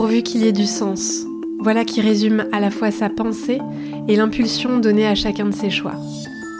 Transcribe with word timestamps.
pourvu 0.00 0.22
qu'il 0.22 0.40
y 0.40 0.48
ait 0.48 0.52
du 0.52 0.64
sens. 0.64 1.26
Voilà 1.58 1.84
qui 1.84 2.00
résume 2.00 2.46
à 2.52 2.60
la 2.60 2.70
fois 2.70 2.90
sa 2.90 3.10
pensée 3.10 3.58
et 4.08 4.16
l'impulsion 4.16 4.78
donnée 4.78 5.06
à 5.06 5.14
chacun 5.14 5.44
de 5.44 5.54
ses 5.54 5.68
choix. 5.68 5.92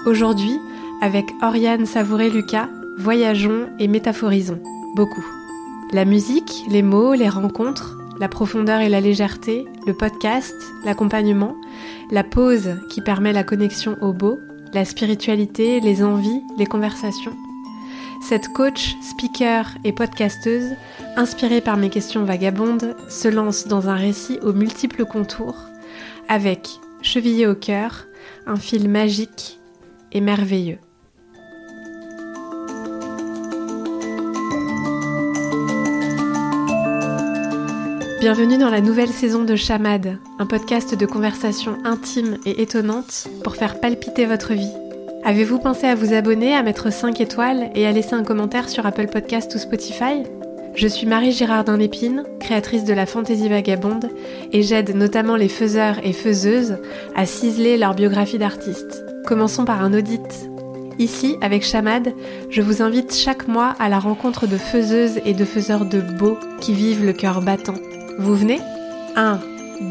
Aujourd'hui, 0.05 0.59
avec 1.01 1.25
Oriane 1.41 1.87
Savouré-Lucas, 1.87 2.69
voyageons 2.99 3.71
et 3.79 3.89
métaphorisons. 3.89 4.61
Beaucoup. 4.95 5.25
La 5.91 6.05
musique, 6.05 6.53
les 6.69 6.83
mots, 6.83 7.15
les 7.15 7.31
rencontres, 7.31 7.97
la 8.19 8.29
profondeur 8.29 8.83
et 8.83 8.91
la 8.91 9.01
légèreté, 9.01 9.65
le 9.87 9.95
podcast, 9.95 10.55
l'accompagnement, 10.85 11.57
la 12.11 12.25
pause 12.25 12.77
qui 12.91 13.01
permet 13.01 13.33
la 13.33 13.43
connexion 13.43 13.97
au 14.03 14.13
beau, 14.13 14.39
la 14.75 14.85
spiritualité, 14.85 15.81
les 15.81 16.05
envies, 16.05 16.43
les 16.59 16.67
conversations. 16.67 17.33
Cette 18.23 18.53
coach, 18.53 18.97
speaker 19.03 19.75
et 19.85 19.93
podcasteuse, 19.93 20.75
inspirée 21.17 21.61
par 21.61 21.77
mes 21.77 21.91
questions 21.91 22.25
vagabondes, 22.25 22.97
se 23.09 23.29
lance 23.29 23.67
dans 23.67 23.89
un 23.89 23.97
récit 23.97 24.39
aux 24.43 24.53
multiples 24.53 25.05
contours, 25.05 25.57
avec, 26.29 26.69
chevillé 27.03 27.47
au 27.47 27.55
cœur, 27.55 28.07
un 28.47 28.57
fil 28.57 28.89
magique 28.89 29.59
et 30.13 30.21
merveilleux. 30.21 30.79
Bienvenue 38.21 38.59
dans 38.59 38.69
la 38.69 38.83
nouvelle 38.83 39.09
saison 39.09 39.45
de 39.45 39.57
Chamade, 39.57 40.19
un 40.39 40.45
podcast 40.45 40.95
de 40.95 41.07
conversation 41.07 41.79
intime 41.85 42.37
et 42.45 42.61
étonnante 42.61 43.29
pour 43.43 43.57
faire 43.57 43.81
palpiter 43.81 44.27
votre 44.27 44.53
vie. 44.53 44.90
Avez-vous 45.23 45.59
pensé 45.59 45.87
à 45.87 45.95
vous 45.95 46.15
abonner, 46.15 46.55
à 46.55 46.63
mettre 46.63 46.91
5 46.91 47.21
étoiles 47.21 47.71
et 47.75 47.87
à 47.87 47.93
laisser 47.93 48.15
un 48.15 48.25
commentaire 48.25 48.71
sur 48.71 48.87
Apple 48.87 49.07
Podcast 49.07 49.55
ou 49.55 49.59
Spotify? 49.59 50.23
Je 50.75 50.89
suis 50.89 51.07
Marie 51.07 51.33
Girardin 51.33 51.77
Lépine, 51.77 52.25
créatrice 52.41 52.85
de 52.85 52.95
la 52.95 53.05
Fantaisie 53.05 53.51
Vagabonde, 53.51 54.09
et 54.53 54.63
j'aide 54.63 54.97
notamment 54.97 55.37
les 55.37 55.49
faiseurs 55.49 55.97
et 56.05 56.15
faiseuses 56.15 56.79
à 57.15 57.27
ciseler 57.27 57.77
leur 57.77 57.95
biographie 57.95 58.39
d'artiste. 58.39 59.05
Commençons 59.27 59.67
par 59.67 59.83
un 59.83 59.93
audit. 59.93 60.49
Ici, 60.99 61.37
avec 61.43 61.67
Chamade, 61.67 62.15
je 62.49 62.63
vous 62.63 62.81
invite 62.81 63.15
chaque 63.15 63.47
mois 63.47 63.75
à 63.79 63.91
la 63.91 63.99
rencontre 63.99 64.47
de 64.47 64.57
faiseuses 64.57 65.21
et 65.27 65.35
de 65.35 65.45
faiseurs 65.45 65.85
de 65.85 66.01
beau 66.01 66.39
qui 66.61 66.73
vivent 66.73 67.05
le 67.05 67.13
cœur 67.13 67.43
battant. 67.43 67.77
Vous 68.19 68.35
venez? 68.35 68.61
1, 69.17 69.39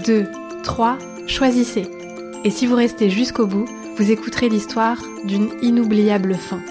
2, 0.06 0.26
3, 0.64 0.98
choisissez. 1.28 1.86
Et 2.44 2.50
si 2.50 2.66
vous 2.66 2.76
restez 2.76 3.10
jusqu'au 3.10 3.46
bout, 3.46 3.66
vous 4.00 4.12
écouterez 4.12 4.48
l'histoire 4.48 4.98
d'une 5.26 5.50
inoubliable 5.62 6.34
fin. 6.36 6.62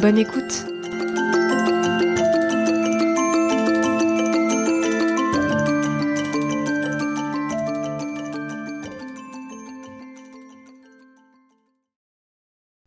Bonne 0.00 0.18
écoute 0.18 0.66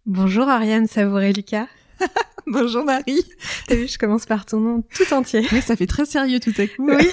Bonjour 0.05 0.49
Ariane 0.49 0.87
Savouré-Lucas. 0.87 1.67
Bonjour 2.47 2.83
Marie. 2.83 3.23
T'as 3.67 3.75
vu, 3.75 3.87
je 3.87 3.97
commence 3.97 4.25
par 4.25 4.45
ton 4.45 4.59
nom 4.59 4.83
tout 4.93 5.13
entier. 5.13 5.47
Oui, 5.53 5.61
ça 5.61 5.77
fait 5.77 5.87
très 5.87 6.05
sérieux 6.05 6.41
tout 6.41 6.53
à 6.57 6.67
coup. 6.67 6.89
Oui. 6.89 7.09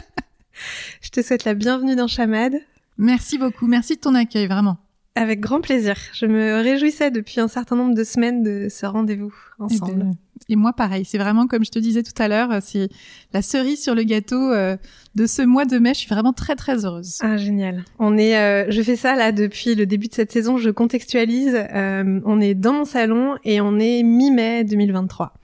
je 1.02 1.10
te 1.10 1.20
souhaite 1.22 1.44
la 1.44 1.52
bienvenue 1.52 1.94
dans 1.94 2.08
Chamade. 2.08 2.54
Merci 2.96 3.36
beaucoup, 3.36 3.66
merci 3.66 3.96
de 3.96 4.00
ton 4.00 4.14
accueil, 4.14 4.46
vraiment. 4.46 4.78
Avec 5.18 5.40
grand 5.40 5.60
plaisir. 5.60 5.96
Je 6.12 6.26
me 6.26 6.62
réjouissais 6.62 7.10
depuis 7.10 7.40
un 7.40 7.48
certain 7.48 7.74
nombre 7.74 7.94
de 7.94 8.04
semaines 8.04 8.42
de 8.42 8.68
ce 8.70 8.86
rendez-vous 8.86 9.34
ensemble. 9.58 9.90
Et, 9.90 9.94
ben, 9.96 10.12
et 10.48 10.56
moi, 10.56 10.72
pareil. 10.72 11.04
C'est 11.04 11.18
vraiment, 11.18 11.46
comme 11.46 11.64
je 11.64 11.70
te 11.70 11.78
disais 11.78 12.02
tout 12.02 12.22
à 12.22 12.28
l'heure, 12.28 12.50
c'est 12.62 12.88
la 13.32 13.42
cerise 13.42 13.82
sur 13.82 13.94
le 13.94 14.04
gâteau 14.04 14.52
euh, 14.52 14.76
de 15.16 15.26
ce 15.26 15.42
mois 15.42 15.64
de 15.64 15.78
mai. 15.78 15.94
Je 15.94 16.00
suis 16.00 16.08
vraiment 16.08 16.32
très, 16.32 16.54
très 16.54 16.84
heureuse. 16.84 17.18
Ah, 17.20 17.36
génial. 17.36 17.84
On 17.98 18.16
est, 18.16 18.38
euh, 18.38 18.70
je 18.70 18.80
fais 18.80 18.96
ça 18.96 19.16
là 19.16 19.32
depuis 19.32 19.74
le 19.74 19.86
début 19.86 20.06
de 20.06 20.14
cette 20.14 20.30
saison. 20.30 20.56
Je 20.56 20.70
contextualise. 20.70 21.54
Euh, 21.74 22.20
on 22.24 22.40
est 22.40 22.54
dans 22.54 22.72
mon 22.72 22.84
salon 22.84 23.36
et 23.44 23.60
on 23.60 23.78
est 23.78 24.02
mi-mai 24.04 24.64
2023. 24.64 25.34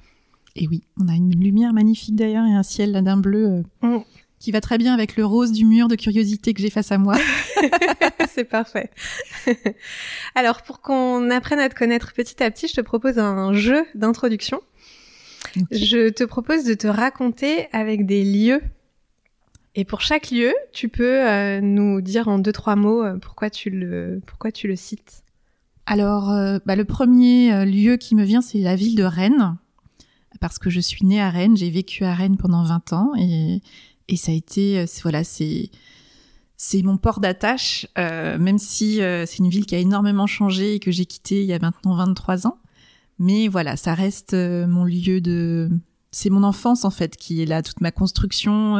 Et 0.57 0.69
oui, 0.69 0.84
on 1.03 1.09
a 1.09 1.15
une 1.15 1.34
lumière 1.34 1.73
magnifique 1.73 2.15
d'ailleurs 2.15 2.47
et 2.47 2.55
un 2.55 2.63
ciel 2.63 2.93
d'un 3.03 3.17
bleu. 3.17 3.65
Mm 3.83 3.99
qui 4.44 4.53
va 4.53 4.60
très 4.60 4.77
bien 4.77 4.93
avec 4.93 5.16
le 5.16 5.25
rose 5.25 5.53
du 5.53 5.65
mur 5.65 5.88
de 5.88 5.97
curiosité 5.97 6.53
que 6.53 6.60
j'ai 6.60 6.69
face 6.69 6.93
à 6.93 6.99
moi. 6.99 7.16
c'est 8.34 8.44
parfait. 8.44 8.91
Alors, 10.34 10.60
pour 10.60 10.82
qu'on 10.82 11.31
apprenne 11.31 11.60
à 11.60 11.71
te 11.71 11.75
connaître 11.75 12.12
petit 12.12 12.43
à 12.43 12.50
petit, 12.50 12.69
je 12.69 12.75
te 12.75 12.83
propose 12.83 13.19
un 13.19 13.54
jeu 13.54 13.87
d'introduction. 13.94 14.60
Je 15.71 16.10
te 16.10 16.25
propose 16.25 16.65
de 16.65 16.75
te 16.75 16.87
raconter 16.87 17.69
avec 17.72 18.04
des 18.04 18.22
lieux. 18.22 18.60
Et 19.77 19.87
pour 19.87 20.03
chaque 20.03 20.31
lieu, 20.31 20.53
tu 20.75 20.91
peux 20.91 21.27
euh, 21.27 21.62
nous 21.62 22.03
dire 22.03 22.28
en 22.28 22.38
deux 22.38 22.53
trois 22.53 22.77
mots 22.77 23.03
euh, 23.03 23.16
pourquoi 23.16 23.49
tu 23.49 23.71
le 23.71 24.21
pourquoi 24.27 24.53
tu 24.53 24.69
le 24.69 24.77
cites. 24.77 25.22
Alors, 25.87 26.31
euh, 26.31 26.59
bah, 26.66 26.77
le 26.77 26.84
premier 26.84 27.65
lieu 27.65 27.97
qui 27.97 28.15
me 28.15 28.25
vient, 28.25 28.43
c'est 28.43 28.59
la 28.59 28.77
ville 28.77 28.94
de 28.94 29.04
Rennes, 29.04 29.56
parce 30.38 30.59
que 30.59 30.69
je 30.69 30.81
suis 30.81 31.06
née 31.06 31.21
à 31.21 31.31
Rennes, 31.31 31.56
j'ai 31.56 31.71
vécu 31.71 32.04
à 32.04 32.12
Rennes 32.12 32.37
pendant 32.37 32.62
20 32.62 32.93
ans 32.93 33.12
et 33.19 33.62
et 34.09 34.16
ça 34.16 34.32
a 34.32 34.34
été, 34.34 34.81
euh, 34.81 34.87
voilà, 35.03 35.25
c'est 35.25 35.70
c'est 36.56 36.82
mon 36.82 36.97
port 36.97 37.20
d'attache, 37.20 37.87
euh, 37.98 38.38
même 38.38 38.59
si 38.59 39.03
euh, 39.03 39.26
c'est 39.26 39.38
une 39.38 39.48
ville 39.48 39.66
qui 39.66 39.75
a 39.75 39.78
énormément 39.78 40.26
changé 40.26 40.75
et 40.75 40.78
que 40.78 40.92
j'ai 40.92 41.04
quitté 41.04 41.42
il 41.42 41.47
y 41.47 41.53
a 41.53 41.59
maintenant 41.59 41.97
23 41.97 42.47
ans. 42.47 42.59
Mais 43.19 43.48
voilà, 43.48 43.76
ça 43.76 43.94
reste 43.94 44.34
mon 44.34 44.84
lieu 44.84 45.20
de... 45.20 45.69
C'est 46.10 46.31
mon 46.31 46.44
enfance 46.44 46.84
en 46.84 46.91
fait 46.91 47.16
qui 47.16 47.42
est 47.42 47.47
là, 47.47 47.62
toute 47.62 47.81
ma 47.81 47.91
construction. 47.91 48.76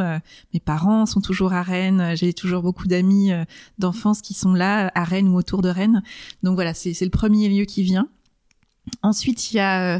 mes 0.53 0.59
parents 0.59 1.05
sont 1.05 1.21
toujours 1.21 1.53
à 1.53 1.61
Rennes. 1.61 2.15
J'ai 2.15 2.33
toujours 2.33 2.63
beaucoup 2.63 2.87
d'amis 2.87 3.31
d'enfance 3.77 4.21
qui 4.21 4.33
sont 4.33 4.53
là 4.53 4.91
à 4.95 5.03
Rennes 5.03 5.27
ou 5.27 5.35
autour 5.35 5.61
de 5.61 5.69
Rennes. 5.69 6.01
Donc 6.43 6.55
voilà, 6.55 6.73
c'est 6.73 6.99
le 7.01 7.09
premier 7.09 7.49
lieu 7.49 7.65
qui 7.65 7.83
vient. 7.83 8.09
Ensuite, 9.01 9.51
il 9.51 9.57
y 9.57 9.59
a 9.59 9.97
euh, 9.97 9.99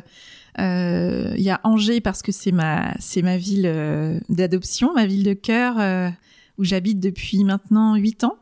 il 0.58 1.42
y 1.42 1.50
a 1.50 1.60
Angers 1.64 2.02
parce 2.02 2.22
que 2.22 2.32
c'est 2.32 2.52
ma 2.52 2.94
c'est 3.00 3.22
ma 3.22 3.38
ville 3.38 3.66
euh, 3.66 4.20
d'adoption, 4.30 4.94
ma 4.94 5.06
ville 5.06 5.24
de 5.24 5.34
cœur 5.34 5.80
euh, 5.80 6.10
où 6.58 6.64
j'habite 6.64 7.00
depuis 7.00 7.44
maintenant 7.44 7.96
huit 7.96 8.24
ans 8.24 8.38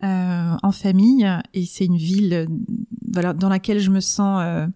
en 0.00 0.70
famille 0.70 1.28
et 1.54 1.66
c'est 1.66 1.86
une 1.86 1.96
ville 1.96 2.46
voilà 3.12 3.32
dans 3.32 3.48
laquelle 3.48 3.80
je 3.80 3.90
me 3.90 3.98
sens 3.98 4.68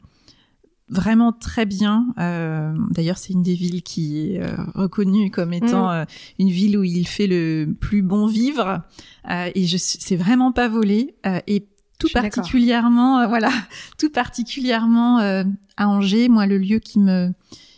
vraiment 0.88 1.32
très 1.32 1.64
bien. 1.64 2.08
Euh, 2.18 2.74
D'ailleurs, 2.90 3.18
c'est 3.18 3.32
une 3.32 3.44
des 3.44 3.54
villes 3.54 3.84
qui 3.84 4.32
est 4.32 4.44
reconnue 4.74 5.30
comme 5.30 5.52
étant 5.52 5.92
mm. 5.92 6.06
une 6.40 6.48
ville 6.48 6.76
où 6.76 6.82
il 6.82 7.06
fait 7.06 7.28
le 7.28 7.72
plus 7.78 8.02
bon 8.02 8.26
vivre. 8.26 8.82
Euh, 9.30 9.48
et 9.54 9.64
je 9.64 9.76
c'est 9.76 10.16
vraiment 10.16 10.50
pas 10.50 10.66
volé. 10.66 11.14
et 11.46 11.68
tout 12.02 12.08
particulièrement, 12.12 13.20
euh, 13.20 13.26
voilà, 13.26 13.50
tout 13.98 14.10
particulièrement 14.10 15.20
euh, 15.20 15.44
à 15.76 15.88
Angers, 15.88 16.28
moi 16.28 16.46
le 16.46 16.58
lieu 16.58 16.78
qui 16.78 16.98
me 16.98 17.32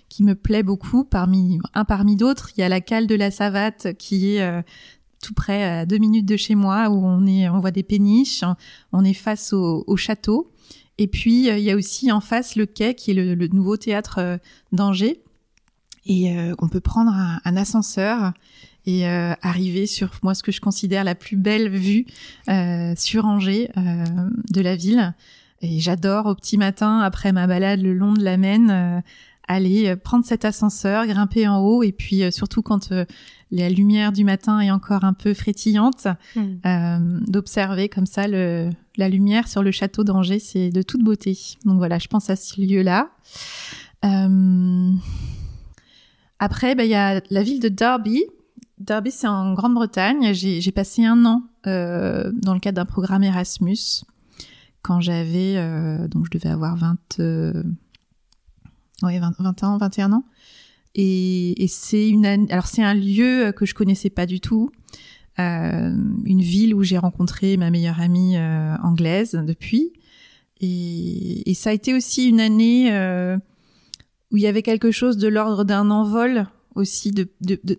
qui 0.08 0.22
me 0.22 0.34
plaît 0.34 0.62
beaucoup 0.62 1.04
parmi 1.04 1.58
un 1.74 1.84
parmi 1.84 2.14
d'autres, 2.14 2.50
il 2.56 2.60
y 2.60 2.62
a 2.62 2.68
la 2.68 2.80
cale 2.80 3.06
de 3.06 3.14
la 3.14 3.30
Savate 3.30 3.94
qui 3.98 4.34
est 4.36 4.42
euh, 4.42 4.62
tout 5.22 5.34
près 5.34 5.64
à 5.64 5.86
deux 5.86 5.98
minutes 5.98 6.26
de 6.26 6.36
chez 6.36 6.54
moi 6.54 6.88
où 6.88 7.04
on 7.04 7.26
est 7.26 7.48
on 7.48 7.58
voit 7.58 7.70
des 7.70 7.82
péniches, 7.82 8.44
on 8.92 9.04
est 9.04 9.14
face 9.14 9.52
au, 9.52 9.84
au 9.86 9.96
château. 9.96 10.52
Et 10.98 11.08
puis 11.08 11.48
il 11.48 11.58
y 11.58 11.70
a 11.70 11.76
aussi 11.76 12.12
en 12.12 12.20
face 12.20 12.54
le 12.54 12.66
quai 12.66 12.94
qui 12.94 13.10
est 13.10 13.14
le, 13.14 13.48
nouveau 13.48 13.76
théâtre 13.76 14.38
d'Angers. 14.70 15.20
Et 16.06 16.36
on 16.60 16.68
peut 16.68 16.80
prendre 16.80 17.10
un, 17.10 17.56
ascenseur 17.56 18.32
et 18.86 19.08
euh, 19.08 19.32
arriver 19.42 19.86
sur 19.86 20.10
moi 20.22 20.34
ce 20.34 20.42
que 20.42 20.52
je 20.52 20.60
considère 20.60 21.04
la 21.04 21.14
plus 21.14 21.36
belle 21.36 21.68
vue 21.68 22.06
euh, 22.48 22.94
sur 22.96 23.24
Angers 23.24 23.70
euh, 23.76 24.04
de 24.50 24.60
la 24.60 24.76
ville. 24.76 25.14
Et 25.64 25.80
j'adore 25.80 26.26
au 26.26 26.34
petit 26.34 26.58
matin 26.58 27.00
après 27.00 27.32
ma 27.32 27.46
balade 27.46 27.80
le 27.80 27.94
long 27.94 28.12
de 28.12 28.22
la 28.22 28.36
Maine 28.36 28.70
euh, 28.70 29.00
aller 29.48 29.88
euh, 29.88 29.96
prendre 29.96 30.24
cet 30.24 30.44
ascenseur, 30.44 31.06
grimper 31.06 31.48
en 31.48 31.58
haut 31.58 31.82
et 31.82 31.92
puis 31.92 32.30
surtout 32.32 32.62
quand 32.62 32.92
la 33.50 33.68
lumière 33.68 34.12
du 34.12 34.24
matin 34.24 34.60
est 34.60 34.70
encore 34.70 35.04
un 35.04 35.12
peu 35.12 35.32
frétillante, 35.34 36.06
hmm. 36.34 37.24
d'observer 37.26 37.88
comme 37.88 38.06
ça 38.06 38.26
le, 38.26 38.70
la 38.96 39.08
lumière 39.08 39.48
sur 39.48 39.62
le 39.62 39.70
château 39.70 40.04
d'Angers, 40.04 40.38
c'est 40.38 40.70
de 40.70 40.82
toute 40.82 41.02
beauté. 41.02 41.38
Donc 41.64 41.78
voilà, 41.78 41.98
je 41.98 42.08
pense 42.08 42.30
à 42.30 42.36
ce 42.36 42.60
lieu-là. 42.60 43.10
Après, 46.40 46.74
bah, 46.74 46.84
il 46.84 46.90
y 46.90 46.94
a 46.94 47.20
la 47.30 47.42
ville 47.42 47.60
de 47.60 47.68
Derby, 47.68 48.24
Derby, 48.78 49.10
c'est 49.10 49.28
en 49.28 49.54
Grande-Bretagne. 49.54 50.32
J'ai 50.34 50.72
passé 50.72 51.04
un 51.04 51.24
an 51.24 51.42
euh, 51.66 52.30
dans 52.34 52.54
le 52.54 52.60
cadre 52.60 52.76
d'un 52.76 52.84
programme 52.84 53.22
Erasmus 53.22 54.04
quand 54.84 55.00
j'avais, 55.00 55.56
euh, 55.56 56.06
donc 56.08 56.26
je 56.26 56.38
devais 56.38 56.50
avoir 56.50 56.76
20, 56.76 56.96
euh, 57.18 57.64
ouais, 59.02 59.18
20, 59.18 59.64
ans, 59.64 59.78
21 59.78 60.12
ans. 60.12 60.24
Et, 60.94 61.64
et 61.64 61.66
c'est 61.66 62.08
une, 62.08 62.26
alors 62.50 62.66
c'est 62.66 62.84
un 62.84 62.94
lieu 62.94 63.52
que 63.56 63.66
je 63.66 63.74
connaissais 63.74 64.10
pas 64.10 64.26
du 64.26 64.40
tout, 64.40 64.70
euh, 65.40 65.96
une 66.24 66.40
ville 66.40 66.74
où 66.74 66.84
j'ai 66.84 66.98
rencontré 66.98 67.56
ma 67.56 67.70
meilleure 67.70 68.00
amie 68.00 68.36
euh, 68.36 68.76
anglaise 68.82 69.32
depuis. 69.44 69.92
Et, 70.60 71.50
et, 71.50 71.54
ça 71.54 71.70
a 71.70 71.72
été 71.72 71.94
aussi 71.94 72.28
une 72.28 72.40
année 72.40 72.90
où 74.30 74.36
il 74.36 74.42
y 74.42 74.46
avait 74.46 74.62
quelque 74.62 74.92
chose 74.92 75.16
de 75.16 75.26
l'ordre 75.26 75.64
d'un 75.64 75.90
envol 75.90 76.46
aussi 76.74 77.12
de, 77.12 77.28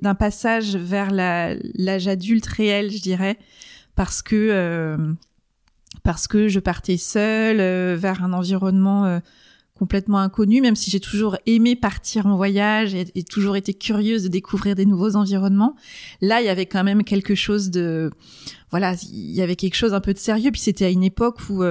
d'un 0.02 0.16
passage 0.16 0.76
vers 0.76 1.12
l'âge 1.12 2.08
adulte 2.08 2.46
réel, 2.46 2.92
je 2.92 3.02
dirais, 3.02 3.38
parce 3.96 4.22
que 4.22 4.36
euh, 4.36 4.98
parce 6.06 6.28
que 6.28 6.48
je 6.48 6.60
partais 6.60 6.98
seule 6.98 7.60
euh, 7.60 7.98
vers 8.00 8.24
un 8.24 8.32
environnement 8.32 9.06
euh, 9.06 9.20
complètement 9.74 10.20
inconnu, 10.20 10.62
même 10.62 10.76
si 10.76 10.92
j'ai 10.92 11.00
toujours 11.00 11.36
aimé 11.48 11.76
partir 11.76 12.28
en 12.28 12.36
voyage 12.38 12.94
et, 12.94 13.24
toujours 13.24 13.56
été 13.56 13.74
curieuse 13.74 14.24
de 14.24 14.28
découvrir 14.28 14.76
des 14.76 14.86
nouveaux 14.86 15.16
environnements. 15.16 15.76
Là, 16.22 16.42
il 16.42 16.46
y 16.46 16.50
avait 16.50 16.68
quand 16.68 16.84
même 16.84 17.04
quelque 17.04 17.34
chose 17.34 17.72
de, 17.72 18.12
voilà, 18.70 18.94
il 19.12 19.32
y 19.32 19.42
avait 19.42 19.56
quelque 19.56 19.76
chose 19.76 19.96
un 19.96 20.00
peu 20.00 20.14
de 20.14 20.20
sérieux. 20.20 20.52
Puis 20.52 20.62
c'était 20.62 20.86
à 20.86 20.90
une 20.90 21.04
époque 21.04 21.40
où 21.50 21.64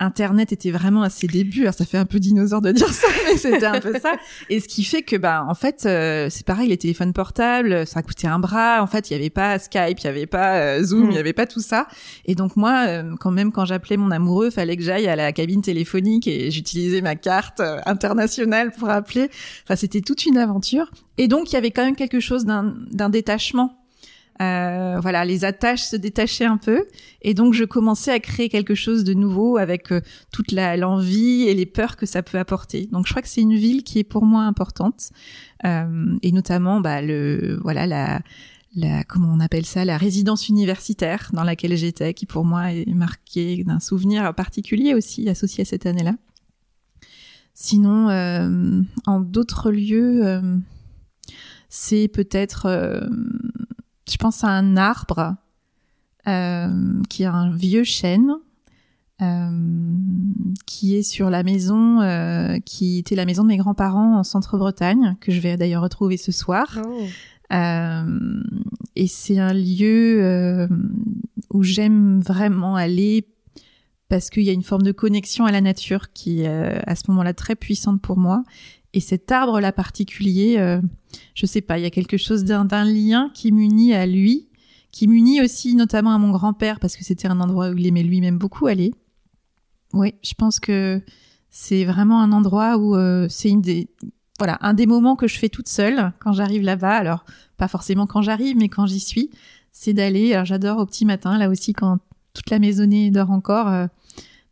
Internet 0.00 0.50
était 0.50 0.70
vraiment 0.70 1.02
à 1.02 1.10
ses 1.10 1.26
débuts. 1.26 1.62
Alors 1.62 1.74
ça 1.74 1.84
fait 1.84 1.98
un 1.98 2.06
peu 2.06 2.18
dinosaure 2.18 2.62
de 2.62 2.72
dire 2.72 2.92
ça, 2.92 3.06
mais 3.26 3.36
c'était 3.36 3.66
un 3.66 3.80
peu 3.80 3.92
ça. 4.00 4.14
Et 4.48 4.58
ce 4.58 4.66
qui 4.66 4.82
fait 4.82 5.02
que, 5.02 5.16
bah, 5.16 5.44
en 5.46 5.54
fait, 5.54 5.84
euh, 5.84 6.28
c'est 6.30 6.44
pareil, 6.44 6.68
les 6.68 6.78
téléphones 6.78 7.12
portables, 7.12 7.86
ça 7.86 8.02
coûtait 8.02 8.26
un 8.26 8.38
bras. 8.38 8.82
En 8.82 8.86
fait, 8.86 9.10
il 9.10 9.12
y 9.12 9.16
avait 9.16 9.30
pas 9.30 9.58
Skype, 9.58 9.98
il 10.00 10.04
y 10.04 10.08
avait 10.08 10.26
pas 10.26 10.56
euh, 10.56 10.82
Zoom, 10.82 11.10
il 11.10 11.12
y 11.12 11.16
mm. 11.16 11.20
avait 11.20 11.32
pas 11.34 11.46
tout 11.46 11.60
ça. 11.60 11.86
Et 12.24 12.34
donc 12.34 12.56
moi, 12.56 12.86
euh, 12.88 13.14
quand 13.20 13.30
même, 13.30 13.52
quand 13.52 13.66
j'appelais 13.66 13.98
mon 13.98 14.10
amoureux, 14.10 14.50
fallait 14.50 14.76
que 14.76 14.82
j'aille 14.82 15.06
à 15.06 15.16
la 15.16 15.32
cabine 15.32 15.62
téléphonique 15.62 16.26
et 16.26 16.50
j'utilisais 16.50 17.02
ma 17.02 17.14
carte 17.14 17.60
internationale 17.84 18.72
pour 18.72 18.88
appeler. 18.88 19.28
Enfin, 19.64 19.76
c'était 19.76 20.00
toute 20.00 20.24
une 20.24 20.38
aventure. 20.38 20.90
Et 21.18 21.28
donc, 21.28 21.52
il 21.52 21.54
y 21.54 21.58
avait 21.58 21.70
quand 21.70 21.84
même 21.84 21.96
quelque 21.96 22.20
chose 22.20 22.46
d'un 22.46 23.08
détachement 23.10 23.79
euh, 24.40 24.98
voilà, 25.00 25.24
les 25.26 25.44
attaches 25.44 25.82
se 25.82 25.96
détachaient 25.96 26.46
un 26.46 26.56
peu, 26.56 26.86
et 27.20 27.34
donc 27.34 27.52
je 27.52 27.64
commençais 27.64 28.10
à 28.10 28.20
créer 28.20 28.48
quelque 28.48 28.74
chose 28.74 29.04
de 29.04 29.12
nouveau 29.12 29.58
avec 29.58 29.92
euh, 29.92 30.00
toute 30.32 30.52
l'envie 30.52 31.42
et 31.42 31.54
les 31.54 31.66
peurs 31.66 31.96
que 31.96 32.06
ça 32.06 32.22
peut 32.22 32.38
apporter. 32.38 32.88
Donc 32.90 33.06
je 33.06 33.12
crois 33.12 33.20
que 33.20 33.28
c'est 33.28 33.42
une 33.42 33.56
ville 33.56 33.82
qui 33.82 33.98
est 33.98 34.04
pour 34.04 34.24
moi 34.24 34.44
importante, 34.44 35.10
euh, 35.66 36.16
et 36.22 36.32
notamment 36.32 36.80
bah, 36.80 37.02
le 37.02 37.58
voilà 37.62 37.86
la 37.86 38.22
la 38.76 39.04
comment 39.04 39.30
on 39.30 39.40
appelle 39.40 39.66
ça 39.66 39.84
la 39.84 39.98
résidence 39.98 40.48
universitaire 40.48 41.30
dans 41.34 41.44
laquelle 41.44 41.76
j'étais, 41.76 42.14
qui 42.14 42.24
pour 42.24 42.44
moi 42.46 42.72
est 42.72 42.94
marquée 42.94 43.62
d'un 43.64 43.80
souvenir 43.80 44.32
particulier 44.34 44.94
aussi 44.94 45.28
associé 45.28 45.62
à 45.62 45.64
cette 45.66 45.84
année-là. 45.84 46.14
Sinon, 47.52 48.08
en 49.06 49.20
d'autres 49.20 49.70
lieux, 49.70 50.40
c'est 51.68 52.08
peut-être 52.08 53.08
je 54.10 54.16
pense 54.16 54.44
à 54.44 54.48
un 54.48 54.76
arbre 54.76 55.36
euh, 56.28 57.02
qui 57.08 57.22
est 57.22 57.26
un 57.26 57.50
vieux 57.50 57.84
chêne 57.84 58.34
euh, 59.22 59.50
qui 60.66 60.96
est 60.96 61.02
sur 61.02 61.30
la 61.30 61.42
maison 61.42 62.00
euh, 62.00 62.58
qui 62.64 62.98
était 62.98 63.14
la 63.14 63.24
maison 63.24 63.42
de 63.42 63.48
mes 63.48 63.56
grands-parents 63.56 64.18
en 64.18 64.24
Centre-Bretagne 64.24 65.16
que 65.20 65.32
je 65.32 65.40
vais 65.40 65.56
d'ailleurs 65.56 65.82
retrouver 65.82 66.16
ce 66.16 66.32
soir. 66.32 66.78
Oh. 66.84 67.04
et 68.96 69.06
c'est 69.06 69.38
un 69.38 69.54
lieu 69.54 70.68
où 71.50 71.62
j'aime 71.62 72.20
vraiment 72.20 72.76
aller 72.76 73.26
parce 74.08 74.28
qu'il 74.28 74.42
y 74.42 74.50
a 74.50 74.52
une 74.52 74.62
forme 74.62 74.82
de 74.82 74.92
connexion 74.92 75.46
à 75.46 75.52
la 75.52 75.60
nature 75.60 76.12
qui 76.12 76.42
est 76.42 76.86
à 76.86 76.94
ce 76.96 77.04
moment-là 77.08 77.32
très 77.32 77.56
puissante 77.56 78.00
pour 78.02 78.18
moi 78.18 78.44
et 78.92 79.00
cet 79.00 79.30
arbre-là 79.30 79.72
particulier, 79.72 80.56
euh, 80.58 80.80
je 81.34 81.46
sais 81.46 81.60
pas, 81.60 81.78
il 81.78 81.82
y 81.82 81.86
a 81.86 81.90
quelque 81.90 82.16
chose 82.16 82.44
d'un 82.44 82.84
lien 82.84 83.30
qui 83.34 83.52
m'unit 83.52 83.94
à 83.94 84.06
lui, 84.06 84.48
qui 84.90 85.06
m'unit 85.06 85.40
aussi 85.40 85.74
notamment 85.74 86.12
à 86.12 86.18
mon 86.18 86.30
grand-père 86.30 86.80
parce 86.80 86.96
que 86.96 87.04
c'était 87.04 87.28
un 87.28 87.40
endroit 87.40 87.70
où 87.70 87.76
il 87.76 87.86
aimait 87.86 88.02
lui-même 88.02 88.38
beaucoup 88.38 88.66
aller. 88.66 88.92
Oui, 89.92 90.14
je 90.22 90.34
pense 90.34 90.60
que 90.60 91.00
c'est 91.50 91.84
vraiment 91.84 92.20
un 92.20 92.32
endroit 92.32 92.78
où 92.78 92.96
euh, 92.96 93.26
c'est 93.28 93.50
une 93.50 93.60
des 93.60 93.88
voilà 94.38 94.56
un 94.62 94.72
des 94.72 94.86
moments 94.86 95.16
que 95.16 95.28
je 95.28 95.38
fais 95.38 95.50
toute 95.50 95.68
seule 95.68 96.12
quand 96.18 96.32
j'arrive 96.32 96.62
là-bas. 96.62 96.96
Alors 96.96 97.24
pas 97.56 97.68
forcément 97.68 98.06
quand 98.06 98.22
j'arrive, 98.22 98.56
mais 98.56 98.68
quand 98.68 98.86
j'y 98.86 99.00
suis, 99.00 99.30
c'est 99.72 99.92
d'aller. 99.92 100.32
Alors 100.32 100.46
j'adore 100.46 100.78
au 100.78 100.86
petit 100.86 101.04
matin 101.04 101.38
là 101.38 101.48
aussi 101.48 101.72
quand 101.72 101.98
toute 102.32 102.50
la 102.50 102.58
maisonnée 102.58 103.10
dort 103.10 103.30
encore, 103.30 103.68
euh, 103.68 103.86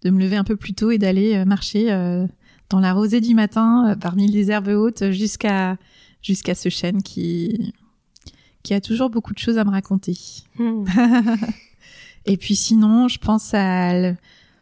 de 0.03 0.11
me 0.11 0.21
lever 0.21 0.37
un 0.37 0.45
peu 0.45 0.57
plus 0.57 0.75
tôt 0.75 0.91
et 0.91 0.99
d'aller 0.99 1.37
euh, 1.37 1.45
marcher 1.45 1.89
dans 2.71 2.81
la 2.81 2.93
rosée 2.93 3.21
du 3.21 3.35
matin, 3.35 3.91
euh, 3.91 3.97
parmi 3.97 4.27
les 4.27 4.51
herbes 4.51 4.69
hautes, 4.69 5.11
jusqu'à 5.11 5.77
jusqu'à 6.23 6.55
ce 6.55 6.69
chêne 6.69 7.03
qui 7.03 7.73
qui 8.63 8.75
a 8.75 8.81
toujours 8.81 9.09
beaucoup 9.09 9.33
de 9.33 9.39
choses 9.39 9.59
à 9.59 9.65
me 9.65 9.71
raconter. 9.71 10.19
Hmm. 10.59 10.85
et 12.27 12.37
puis 12.37 12.57
sinon, 12.57 13.09
je 13.09 13.19
pense 13.19 13.55
à, 13.55 14.13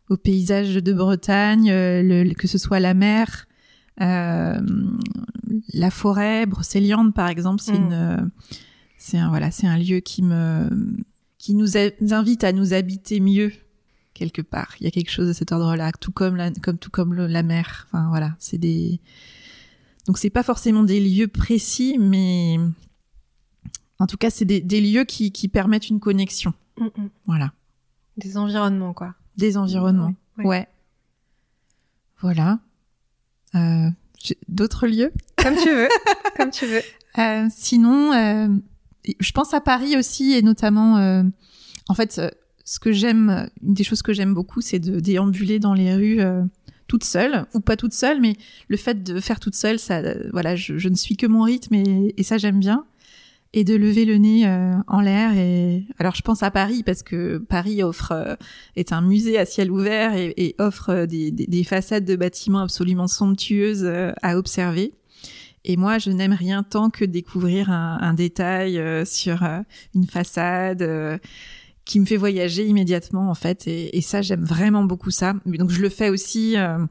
au 0.09 0.17
paysage 0.17 0.75
de 0.77 0.93
Bretagne, 0.93 1.71
euh, 1.71 2.03
le, 2.03 2.35
que 2.35 2.47
ce 2.47 2.59
soit 2.59 2.79
la 2.79 2.95
mer, 2.95 3.47
euh, 4.01 4.61
la 5.73 5.91
forêt 5.91 6.47
brocéliande 6.47 7.15
par 7.15 7.29
exemple, 7.29 7.61
c'est 7.63 7.79
hmm. 7.79 7.93
une 7.93 8.31
c'est 8.99 9.19
un 9.19 9.29
voilà, 9.29 9.51
c'est 9.51 9.67
un 9.67 9.79
lieu 9.79 10.01
qui 10.01 10.23
me 10.23 10.69
qui 11.39 11.55
nous 11.55 11.77
invite 11.77 12.45
à 12.45 12.53
nous 12.53 12.75
habiter 12.75 13.21
mieux 13.21 13.53
quelque 14.17 14.43
part. 14.43 14.75
Il 14.81 14.85
y 14.85 14.87
a 14.87 14.91
quelque 14.91 15.11
chose 15.11 15.29
de 15.29 15.33
cet 15.33 15.53
ordre-là, 15.53 15.93
tout 15.93 16.13
comme 16.13 16.37
la, 16.37 16.51
comme 16.51 16.79
tout 16.79 16.91
comme 16.91 17.15
la 17.15 17.43
mer. 17.43 17.87
Enfin 17.89 18.09
voilà, 18.09 18.35
c'est 18.39 18.59
des. 18.59 19.01
Donc 20.07 20.19
c'est 20.19 20.31
pas 20.31 20.43
forcément 20.43 20.83
des 20.83 21.01
lieux 21.01 21.29
précis, 21.29 21.97
mais 21.99 22.59
en 23.99 24.07
tout 24.07 24.17
cas 24.17 24.31
c'est 24.31 24.45
des, 24.45 24.61
des, 24.61 24.81
lieux 24.81 25.05
qui, 25.05 25.33
qui 25.33 25.49
permettent 25.49 25.89
une 25.89 26.01
connexion. 26.01 26.55
Mm, 26.79 26.85
mm. 26.85 27.09
Voilà. 27.27 27.53
Des 28.17 28.37
environnements 28.37 28.93
quoi. 28.93 29.15
Des 29.37 29.57
environnements. 29.57 30.15
Ouais. 30.39 30.69
Voilà. 32.21 32.61
Euh, 33.55 33.91
D'autres 34.49 34.87
lieux? 34.87 35.13
Comme 35.37 35.55
tu 35.57 35.71
veux. 35.71 35.89
Comme 36.37 36.51
tu 36.51 36.67
veux. 36.67 36.83
Euh, 37.19 37.49
sinon, 37.51 38.13
euh, 38.13 38.49
je 39.21 39.33
pense 39.33 39.55
à 39.55 39.61
Paris 39.61 39.97
aussi 39.97 40.33
et 40.35 40.43
notamment, 40.43 40.99
euh, 40.99 41.23
en 41.89 41.95
fait, 41.95 42.19
euh, 42.19 42.31
ce 42.67 42.81
que 42.81 42.93
j'aime, 42.93 43.49
une 43.63 43.75
des 43.75 43.85
choses 43.85 44.03
que 44.03 44.13
j'aime 44.13 44.35
beaucoup, 44.35 44.61
c'est 44.61 44.81
de 44.81 44.99
déambuler 44.99 45.61
dans 45.61 45.73
les 45.73 45.95
rues 45.95 46.21
euh, 46.21 46.43
toute 46.89 47.05
seule 47.05 47.47
ou 47.55 47.61
pas 47.61 47.77
toute 47.77 47.93
seule, 47.93 48.21
mais 48.21 48.35
le 48.69 48.77
fait 48.77 49.05
de 49.05 49.21
faire 49.21 49.39
toute 49.39 49.55
seule, 49.55 49.79
ça, 49.79 50.03
voilà, 50.33 50.57
je, 50.57 50.89
ne 50.89 50.97
suis 50.97 51.17
que 51.17 51.27
mon 51.27 51.43
rythme 51.43 51.75
et, 51.75 52.23
ça 52.25 52.39
j'aime 52.39 52.59
bien. 52.59 52.85
Et 53.53 53.63
de 53.63 53.75
lever 53.75 54.05
le 54.05 54.17
nez 54.17 54.47
euh, 54.47 54.75
en 54.89 55.01
l'air 55.01 55.33
et 55.35 55.87
alors 55.99 56.15
je 56.15 56.21
pense 56.21 56.43
à 56.43 56.51
Paris 56.51 56.83
parce 56.83 57.03
que 57.03 57.39
Paris 57.39 57.83
offre 57.83 58.13
euh, 58.13 58.35
est 58.75 58.93
un 58.93 59.01
musée 59.01 59.39
à 59.39 59.47
ciel 59.47 59.71
ouvert 59.71 60.15
et, 60.15 60.57
offre 60.59 61.07
des, 61.07 61.31
des, 61.31 61.47
des, 61.47 61.65
façades 61.65 62.05
de 62.05 62.17
bâtiments 62.17 62.59
absolument 62.59 63.07
somptueuses 63.07 63.91
à 64.21 64.37
observer. 64.37 64.93
Et 65.65 65.77
moi, 65.77 65.99
je 65.99 66.11
n'aime 66.11 66.33
rien 66.35 66.65
tant 66.65 66.91
que 66.91 67.05
découvrir 67.05 67.71
un 67.71 68.15
détail 68.15 68.81
sur 69.07 69.43
une 69.95 70.07
façade 70.07 71.21
qui 71.87 72.01
me 72.01 72.05
fait 72.05 72.17
voyager 72.17 72.67
immédiatement 72.67 73.31
en 73.31 73.35
fait. 73.35 73.67
Et, 73.67 74.01
ça 74.03 74.21
j'aime 74.21 74.45
vraiment 74.45 74.83
beaucoup 74.83 75.11
ça. 75.11 75.35
Donc 75.47 75.71
je 75.71 75.81
le 75.81 75.89
fais 75.89 76.11
aussi 76.11 76.57
euh, 76.57 76.85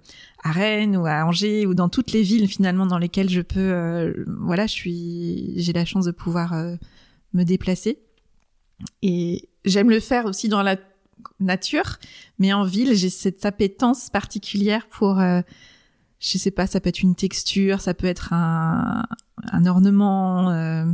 à 0.43 0.51
Rennes 0.51 0.97
ou 0.97 1.05
à 1.05 1.25
Angers 1.25 1.67
ou 1.67 1.75
dans 1.75 1.89
toutes 1.89 2.11
les 2.13 2.23
villes 2.23 2.47
finalement 2.47 2.87
dans 2.87 2.97
lesquelles 2.97 3.29
je 3.29 3.41
peux 3.41 3.59
euh, 3.59 4.25
voilà 4.39 4.65
je 4.65 4.71
suis 4.71 5.53
j'ai 5.57 5.73
la 5.73 5.85
chance 5.85 6.05
de 6.05 6.11
pouvoir 6.11 6.53
euh, 6.53 6.75
me 7.33 7.43
déplacer. 7.43 7.99
Et 9.01 9.49
j'aime 9.65 9.89
le 9.89 9.99
faire 9.99 10.25
aussi 10.25 10.49
dans 10.49 10.63
la 10.63 10.77
nature 11.39 11.97
mais 12.39 12.53
en 12.53 12.63
ville 12.63 12.95
j'ai 12.95 13.09
cette 13.09 13.45
appétence 13.45 14.09
particulière 14.09 14.87
pour 14.87 15.19
je 16.19 16.37
sais 16.37 16.51
pas 16.51 16.67
ça 16.67 16.79
peut 16.79 16.89
être 16.89 17.01
une 17.01 17.15
texture 17.15 17.81
ça 17.81 17.93
peut 17.93 18.07
être 18.07 18.31
un, 18.31 19.05
un 19.51 19.65
ornement 19.65 20.85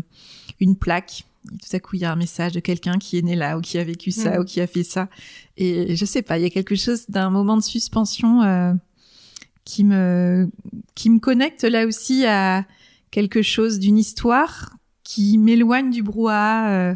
une 0.60 0.76
plaque 0.78 1.26
tout 1.48 1.76
à 1.76 1.80
coup 1.80 1.96
il 1.96 2.02
y 2.02 2.06
a 2.06 2.12
un 2.12 2.16
message 2.16 2.52
de 2.54 2.60
quelqu'un 2.60 2.98
qui 2.98 3.18
est 3.18 3.22
né 3.22 3.36
là 3.36 3.58
ou 3.58 3.62
qui 3.62 3.78
a 3.78 3.84
vécu 3.84 4.12
ça 4.12 4.38
mm. 4.38 4.42
ou 4.42 4.46
qui 4.46 4.62
a 4.62 4.68
fait 4.68 4.84
ça. 4.84 5.10
Et 5.58 5.96
je 5.96 6.06
sais 6.06 6.22
pas 6.22 6.38
il 6.38 6.44
y 6.44 6.46
a 6.46 6.50
quelque 6.50 6.76
chose 6.76 7.10
d'un 7.10 7.30
moment 7.30 7.58
de 7.58 7.64
suspension 7.64 8.44
euh, 8.44 8.74
qui 9.66 9.84
me 9.84 10.50
qui 10.96 11.10
me 11.10 11.20
connecte 11.20 11.64
là 11.64 11.86
aussi 11.86 12.26
à 12.26 12.66
quelque 13.10 13.42
chose 13.42 13.80
d'une 13.80 13.98
histoire 13.98 14.78
qui 15.04 15.38
m'éloigne 15.38 15.90
du 15.90 16.04
brouhaha 16.04 16.70
euh, 16.70 16.96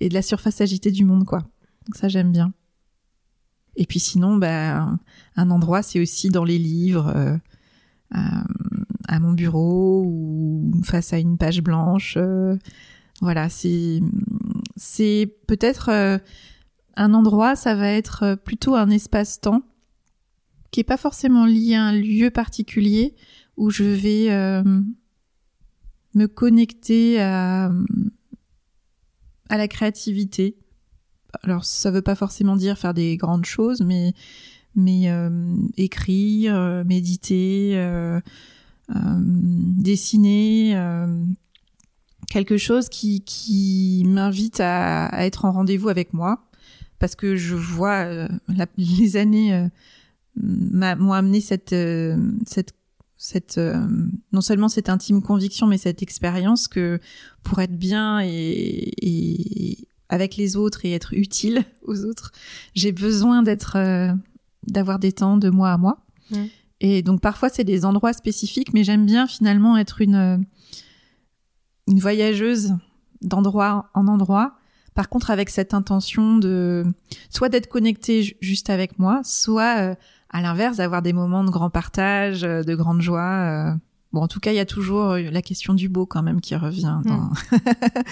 et 0.00 0.08
de 0.08 0.14
la 0.14 0.22
surface 0.22 0.60
agitée 0.60 0.90
du 0.90 1.04
monde 1.04 1.24
quoi. 1.24 1.40
Donc 1.86 1.96
ça 1.96 2.08
j'aime 2.08 2.32
bien. 2.32 2.52
Et 3.76 3.84
puis 3.84 4.00
sinon 4.00 4.36
ben 4.36 4.98
un 5.36 5.50
endroit 5.50 5.82
c'est 5.82 6.00
aussi 6.00 6.30
dans 6.30 6.44
les 6.44 6.58
livres 6.58 7.12
euh, 7.14 7.36
à 9.08 9.20
mon 9.20 9.32
bureau 9.32 10.02
ou 10.06 10.72
face 10.82 11.12
à 11.12 11.18
une 11.18 11.36
page 11.36 11.60
blanche 11.60 12.16
voilà, 13.20 13.48
c'est 13.48 14.00
c'est 14.76 15.34
peut-être 15.46 15.88
euh, 15.88 16.18
un 16.96 17.14
endroit, 17.14 17.56
ça 17.56 17.74
va 17.74 17.90
être 17.90 18.22
euh, 18.24 18.36
plutôt 18.36 18.74
un 18.74 18.90
espace-temps 18.90 19.62
qui 20.70 20.80
est 20.80 20.84
pas 20.84 20.98
forcément 20.98 21.46
lié 21.46 21.74
à 21.74 21.84
un 21.84 21.92
lieu 21.92 22.30
particulier 22.30 23.14
où 23.56 23.70
je 23.70 23.84
vais 23.84 24.30
euh, 24.30 24.62
me 26.14 26.26
connecter 26.26 27.20
à 27.22 27.72
à 29.48 29.56
la 29.56 29.68
créativité. 29.68 30.58
Alors 31.42 31.64
ça 31.64 31.90
veut 31.90 32.02
pas 32.02 32.16
forcément 32.16 32.56
dire 32.56 32.76
faire 32.76 32.94
des 32.94 33.16
grandes 33.16 33.46
choses, 33.46 33.80
mais 33.80 34.12
mais 34.74 35.06
écrire, 35.78 36.84
méditer, 36.84 37.80
dessiner 38.90 40.76
quelque 42.30 42.56
chose 42.56 42.88
qui, 42.88 43.22
qui 43.22 44.04
m'invite 44.06 44.60
à, 44.60 45.06
à, 45.06 45.24
être 45.26 45.44
en 45.44 45.52
rendez-vous 45.52 45.88
avec 45.88 46.12
moi, 46.12 46.48
parce 46.98 47.14
que 47.14 47.36
je 47.36 47.54
vois 47.54 48.04
euh, 48.04 48.28
la, 48.48 48.66
les 48.76 49.16
années 49.16 49.54
euh, 49.54 49.68
m'ont 50.36 51.12
amené 51.12 51.40
cette, 51.40 51.72
euh, 51.72 52.16
cette, 52.46 52.74
cette 53.16 53.58
euh, 53.58 53.86
non 54.32 54.40
seulement 54.40 54.68
cette 54.68 54.88
intime 54.88 55.22
conviction, 55.22 55.66
mais 55.66 55.78
cette 55.78 56.02
expérience 56.02 56.68
que 56.68 57.00
pour 57.42 57.60
être 57.60 57.76
bien 57.76 58.20
et, 58.22 58.92
et, 59.02 59.88
avec 60.08 60.36
les 60.36 60.56
autres 60.56 60.84
et 60.84 60.92
être 60.92 61.14
utile 61.14 61.64
aux 61.82 62.04
autres, 62.04 62.32
j'ai 62.74 62.92
besoin 62.92 63.42
d'être, 63.42 63.76
euh, 63.76 64.12
d'avoir 64.66 64.98
des 64.98 65.12
temps 65.12 65.36
de 65.36 65.50
moi 65.50 65.72
à 65.72 65.78
moi. 65.78 66.04
Mmh. 66.30 66.44
Et 66.80 67.02
donc 67.02 67.20
parfois 67.20 67.48
c'est 67.48 67.64
des 67.64 67.84
endroits 67.84 68.12
spécifiques, 68.12 68.74
mais 68.74 68.84
j'aime 68.84 69.06
bien 69.06 69.26
finalement 69.26 69.78
être 69.78 70.02
une 70.02 70.44
une 71.86 71.98
voyageuse 71.98 72.74
d'endroit 73.22 73.90
en 73.94 74.08
endroit. 74.08 74.54
Par 74.94 75.08
contre, 75.08 75.30
avec 75.30 75.50
cette 75.50 75.74
intention 75.74 76.38
de 76.38 76.84
soit 77.28 77.48
d'être 77.48 77.68
connectée 77.68 78.36
juste 78.40 78.70
avec 78.70 78.98
moi, 78.98 79.20
soit 79.24 79.78
euh, 79.78 79.94
à 80.30 80.40
l'inverse 80.40 80.78
d'avoir 80.78 81.02
des 81.02 81.12
moments 81.12 81.44
de 81.44 81.50
grand 81.50 81.70
partage, 81.70 82.44
euh, 82.44 82.62
de 82.62 82.74
grande 82.74 83.02
joie. 83.02 83.20
Euh. 83.20 83.74
Bon, 84.12 84.22
en 84.22 84.28
tout 84.28 84.40
cas, 84.40 84.52
il 84.52 84.56
y 84.56 84.60
a 84.60 84.64
toujours 84.64 85.16
la 85.16 85.42
question 85.42 85.74
du 85.74 85.90
beau 85.90 86.06
quand 86.06 86.22
même 86.22 86.40
qui 86.40 86.56
revient 86.56 87.00
dans, 87.04 87.30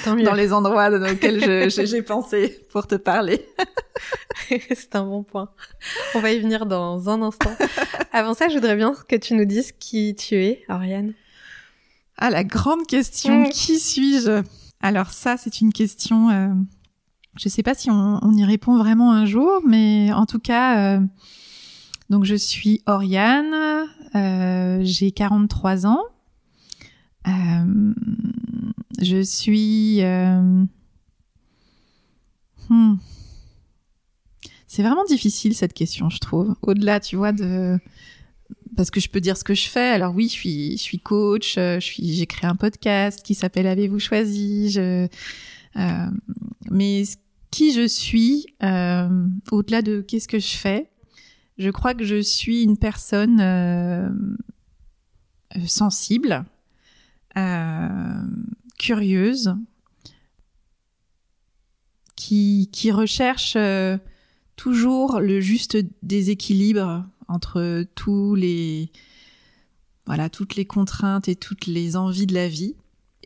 mmh. 0.14 0.22
dans 0.22 0.34
les 0.34 0.52
endroits 0.52 0.90
dans 0.90 1.06
lesquels 1.06 1.70
j'ai 1.70 2.02
pensé 2.02 2.66
pour 2.70 2.86
te 2.86 2.96
parler. 2.96 3.46
C'est 4.74 4.96
un 4.96 5.04
bon 5.04 5.22
point. 5.22 5.48
On 6.14 6.20
va 6.20 6.32
y 6.32 6.40
venir 6.40 6.66
dans 6.66 7.08
un 7.08 7.22
instant. 7.22 7.56
Avant 8.12 8.34
ça, 8.34 8.48
je 8.48 8.54
voudrais 8.54 8.76
bien 8.76 8.92
que 9.08 9.16
tu 9.16 9.34
nous 9.34 9.46
dises 9.46 9.72
qui 9.72 10.14
tu 10.14 10.34
es, 10.34 10.64
Oriane. 10.68 11.14
Ah, 12.16 12.30
la 12.30 12.44
grande 12.44 12.86
question, 12.86 13.42
mmh. 13.42 13.50
qui 13.50 13.78
suis-je? 13.78 14.42
Alors 14.80 15.10
ça, 15.10 15.36
c'est 15.36 15.60
une 15.60 15.72
question, 15.72 16.30
euh, 16.30 16.54
je 17.36 17.48
sais 17.48 17.62
pas 17.62 17.74
si 17.74 17.90
on, 17.90 18.18
on, 18.22 18.32
y 18.32 18.44
répond 18.44 18.76
vraiment 18.76 19.12
un 19.12 19.26
jour, 19.26 19.62
mais 19.66 20.12
en 20.12 20.26
tout 20.26 20.38
cas, 20.38 20.96
euh, 20.96 21.00
donc 22.10 22.24
je 22.24 22.34
suis 22.34 22.82
Oriane, 22.86 23.86
euh, 24.14 24.80
j'ai 24.82 25.10
43 25.10 25.86
ans, 25.86 26.02
euh, 27.26 27.94
je 29.00 29.22
suis... 29.22 30.02
Euh, 30.02 30.64
hmm. 32.68 32.96
C'est 34.66 34.82
vraiment 34.82 35.04
difficile 35.04 35.54
cette 35.54 35.72
question, 35.72 36.10
je 36.10 36.18
trouve. 36.18 36.54
Au-delà, 36.62 36.98
tu 36.98 37.16
vois, 37.16 37.32
de 37.32 37.78
parce 38.76 38.90
que 38.90 39.00
je 39.00 39.08
peux 39.08 39.20
dire 39.20 39.36
ce 39.36 39.44
que 39.44 39.54
je 39.54 39.68
fais. 39.68 39.90
Alors 39.90 40.14
oui, 40.14 40.28
je 40.28 40.76
suis, 40.76 40.98
coach, 40.98 41.56
euh, 41.58 41.80
je 41.80 41.84
suis, 41.84 42.14
j'ai 42.14 42.26
créé 42.26 42.48
un 42.48 42.56
podcast 42.56 43.22
qui 43.22 43.34
s'appelle 43.34 43.66
Avez-vous 43.66 43.98
choisi. 43.98 44.74
Euh, 44.78 45.08
mais 46.70 47.02
qui 47.50 47.72
je 47.72 47.86
suis, 47.86 48.46
euh, 48.62 49.26
au-delà 49.50 49.82
de 49.82 50.00
qu'est-ce 50.00 50.28
que 50.28 50.38
je 50.38 50.56
fais, 50.56 50.90
je 51.58 51.70
crois 51.70 51.94
que 51.94 52.04
je 52.04 52.20
suis 52.20 52.62
une 52.62 52.76
personne 52.76 53.40
sensible, 55.66 56.44
curieuse, 58.78 59.54
qui, 62.16 62.70
qui 62.72 62.90
recherche 62.90 63.56
toujours 64.56 65.20
le 65.20 65.40
juste 65.40 65.76
déséquilibre 66.02 67.06
entre 67.28 67.86
tous 67.94 68.34
les 68.34 68.90
voilà 70.06 70.28
toutes 70.28 70.54
les 70.54 70.64
contraintes 70.64 71.28
et 71.28 71.36
toutes 71.36 71.66
les 71.66 71.96
envies 71.96 72.26
de 72.26 72.34
la 72.34 72.48
vie. 72.48 72.76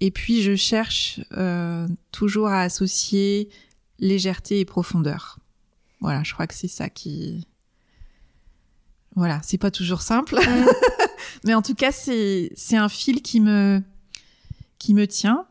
Et 0.01 0.11
puis 0.11 0.43
je 0.43 0.55
cherche 0.55 1.21
euh, 1.37 1.89
toujours 2.13 2.49
à 2.49 2.63
associer 2.63 3.51
légèreté 3.99 4.61
et 4.61 4.65
profondeur. 4.65 5.39
Voilà, 6.01 6.23
je 6.23 6.33
crois 6.33 6.47
que 6.47 6.55
c'est 6.55 6.69
ça 6.69 6.89
qui 6.89 7.47
voilà, 9.17 9.41
c'est 9.43 9.59
pas 9.59 9.73
toujours 9.73 10.03
simple, 10.03 10.39
mais 11.45 11.55
en 11.55 11.63
tout 11.63 11.75
cas 11.75 11.91
c'est 11.91 12.53
c'est 12.55 12.77
un 12.77 12.89
fil 12.89 13.23
qui 13.23 13.41
me 13.41 13.83
qui 14.79 14.95
me 14.95 15.07
tient. 15.07 15.47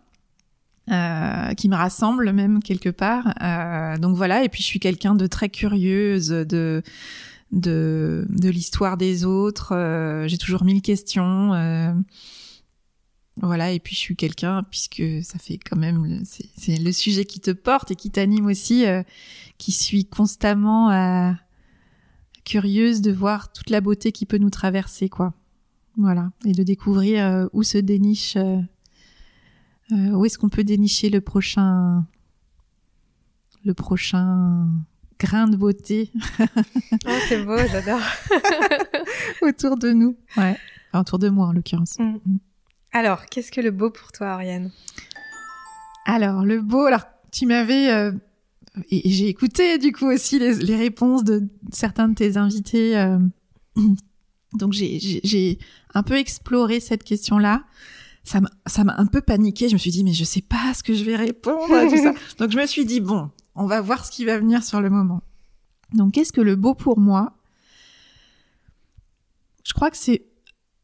Euh, 0.90 1.54
qui 1.56 1.68
me 1.68 1.76
rassemble 1.76 2.32
même 2.32 2.64
quelque 2.64 2.88
part. 2.88 3.34
Euh, 3.42 3.98
donc 3.98 4.16
voilà, 4.16 4.46
et 4.46 4.50
puis 4.50 4.62
je 4.62 4.68
suis 4.68 4.80
quelqu'un 4.80 5.16
de 5.16 5.28
très 5.28 5.50
curieuse, 5.50 6.30
de 6.30 6.82
de, 7.52 8.26
de 8.30 8.50
l'histoire 8.50 8.98
des 8.98 9.26
autres. 9.26 9.74
Euh, 9.74 10.28
j'ai 10.28 10.38
toujours 10.38 10.64
mille 10.64 10.82
questions. 10.82 11.54
Euh, 11.54 11.94
voilà, 13.42 13.72
et 13.72 13.80
puis 13.80 13.96
je 13.96 14.00
suis 14.00 14.16
quelqu'un, 14.16 14.64
puisque 14.64 15.04
ça 15.22 15.38
fait 15.38 15.58
quand 15.58 15.78
même, 15.78 16.24
c'est 16.26 16.78
le 16.78 16.92
sujet 16.92 17.24
qui 17.24 17.40
te 17.40 17.52
porte 17.52 17.92
et 17.92 17.96
qui 17.96 18.10
t'anime 18.10 18.48
aussi, 18.48 18.86
euh, 18.86 19.04
qui 19.60 19.72
suis 19.72 20.06
constamment 20.06 21.36
curieuse 22.46 23.02
de 23.02 23.12
voir 23.12 23.52
toute 23.52 23.70
la 23.70 23.80
beauté 23.80 24.12
qui 24.12 24.26
peut 24.26 24.40
nous 24.40 24.50
traverser, 24.50 25.08
quoi. 25.08 25.34
Voilà, 25.98 26.32
et 26.46 26.52
de 26.52 26.64
découvrir 26.64 27.48
où 27.54 27.62
se 27.62 27.78
déniche, 27.78 28.38
où 29.92 30.26
est-ce 30.26 30.40
qu'on 30.40 30.50
peut 30.50 30.64
dénicher 30.64 31.12
le 31.12 31.22
prochain, 31.22 32.08
le 33.64 33.74
prochain 33.76 34.68
grain 35.20 35.48
de 35.48 35.56
beauté. 35.56 36.12
oh, 36.40 37.12
c'est 37.28 37.44
beau, 37.44 37.58
j'adore. 37.58 38.02
autour 39.42 39.78
de 39.78 39.92
nous. 39.92 40.18
Ouais. 40.36 40.58
Enfin, 40.92 41.02
autour 41.02 41.20
de 41.20 41.30
moi, 41.30 41.48
en 41.48 41.54
l'occurrence. 41.54 41.98
Mm. 42.00 42.18
Mm. 42.26 42.40
Alors, 42.92 43.26
qu'est-ce 43.26 43.52
que 43.52 43.62
le 43.62 43.72
beau 43.72 43.90
pour 43.90 44.12
toi, 44.12 44.28
Ariane? 44.28 44.72
Alors, 46.06 46.44
le 46.44 46.62
beau, 46.62 46.86
alors, 46.86 47.06
tu 47.32 47.46
m'avais... 47.46 47.92
Euh, 47.92 48.12
et, 48.92 49.10
j'ai 49.10 49.28
écouté, 49.28 49.78
du 49.78 49.92
coup, 49.92 50.08
aussi 50.08 50.40
les, 50.40 50.56
les, 50.56 50.76
réponses 50.76 51.24
de 51.24 51.44
certains 51.72 52.10
de 52.10 52.16
tes 52.16 52.38
invités. 52.38 52.98
Euh, 52.98 53.18
donc, 54.54 54.74
j'ai 54.74 55.60
un 55.94 56.04
peu 56.04 56.16
exploré 56.16 56.80
cette 56.80 57.04
question-là. 57.04 57.64
Ça 58.24 58.42
m'a 58.42 58.96
un 58.98 59.06
peu 59.06 59.22
paniqué. 59.22 59.70
Je 59.70 59.74
me 59.74 59.78
suis 59.78 59.92
dit, 59.92 60.04
mais 60.04 60.14
je 60.14 60.26
sais 60.26 60.42
pas 60.42 60.74
ce 60.74 60.84
que 60.84 60.94
je 60.94 61.04
vais 61.04 61.16
répondre 61.16 61.74
à 61.74 61.86
tout 61.86 61.98
ça. 61.98 62.14
Donc, 62.40 62.52
je 62.52 62.58
me 62.58 62.66
suis 62.66 62.86
dit, 62.86 63.00
bon, 63.00 63.32
on 63.58 63.66
va 63.66 63.82
voir 63.82 64.06
ce 64.06 64.12
qui 64.12 64.24
va 64.24 64.38
venir 64.38 64.64
sur 64.64 64.82
le 64.82 64.90
moment. 64.90 65.22
Donc, 65.94 66.14
qu'est-ce 66.14 66.32
que 66.32 66.42
le 66.42 66.56
beau 66.56 66.76
pour 66.76 67.00
moi? 67.00 67.34
Je 69.64 69.74
crois 69.74 69.90
que 69.92 69.98
c'est, 69.98 70.26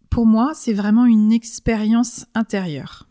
pour 0.10 0.26
moi, 0.26 0.54
c'est 0.56 0.74
vraiment 0.74 1.06
une 1.06 1.32
expérience 1.32 2.26
intérieure. 2.34 3.08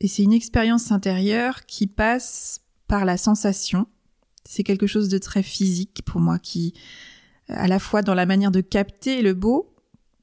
Et 0.00 0.08
c'est 0.08 0.22
une 0.22 0.32
expérience 0.32 0.90
intérieure 0.90 1.66
qui 1.66 1.86
passe 1.86 2.62
par 2.88 3.04
la 3.04 3.16
sensation. 3.16 3.86
C'est 4.44 4.64
quelque 4.64 4.86
chose 4.86 5.08
de 5.08 5.18
très 5.18 5.42
physique 5.42 6.02
pour 6.04 6.20
moi 6.20 6.38
qui, 6.38 6.74
à 7.48 7.68
la 7.68 7.78
fois 7.78 8.02
dans 8.02 8.14
la 8.14 8.26
manière 8.26 8.50
de 8.50 8.60
capter 8.60 9.22
le 9.22 9.34
beau, 9.34 9.74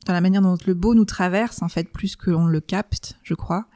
dans 0.06 0.13
la 0.13 0.22
manière 0.22 0.42
dont 0.42 0.58
le 0.66 0.74
beau 0.74 0.96
nous 0.96 1.06
traverse, 1.06 1.62
en 1.62 1.70
fait, 1.70 1.92
plus 1.92 2.16
que 2.16 2.32
l'on 2.32 2.48
le 2.48 2.60
capte, 2.60 3.18
je 3.24 3.36
crois, 3.36 3.68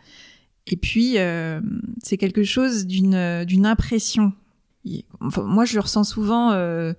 et 0.68 0.78
puis, 0.78 1.18
euh, 1.18 1.60
c'est 2.02 2.18
quelque 2.18 2.44
chose 2.44 2.86
d'une 2.86 3.44
d'une 3.46 3.66
impression. 3.66 4.34
Moi, 5.38 5.66
je 5.66 5.76
le 5.76 5.82
ressens 5.82 6.06
souvent 6.06 6.52
euh, 6.52 6.94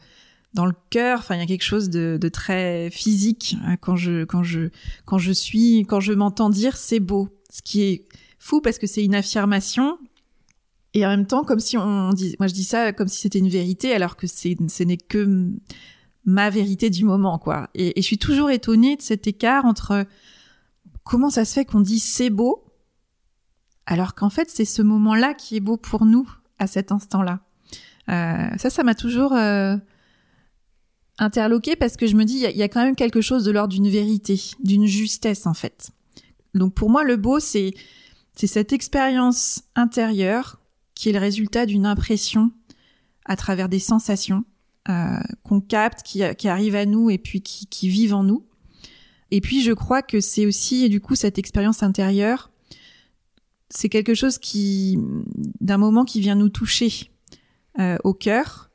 dans 0.53 0.67
le 0.67 0.75
cœur. 0.91 1.21
Enfin, 1.21 1.37
il 1.37 1.41
y 1.41 1.43
a 1.43 1.47
quelque 1.47 1.65
chose 1.65 1.89
de, 1.89 2.19
de 2.21 2.29
très 2.29 2.91
physique 2.91 3.57
hein, 3.65 3.77
quand 3.77 3.97
je 3.97 4.25
quand 4.25 4.43
je 4.43 4.69
quand 5.07 5.19
je 5.19 5.33
suis 5.33 5.81
quand 5.89 6.01
je 6.01 6.13
m'entends 6.13 6.51
dire 6.51 6.77
c'est 6.77 7.01
beau. 7.01 7.29
Ce 7.51 7.63
qui 7.63 7.83
est 7.83 8.05
fou 8.39 8.61
parce 8.61 8.79
que 8.79 8.87
c'est 8.87 9.05
une 9.05 9.15
affirmation 9.15 9.99
et 10.93 11.07
en 11.07 11.11
même 11.11 11.27
temps 11.27 11.45
comme 11.45 11.61
si 11.61 11.79
on 11.79 12.11
dit. 12.13 12.37
Moi, 12.39 12.49
je 12.49 12.55
dis 12.55 12.65
ça 12.65 12.93
comme 12.93 13.09
si 13.09 13.21
c'était 13.21 13.39
une 13.39 13.49
vérité 13.49 13.95
alors 13.95 14.17
que 14.17 14.27
c'est 14.27 14.57
ce 14.69 14.83
n'est 14.83 14.99
que 14.99 15.51
ma 16.27 16.51
vérité 16.51 16.91
du 16.91 17.05
moment, 17.05 17.39
quoi. 17.39 17.71
Et 17.75 17.95
je 17.97 18.03
suis 18.03 18.19
toujours 18.19 18.51
étonnée 18.51 18.97
de 18.97 19.03
cet 19.03 19.27
écart 19.27 19.65
entre 19.65 20.07
comment 21.03 21.31
ça 21.31 21.45
se 21.45 21.53
fait 21.55 21.65
qu'on 21.65 21.81
dit 21.81 21.99
c'est 21.99 22.31
beau 22.31 22.64
alors 23.87 24.15
qu'en 24.15 24.31
fait 24.31 24.49
c'est 24.51 24.65
ce 24.65 24.83
moment-là 24.83 25.35
qui 25.35 25.57
est 25.57 25.61
beau 25.61 25.77
pour 25.77 26.05
nous 26.05 26.29
à 26.59 26.67
cet 26.67 26.93
instant-là. 26.93 27.41
Euh, 28.11 28.57
ça, 28.59 28.71
ça 28.71 28.83
m'a 28.83 28.95
toujours 28.95 29.33
euh, 29.33 29.77
interloqué 31.19 31.77
parce 31.77 31.97
que 31.97 32.07
je 32.07 32.17
me 32.17 32.25
dis 32.25 32.45
il 32.45 32.57
y, 32.57 32.63
a 32.63 32.69
quand 32.69 32.85
même 32.85 32.97
quelque 32.97 33.21
chose 33.21 33.45
de 33.45 33.51
l'ordre 33.51 33.73
d'une 33.73 33.89
vérité, 33.89 34.41
d'une 34.63 34.87
justesse 34.87 35.47
en 35.47 35.55
fait. 35.55 35.91
Donc 36.55 36.75
pour 36.75 36.91
moi 36.91 37.05
le 37.05 37.17
beau 37.17 37.41
c'est 37.41 37.73
c'est 38.35 38.47
cette 38.47 38.73
expérience 38.73 39.63
intérieure 39.75 40.61
qui 40.95 41.09
est 41.09 41.13
le 41.13 41.19
résultat 41.19 41.67
d'une 41.67 41.87
impression 41.87 42.51
à 43.25 43.37
travers 43.37 43.69
des 43.69 43.79
sensations 43.79 44.45
euh, 44.89 45.19
qu'on 45.45 45.61
capte, 45.61 46.03
qui, 46.03 46.23
qui 46.37 46.49
arrivent 46.49 46.77
à 46.77 46.85
nous 46.85 47.11
et 47.11 47.19
puis 47.19 47.41
qui, 47.41 47.67
qui 47.67 47.89
vivent 47.89 48.15
en 48.15 48.23
nous. 48.23 48.45
Et 49.31 49.41
puis 49.41 49.63
je 49.63 49.73
crois 49.73 50.03
que 50.03 50.21
c'est 50.21 50.47
aussi 50.47 50.89
du 50.89 51.01
coup 51.01 51.15
cette 51.15 51.39
expérience 51.39 51.83
intérieure 51.83 52.51
c'est 53.77 53.89
quelque 53.89 54.15
chose 54.15 54.39
qui, 54.39 54.99
d'un 55.61 55.79
moment 55.79 56.05
qui 56.05 56.21
vient 56.21 56.37
nous 56.37 56.49
toucher 56.49 57.11
euh, 57.81 57.97
au 58.05 58.15
cœur, 58.15 58.71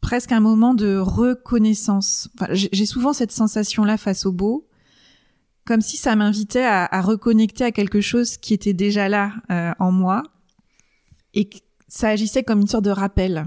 presque 0.00 0.32
un 0.32 0.40
moment 0.40 0.74
de 0.74 0.96
reconnaissance. 0.96 2.30
J'ai 2.52 2.86
souvent 2.86 3.12
cette 3.12 3.32
sensation-là 3.32 3.98
face 3.98 4.24
au 4.24 4.32
beau, 4.32 4.66
comme 5.66 5.82
si 5.82 5.98
ça 5.98 6.16
m'invitait 6.16 6.64
à, 6.64 6.86
à, 6.86 7.02
reconnecter 7.02 7.64
à 7.64 7.70
quelque 7.70 8.00
chose 8.00 8.38
qui 8.38 8.54
était 8.54 8.72
déjà 8.72 9.08
là 9.08 9.34
euh, 9.50 9.72
en 9.78 9.92
moi 9.92 10.22
et 11.34 11.48
que 11.48 11.58
ça 11.86 12.08
agissait 12.08 12.42
comme 12.42 12.62
une 12.62 12.66
sorte 12.66 12.86
de 12.86 12.90
rappel. 12.90 13.46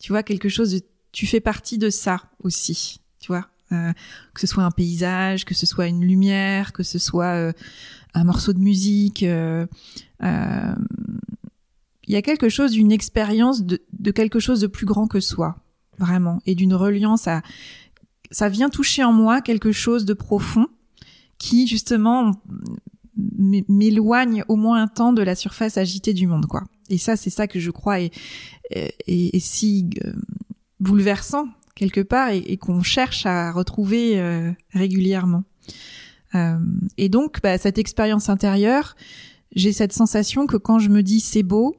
Tu 0.00 0.12
vois, 0.12 0.24
quelque 0.24 0.48
chose 0.48 0.72
de, 0.72 0.80
tu 1.12 1.26
fais 1.26 1.40
partie 1.40 1.78
de 1.78 1.90
ça 1.90 2.22
aussi, 2.42 3.00
tu 3.20 3.28
vois. 3.28 3.48
Euh, 3.72 3.92
que 4.32 4.40
ce 4.40 4.46
soit 4.46 4.64
un 4.64 4.70
paysage, 4.70 5.44
que 5.44 5.52
ce 5.52 5.66
soit 5.66 5.88
une 5.88 6.02
lumière, 6.02 6.72
que 6.72 6.82
ce 6.82 6.98
soit 6.98 7.34
euh, 7.34 7.52
un 8.14 8.24
morceau 8.24 8.54
de 8.54 8.60
musique. 8.60 9.22
Euh, 9.22 9.66
il 10.22 12.14
y 12.14 12.16
a 12.16 12.22
quelque 12.22 12.48
chose 12.48 12.72
d'une 12.72 12.92
expérience 12.92 13.62
de, 13.62 14.10
quelque 14.10 14.40
chose 14.40 14.60
de 14.60 14.68
plus 14.68 14.86
grand 14.86 15.06
que 15.06 15.20
soi, 15.20 15.56
vraiment, 15.98 16.40
et 16.46 16.54
d'une 16.54 16.72
reliance 16.72 17.28
à. 17.28 17.42
Ça 18.30 18.48
vient 18.48 18.70
toucher 18.70 19.04
en 19.04 19.12
moi 19.12 19.42
quelque 19.42 19.72
chose 19.72 20.04
de 20.04 20.14
profond 20.14 20.66
qui 21.38 21.66
justement 21.66 22.32
m'éloigne 23.16 24.44
au 24.48 24.56
moins 24.56 24.82
un 24.82 24.86
temps 24.86 25.12
de 25.12 25.22
la 25.22 25.34
surface 25.34 25.76
agitée 25.76 26.14
du 26.14 26.26
monde, 26.26 26.46
quoi. 26.46 26.64
Et 26.88 26.98
ça, 26.98 27.16
c'est 27.16 27.30
ça 27.30 27.46
que 27.46 27.60
je 27.60 27.70
crois 27.70 28.00
est, 28.00 29.38
si 29.40 29.90
bouleversant 30.80 31.48
quelque 31.78 32.00
part 32.00 32.30
et, 32.30 32.38
et 32.38 32.56
qu'on 32.58 32.82
cherche 32.82 33.24
à 33.24 33.52
retrouver 33.52 34.20
euh, 34.20 34.52
régulièrement. 34.72 35.44
Euh, 36.34 36.58
et 36.96 37.08
donc, 37.08 37.40
bah, 37.42 37.56
cette 37.58 37.78
expérience 37.78 38.28
intérieure, 38.28 38.96
j'ai 39.54 39.72
cette 39.72 39.92
sensation 39.92 40.46
que 40.46 40.56
quand 40.56 40.78
je 40.78 40.90
me 40.90 41.02
dis 41.02 41.20
c'est 41.20 41.42
beau, 41.42 41.76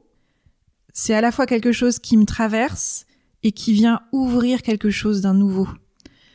c'est 0.94 1.14
à 1.14 1.22
la 1.22 1.32
fois 1.32 1.46
quelque 1.46 1.72
chose 1.72 2.00
qui 2.00 2.18
me 2.18 2.26
traverse 2.26 3.06
et 3.44 3.52
qui 3.52 3.74
vient 3.74 4.02
ouvrir 4.12 4.62
quelque 4.62 4.90
chose 4.90 5.22
d'un 5.22 5.34
nouveau. 5.34 5.68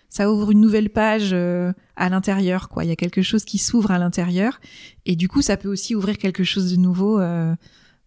Ça 0.08 0.30
ouvre 0.30 0.52
une 0.52 0.60
nouvelle 0.60 0.90
page 0.90 1.30
euh, 1.32 1.72
à 1.96 2.08
l'intérieur, 2.08 2.68
quoi. 2.68 2.84
Il 2.84 2.88
y 2.88 2.92
a 2.92 2.96
quelque 2.96 3.22
chose 3.22 3.44
qui 3.44 3.58
s'ouvre 3.58 3.90
à 3.90 3.98
l'intérieur, 3.98 4.60
et 5.06 5.16
du 5.16 5.28
coup, 5.28 5.42
ça 5.42 5.56
peut 5.56 5.68
aussi 5.68 5.94
ouvrir 5.94 6.18
quelque 6.18 6.44
chose 6.44 6.70
de 6.70 6.76
nouveau 6.76 7.18
euh, 7.18 7.54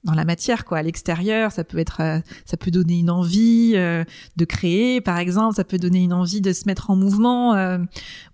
dans 0.08 0.14
la 0.14 0.26
matière, 0.26 0.66
quoi. 0.66 0.80
À 0.80 0.84
l'extérieur, 0.84 1.52
ça 1.52 1.64
peut 1.64 1.78
être, 1.78 2.02
euh, 2.02 2.20
ça 2.46 2.58
peut 2.58 2.72
donner 2.72 2.98
une 3.00 3.12
envie 3.12 3.74
euh, 3.76 4.04
de 4.38 4.46
créer, 4.46 5.02
par 5.02 5.20
exemple. 5.20 5.56
Ça 5.56 5.66
peut 5.66 5.78
donner 5.78 6.02
une 6.02 6.14
envie 6.14 6.42
de 6.42 6.54
se 6.54 6.64
mettre 6.66 6.90
en 6.90 6.96
mouvement 6.96 7.54
euh, 7.54 7.78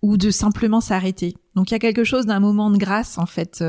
ou 0.01 0.15
de 0.15 0.29
simplement 0.29 0.79
s'arrêter. 0.79 1.35
Donc, 1.55 1.71
il 1.71 1.73
y 1.73 1.75
a 1.75 1.79
quelque 1.79 2.03
chose 2.03 2.27
d'un 2.27 2.39
moment 2.39 2.69
de 2.69 2.77
grâce, 2.77 3.17
en 3.17 3.25
fait. 3.25 3.63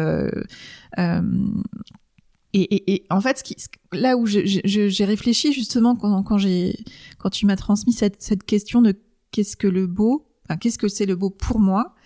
Et, 2.56 2.62
et, 2.62 2.94
et, 2.94 3.06
en 3.11 3.20
fait, 3.20 3.38
ce 3.38 3.42
qui, 3.42 3.56
là 3.92 4.16
où 4.16 4.26
j'ai 4.26 5.04
réfléchi 5.04 5.52
justement 5.52 5.96
quand, 5.96 6.23
quand 6.23 6.38
j'ai, 6.38 6.78
quand 7.18 7.30
tu 7.30 7.46
m'as 7.46 7.56
transmis 7.56 7.92
cette, 7.92 8.23
cette 8.23 8.44
question 8.44 8.80
de 8.80 8.94
qu'est-ce 9.32 9.56
que 9.56 9.66
le 9.66 9.88
beau, 9.88 10.28
enfin, 10.44 10.56
qu'est-ce 10.56 10.78
que 10.78 10.87
c'est 10.87 11.06
le 11.06 11.16
beau 11.16 11.30
pour 11.30 11.58
moi, 11.58 11.96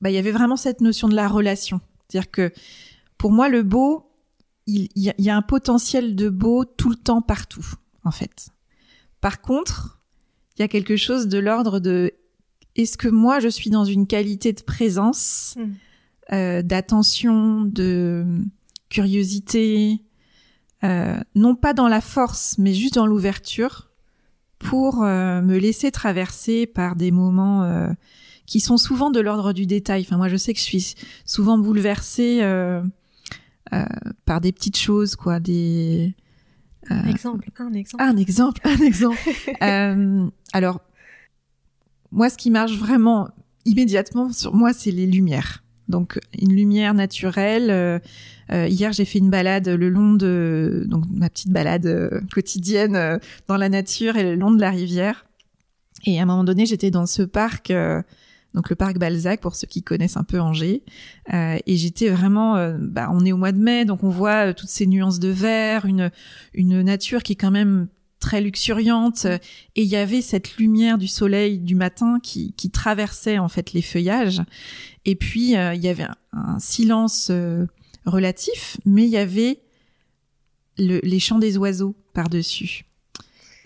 bah, 0.00 0.10
il 0.10 0.14
y 0.14 0.18
avait 0.18 0.30
vraiment 0.30 0.56
cette 0.56 0.80
notion 0.82 1.08
de 1.08 1.16
la 1.16 1.26
relation. 1.26 1.80
C'est-à-dire 2.06 2.30
que 2.30 2.52
pour 3.16 3.32
moi, 3.32 3.48
le 3.48 3.64
beau, 3.64 4.07
il, 4.68 4.88
il, 4.94 5.14
y 5.18 5.30
a 5.30 5.36
un 5.36 5.42
potentiel 5.42 6.14
de 6.14 6.28
beau 6.28 6.64
tout 6.64 6.90
le 6.90 6.96
temps, 6.96 7.22
partout, 7.22 7.66
en 8.04 8.10
fait. 8.10 8.50
Par 9.20 9.40
contre, 9.40 9.98
il 10.56 10.62
y 10.62 10.64
a 10.64 10.68
quelque 10.68 10.96
chose 10.96 11.26
de 11.26 11.38
l'ordre 11.38 11.80
de 11.80 12.12
est-ce 12.76 12.96
que 12.98 13.08
moi, 13.08 13.40
je 13.40 13.48
suis 13.48 13.70
dans 13.70 13.84
une 13.84 14.06
qualité 14.06 14.52
de 14.52 14.62
présence, 14.62 15.56
mmh. 15.56 15.62
euh, 16.34 16.62
d'attention, 16.62 17.62
de 17.62 18.24
curiosité, 18.90 20.02
euh, 20.84 21.18
non 21.34 21.56
pas 21.56 21.72
dans 21.72 21.88
la 21.88 22.00
force, 22.00 22.56
mais 22.58 22.74
juste 22.74 22.94
dans 22.94 23.06
l'ouverture, 23.06 23.88
pour 24.58 25.02
euh, 25.02 25.40
me 25.40 25.56
laisser 25.58 25.90
traverser 25.90 26.66
par 26.66 26.94
des 26.94 27.10
moments 27.10 27.88
qui 28.46 28.60
sont 28.60 28.76
souvent 28.76 29.10
de 29.10 29.20
l'ordre 29.20 29.52
du 29.52 29.66
détail. 29.66 30.02
Enfin, 30.02 30.16
moi, 30.18 30.28
je 30.28 30.36
sais 30.36 30.52
que 30.52 30.58
je 30.58 30.64
suis 30.64 30.94
souvent 31.24 31.58
bouleversée 31.58 32.40
par 34.24 34.40
des 34.40 34.52
petites 34.52 34.76
choses, 34.76 35.16
quoi, 35.16 35.40
des 35.40 36.14
exemple, 37.06 37.50
un 37.58 37.72
exemple, 37.74 38.02
un 38.02 38.16
exemple, 38.16 38.60
un 38.64 38.78
exemple. 38.78 39.18
alors, 40.52 40.80
moi, 42.10 42.30
ce 42.30 42.36
qui 42.36 42.50
marche 42.50 42.76
vraiment 42.76 43.28
immédiatement 43.64 44.32
sur 44.32 44.54
moi, 44.54 44.72
c'est 44.72 44.90
les 44.90 45.06
lumières. 45.06 45.62
Donc 45.88 46.18
une 46.38 46.54
lumière 46.54 46.94
naturelle. 46.94 47.70
Euh, 47.70 47.98
euh, 48.52 48.66
hier, 48.68 48.92
j'ai 48.92 49.04
fait 49.04 49.18
une 49.18 49.30
balade 49.30 49.68
le 49.68 49.88
long 49.88 50.14
de 50.14 50.84
donc 50.86 51.04
ma 51.10 51.28
petite 51.28 51.50
balade 51.50 51.86
euh, 51.86 52.20
quotidienne 52.32 52.96
euh, 52.96 53.18
dans 53.46 53.56
la 53.56 53.68
nature 53.68 54.16
et 54.16 54.22
le 54.22 54.34
long 54.34 54.50
de 54.50 54.60
la 54.60 54.70
rivière. 54.70 55.26
Et 56.04 56.18
à 56.18 56.22
un 56.22 56.26
moment 56.26 56.44
donné, 56.44 56.66
j'étais 56.66 56.90
dans 56.90 57.06
ce 57.06 57.22
parc, 57.22 57.72
donc 58.54 58.70
le 58.70 58.76
parc 58.76 58.98
Balzac 58.98 59.40
pour 59.40 59.54
ceux 59.54 59.66
qui 59.66 59.82
connaissent 59.82 60.16
un 60.16 60.24
peu 60.24 60.40
Angers. 60.40 60.82
et 61.32 61.76
j'étais 61.76 62.08
vraiment, 62.08 62.56
bah, 62.80 63.08
on 63.12 63.24
est 63.24 63.32
au 63.32 63.36
mois 63.36 63.52
de 63.52 63.58
mai, 63.58 63.84
donc 63.84 64.02
on 64.02 64.08
voit 64.08 64.54
toutes 64.54 64.70
ces 64.70 64.86
nuances 64.86 65.18
de 65.18 65.28
vert, 65.28 65.84
une 65.84 66.10
une 66.54 66.82
nature 66.82 67.22
qui 67.22 67.34
est 67.34 67.36
quand 67.36 67.50
même 67.50 67.88
très 68.20 68.40
luxuriante. 68.40 69.26
Et 69.76 69.82
il 69.82 69.88
y 69.88 69.96
avait 69.96 70.22
cette 70.22 70.56
lumière 70.56 70.98
du 70.98 71.08
soleil 71.08 71.58
du 71.58 71.74
matin 71.74 72.18
qui, 72.22 72.52
qui 72.52 72.70
traversait 72.70 73.38
en 73.38 73.48
fait 73.48 73.72
les 73.72 73.82
feuillages. 73.82 74.42
Et 75.04 75.14
puis 75.14 75.56
euh, 75.56 75.74
il 75.74 75.82
y 75.82 75.88
avait 75.88 76.04
un, 76.04 76.16
un 76.32 76.58
silence 76.58 77.28
euh, 77.30 77.66
relatif 78.04 78.78
mais 78.84 79.04
il 79.04 79.10
y 79.10 79.16
avait 79.16 79.60
le, 80.78 81.00
les 81.02 81.20
chants 81.20 81.38
des 81.38 81.58
oiseaux 81.58 81.94
par-dessus 82.14 82.84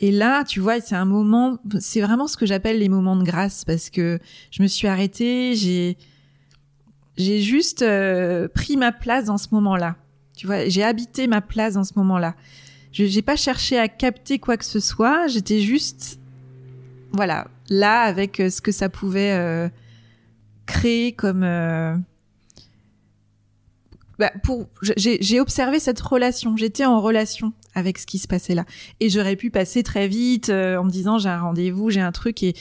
et 0.02 0.10
là 0.10 0.44
tu 0.44 0.60
vois 0.60 0.80
c'est 0.80 0.94
un 0.94 1.06
moment 1.06 1.58
c'est 1.80 2.02
vraiment 2.02 2.26
ce 2.26 2.36
que 2.36 2.44
j'appelle 2.44 2.78
les 2.78 2.90
moments 2.90 3.16
de 3.16 3.24
grâce 3.24 3.64
parce 3.64 3.88
que 3.88 4.18
je 4.50 4.62
me 4.62 4.68
suis 4.68 4.88
arrêtée 4.88 5.54
j'ai 5.54 5.96
j'ai 7.16 7.40
juste 7.40 7.80
euh, 7.82 8.48
pris 8.48 8.76
ma 8.76 8.92
place 8.92 9.24
dans 9.24 9.38
ce 9.38 9.48
moment-là 9.52 9.96
tu 10.36 10.46
vois 10.46 10.68
j'ai 10.68 10.82
habité 10.82 11.26
ma 11.26 11.40
place 11.40 11.74
dans 11.74 11.84
ce 11.84 11.92
moment-là 11.96 12.34
je 12.92 13.04
n'ai 13.04 13.22
pas 13.22 13.36
cherché 13.36 13.78
à 13.78 13.88
capter 13.88 14.38
quoi 14.38 14.56
que 14.56 14.64
ce 14.64 14.78
soit. 14.78 15.26
J'étais 15.26 15.60
juste, 15.60 16.18
voilà, 17.12 17.48
là 17.68 18.02
avec 18.02 18.38
euh, 18.38 18.50
ce 18.50 18.60
que 18.60 18.70
ça 18.70 18.88
pouvait 18.88 19.32
euh, 19.32 19.68
créer 20.66 21.12
comme. 21.12 21.40
Bah, 24.18 24.30
pour, 24.44 24.68
j'ai 24.82 25.40
observé 25.40 25.80
cette 25.80 26.00
relation. 26.00 26.56
J'étais 26.56 26.84
en 26.84 27.00
relation 27.00 27.54
avec 27.74 27.98
ce 27.98 28.06
qui 28.06 28.18
se 28.18 28.28
passait 28.28 28.54
là, 28.54 28.64
et 29.00 29.08
j'aurais 29.08 29.36
pu 29.36 29.50
passer 29.50 29.82
très 29.82 30.08
vite 30.08 30.48
euh, 30.48 30.76
en 30.76 30.84
me 30.84 30.90
disant 30.90 31.18
j'ai 31.18 31.28
un 31.28 31.40
rendez-vous, 31.40 31.90
j'ai 31.90 32.00
un 32.00 32.12
truc. 32.12 32.42
Et 32.42 32.54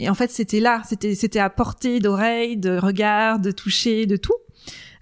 et 0.00 0.08
en 0.08 0.14
fait, 0.14 0.30
c'était 0.30 0.60
là, 0.60 0.82
c'était 0.88 1.14
c'était 1.14 1.40
à 1.40 1.50
portée 1.50 2.00
d'oreille, 2.00 2.56
de 2.56 2.78
regard, 2.78 3.38
de 3.38 3.50
toucher, 3.50 4.06
de 4.06 4.16
tout, 4.16 4.32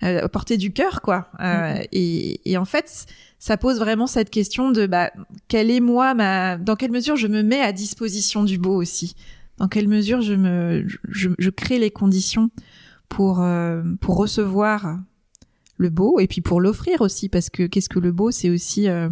euh, 0.03 0.25
à 0.25 0.29
portée 0.29 0.57
du 0.57 0.73
cœur, 0.73 1.03
quoi. 1.03 1.29
Euh, 1.39 1.45
mm-hmm. 1.45 1.89
et, 1.93 2.51
et, 2.51 2.57
en 2.59 2.65
fait, 2.65 3.07
ça 3.39 3.57
pose 3.57 3.79
vraiment 3.79 4.09
cette 4.09 4.29
question 4.31 4.73
de 4.73 4.87
bah, 4.87 5.13
quelle 5.47 5.71
est 5.71 5.81
moi 5.81 6.15
ma, 6.15 6.57
dans 6.57 6.75
quelle 6.75 6.91
mesure 6.91 7.15
je 7.15 7.29
me 7.29 7.43
mets 7.43 7.61
à 7.61 7.73
disposition 7.73 8.43
du 8.43 8.59
beau 8.59 8.75
aussi, 8.75 9.15
dans 9.59 9.69
quelle 9.69 9.87
mesure 9.87 10.21
je 10.21 10.35
me, 10.35 10.85
je, 11.09 11.31
je 11.39 11.51
crée 11.51 11.79
les 11.79 11.93
conditions 11.93 12.51
pour 13.09 13.41
euh, 13.41 13.83
pour 14.01 14.17
recevoir 14.17 14.99
le 15.77 15.91
beau 15.91 16.19
et 16.19 16.27
puis 16.27 16.41
pour 16.41 16.61
l'offrir 16.61 17.03
aussi? 17.03 17.29
Parce 17.29 17.51
que 17.51 17.67
qu'est-ce 17.69 17.89
que 17.89 18.01
le 18.01 18.11
beau 18.11 18.33
c'est 18.33 18.51
aussi 18.51 18.89
euh, 18.89 19.09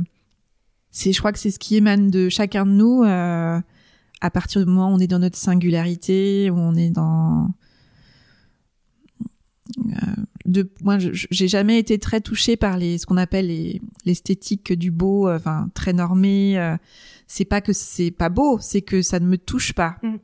c'est 0.96 1.12
je 1.12 1.18
crois 1.18 1.30
que 1.30 1.38
c'est 1.38 1.50
ce 1.50 1.58
qui 1.58 1.76
émane 1.76 2.10
de 2.10 2.30
chacun 2.30 2.64
de 2.64 2.70
nous 2.70 3.02
euh, 3.04 3.60
à 4.22 4.30
partir 4.30 4.64
du 4.64 4.66
moment 4.66 4.90
où 4.90 4.94
on 4.94 4.98
est 4.98 5.06
dans 5.06 5.18
notre 5.18 5.36
singularité 5.36 6.48
où 6.48 6.56
on 6.56 6.74
est 6.74 6.88
dans 6.88 7.50
euh, 9.88 9.92
de 10.46 10.70
moi 10.82 10.96
j'ai 10.98 11.48
jamais 11.48 11.78
été 11.78 11.98
très 11.98 12.22
touchée 12.22 12.56
par 12.56 12.78
les 12.78 12.96
ce 12.96 13.04
qu'on 13.04 13.18
appelle 13.18 13.48
les 13.48 13.82
l'esthétique 14.06 14.72
du 14.72 14.90
beau 14.90 15.28
euh, 15.28 15.36
enfin 15.36 15.68
très 15.74 15.92
normé 15.92 16.58
euh, 16.58 16.78
c'est 17.26 17.44
pas 17.44 17.60
que 17.60 17.74
c'est 17.74 18.10
pas 18.10 18.30
beau 18.30 18.58
c'est 18.62 18.80
que 18.80 19.02
ça 19.02 19.20
ne 19.20 19.26
me 19.26 19.36
touche 19.36 19.74
pas. 19.74 19.96
Mm. 20.02 20.16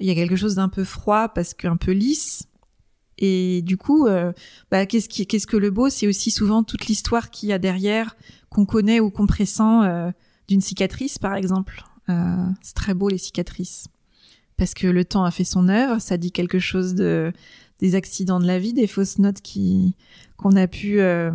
il 0.00 0.06
y 0.06 0.10
a 0.10 0.14
quelque 0.14 0.36
chose 0.36 0.54
d'un 0.54 0.70
peu 0.70 0.84
froid 0.84 1.28
parce 1.28 1.52
qu'un 1.52 1.76
peu 1.76 1.92
lisse. 1.92 2.44
Et 3.18 3.60
du 3.62 3.76
coup 3.76 4.06
euh, 4.06 4.32
bah, 4.70 4.86
qu'est-ce 4.86 5.08
qui 5.08 5.26
qu'est-ce 5.26 5.46
que 5.46 5.58
le 5.58 5.70
beau 5.70 5.90
c'est 5.90 6.06
aussi 6.06 6.30
souvent 6.30 6.64
toute 6.64 6.86
l'histoire 6.86 7.30
qu'il 7.30 7.50
y 7.50 7.52
a 7.52 7.58
derrière 7.58 8.16
qu'on 8.54 8.64
connaît 8.64 9.00
ou 9.00 9.10
qu'on 9.10 9.26
pressent 9.26 9.60
euh, 9.60 10.10
d'une 10.48 10.62
cicatrice 10.62 11.18
par 11.18 11.34
exemple 11.34 11.84
c'est 12.60 12.74
très 12.74 12.92
beau 12.92 13.08
les 13.08 13.16
cicatrices 13.16 13.88
parce 14.58 14.74
que 14.74 14.86
le 14.86 15.06
temps 15.06 15.24
a 15.24 15.30
fait 15.30 15.44
son 15.44 15.68
œuvre 15.68 16.00
ça 16.00 16.18
dit 16.18 16.32
quelque 16.32 16.58
chose 16.58 16.94
de 16.94 17.32
des 17.80 17.94
accidents 17.94 18.40
de 18.40 18.46
la 18.46 18.58
vie, 18.58 18.72
des 18.72 18.86
fausses 18.86 19.18
notes 19.18 19.40
qui 19.40 19.94
qu'on 20.36 20.56
a 20.56 20.66
pu 20.66 21.00
euh, 21.00 21.30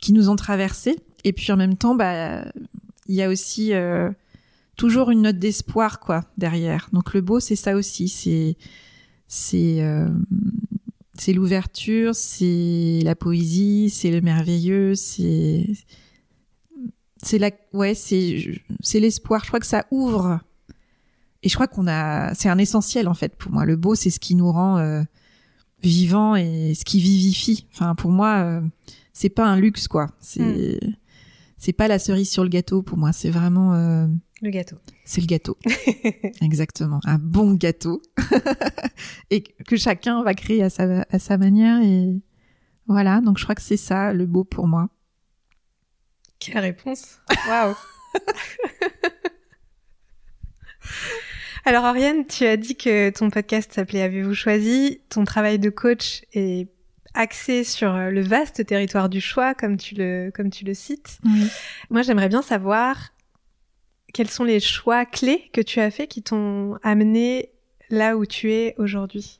qui 0.00 0.12
nous 0.12 0.28
ont 0.28 0.36
traversées. 0.36 0.96
Et 1.24 1.32
puis 1.32 1.52
en 1.52 1.56
même 1.56 1.76
temps, 1.76 1.94
bah 1.94 2.44
il 3.06 3.14
y 3.14 3.22
a 3.22 3.28
aussi 3.28 3.72
euh, 3.72 4.10
toujours 4.76 5.10
une 5.10 5.22
note 5.22 5.38
d'espoir 5.38 6.00
quoi 6.00 6.24
derrière. 6.38 6.88
Donc 6.92 7.14
le 7.14 7.20
beau 7.20 7.40
c'est 7.40 7.56
ça 7.56 7.76
aussi, 7.76 8.08
c'est 9.28 9.82
euh, 9.82 10.08
c'est 11.18 11.32
l'ouverture, 11.32 12.14
c'est 12.14 13.00
la 13.04 13.14
poésie, 13.14 13.90
c'est 13.90 14.10
le 14.10 14.20
merveilleux, 14.20 14.94
c'est 14.94 15.66
c'est 17.22 17.38
la 17.38 17.50
ouais 17.72 17.94
c'est 17.94 18.62
c'est 18.80 19.00
l'espoir. 19.00 19.42
Je 19.42 19.48
crois 19.48 19.60
que 19.60 19.66
ça 19.66 19.86
ouvre 19.90 20.40
et 21.42 21.48
je 21.48 21.54
crois 21.54 21.66
qu'on 21.66 21.86
a 21.88 22.34
c'est 22.34 22.48
un 22.48 22.58
essentiel 22.58 23.08
en 23.08 23.14
fait 23.14 23.36
pour 23.36 23.52
moi. 23.52 23.64
Le 23.64 23.76
beau 23.76 23.94
c'est 23.94 24.10
ce 24.10 24.20
qui 24.20 24.34
nous 24.34 24.50
rend 24.50 25.04
vivant 25.82 26.36
et 26.36 26.74
ce 26.74 26.84
qui 26.84 27.00
vivifie. 27.00 27.66
Enfin, 27.72 27.94
pour 27.94 28.10
moi, 28.10 28.62
c'est 29.12 29.28
pas 29.28 29.46
un 29.46 29.56
luxe, 29.56 29.88
quoi. 29.88 30.08
C'est 30.20 30.78
hmm. 30.80 30.94
c'est 31.58 31.72
pas 31.72 31.88
la 31.88 31.98
cerise 31.98 32.30
sur 32.30 32.44
le 32.44 32.48
gâteau 32.48 32.82
pour 32.82 32.98
moi. 32.98 33.12
C'est 33.12 33.30
vraiment 33.30 33.74
le 34.42 34.50
gâteau. 34.50 34.76
C'est 35.04 35.20
le 35.20 35.28
gâteau. 35.28 35.56
Exactement. 36.42 36.98
Un 37.04 37.18
bon 37.18 37.54
gâteau. 37.54 38.02
et 39.30 39.42
que 39.42 39.76
chacun 39.76 40.24
va 40.24 40.34
créer 40.34 40.64
à 40.64 40.70
sa, 40.70 41.06
à 41.08 41.18
sa 41.20 41.38
manière. 41.38 41.80
Et 41.80 42.20
voilà. 42.88 43.20
Donc, 43.20 43.38
je 43.38 43.44
crois 43.44 43.54
que 43.54 43.62
c'est 43.62 43.76
ça 43.76 44.12
le 44.12 44.26
beau 44.26 44.42
pour 44.42 44.66
moi. 44.66 44.88
Quelle 46.44 46.58
réponse. 46.58 47.18
Waouh. 47.48 47.74
Alors, 51.64 51.84
Oriane, 51.84 52.26
tu 52.26 52.44
as 52.44 52.56
dit 52.56 52.74
que 52.76 53.10
ton 53.10 53.30
podcast 53.30 53.72
s'appelait 53.72 54.02
Avez-vous 54.02 54.34
choisi? 54.34 55.00
Ton 55.08 55.24
travail 55.24 55.60
de 55.60 55.70
coach 55.70 56.22
est 56.32 56.68
axé 57.14 57.62
sur 57.62 57.92
le 57.96 58.20
vaste 58.22 58.66
territoire 58.66 59.08
du 59.08 59.20
choix, 59.20 59.54
comme 59.54 59.76
tu 59.76 59.94
le, 59.94 60.30
comme 60.34 60.50
tu 60.50 60.64
le 60.64 60.74
cites. 60.74 61.18
Moi, 61.90 62.02
j'aimerais 62.02 62.28
bien 62.28 62.42
savoir 62.42 63.12
quels 64.12 64.28
sont 64.30 64.44
les 64.44 64.60
choix 64.60 65.06
clés 65.06 65.50
que 65.52 65.60
tu 65.60 65.78
as 65.80 65.90
faits 65.90 66.10
qui 66.10 66.22
t'ont 66.22 66.78
amené 66.82 67.50
là 67.90 68.16
où 68.16 68.26
tu 68.26 68.52
es 68.52 68.74
aujourd'hui? 68.78 69.38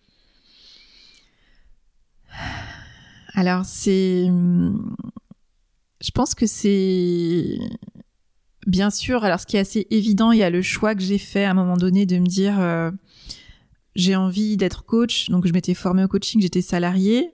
Alors, 3.34 3.64
c'est. 3.64 4.26
Je 6.02 6.10
pense 6.10 6.34
que 6.34 6.46
c'est. 6.46 7.58
Bien 8.66 8.90
sûr, 8.90 9.24
alors 9.24 9.40
ce 9.40 9.46
qui 9.46 9.56
est 9.56 9.60
assez 9.60 9.86
évident, 9.90 10.30
il 10.30 10.38
y 10.38 10.42
a 10.42 10.50
le 10.50 10.62
choix 10.62 10.94
que 10.94 11.02
j'ai 11.02 11.18
fait 11.18 11.44
à 11.44 11.50
un 11.50 11.54
moment 11.54 11.76
donné 11.76 12.06
de 12.06 12.18
me 12.18 12.26
dire 12.26 12.60
euh, 12.60 12.92
j'ai 13.96 14.14
envie 14.14 14.56
d'être 14.56 14.84
coach, 14.84 15.30
donc 15.30 15.46
je 15.46 15.52
m'étais 15.52 15.74
formée 15.74 16.04
au 16.04 16.08
coaching, 16.08 16.40
j'étais 16.40 16.62
salariée. 16.62 17.32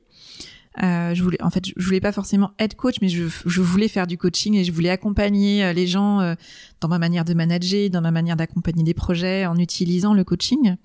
Euh, 0.83 1.13
je 1.15 1.23
voulais, 1.23 1.43
en 1.43 1.51
fait, 1.51 1.65
je 1.77 1.85
voulais 1.85 2.01
pas 2.01 2.13
forcément 2.13 2.53
être 2.59 2.77
coach, 2.77 2.97
mais 3.03 3.09
je, 3.09 3.61
voulais 3.61 3.89
faire 3.89 4.07
du 4.07 4.17
coaching 4.17 4.55
et 4.55 4.65
je 4.65 4.71
voulais 4.71 4.91
accompagner 4.91 5.65
euh, 5.65 5.73
les 5.73 5.87
gens 5.87 6.21
euh, 6.21 6.35
dans 6.81 6.89
ma 6.89 6.99
manière 6.99 7.25
de 7.25 7.35
manager, 7.35 7.91
dans 7.91 8.01
ma 8.01 8.13
manière 8.13 8.37
d'accompagner 8.37 8.85
des 8.85 8.95
projets 8.95 9.47
en 9.47 9.57
utilisant 9.57 10.15
le 10.15 10.23
coaching. 10.23 10.77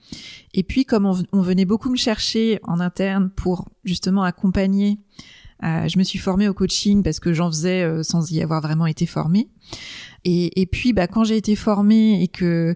Et 0.53 0.63
puis, 0.63 0.85
comme 0.85 1.05
on 1.05 1.41
venait 1.41 1.65
beaucoup 1.65 1.91
me 1.91 1.97
chercher 1.97 2.59
en 2.63 2.79
interne 2.79 3.29
pour 3.29 3.69
justement 3.83 4.23
accompagner, 4.23 4.97
euh, 5.63 5.87
je 5.87 5.97
me 5.97 6.03
suis 6.03 6.19
formée 6.19 6.47
au 6.49 6.53
coaching 6.53 7.03
parce 7.03 7.19
que 7.19 7.33
j'en 7.33 7.49
faisais 7.49 8.03
sans 8.03 8.31
y 8.31 8.41
avoir 8.41 8.61
vraiment 8.61 8.85
été 8.85 9.05
formée. 9.05 9.47
Et, 10.25 10.61
et 10.61 10.65
puis, 10.65 10.93
bah, 10.93 11.07
quand 11.07 11.23
j'ai 11.23 11.37
été 11.37 11.55
formée 11.55 12.21
et 12.21 12.27
que 12.27 12.73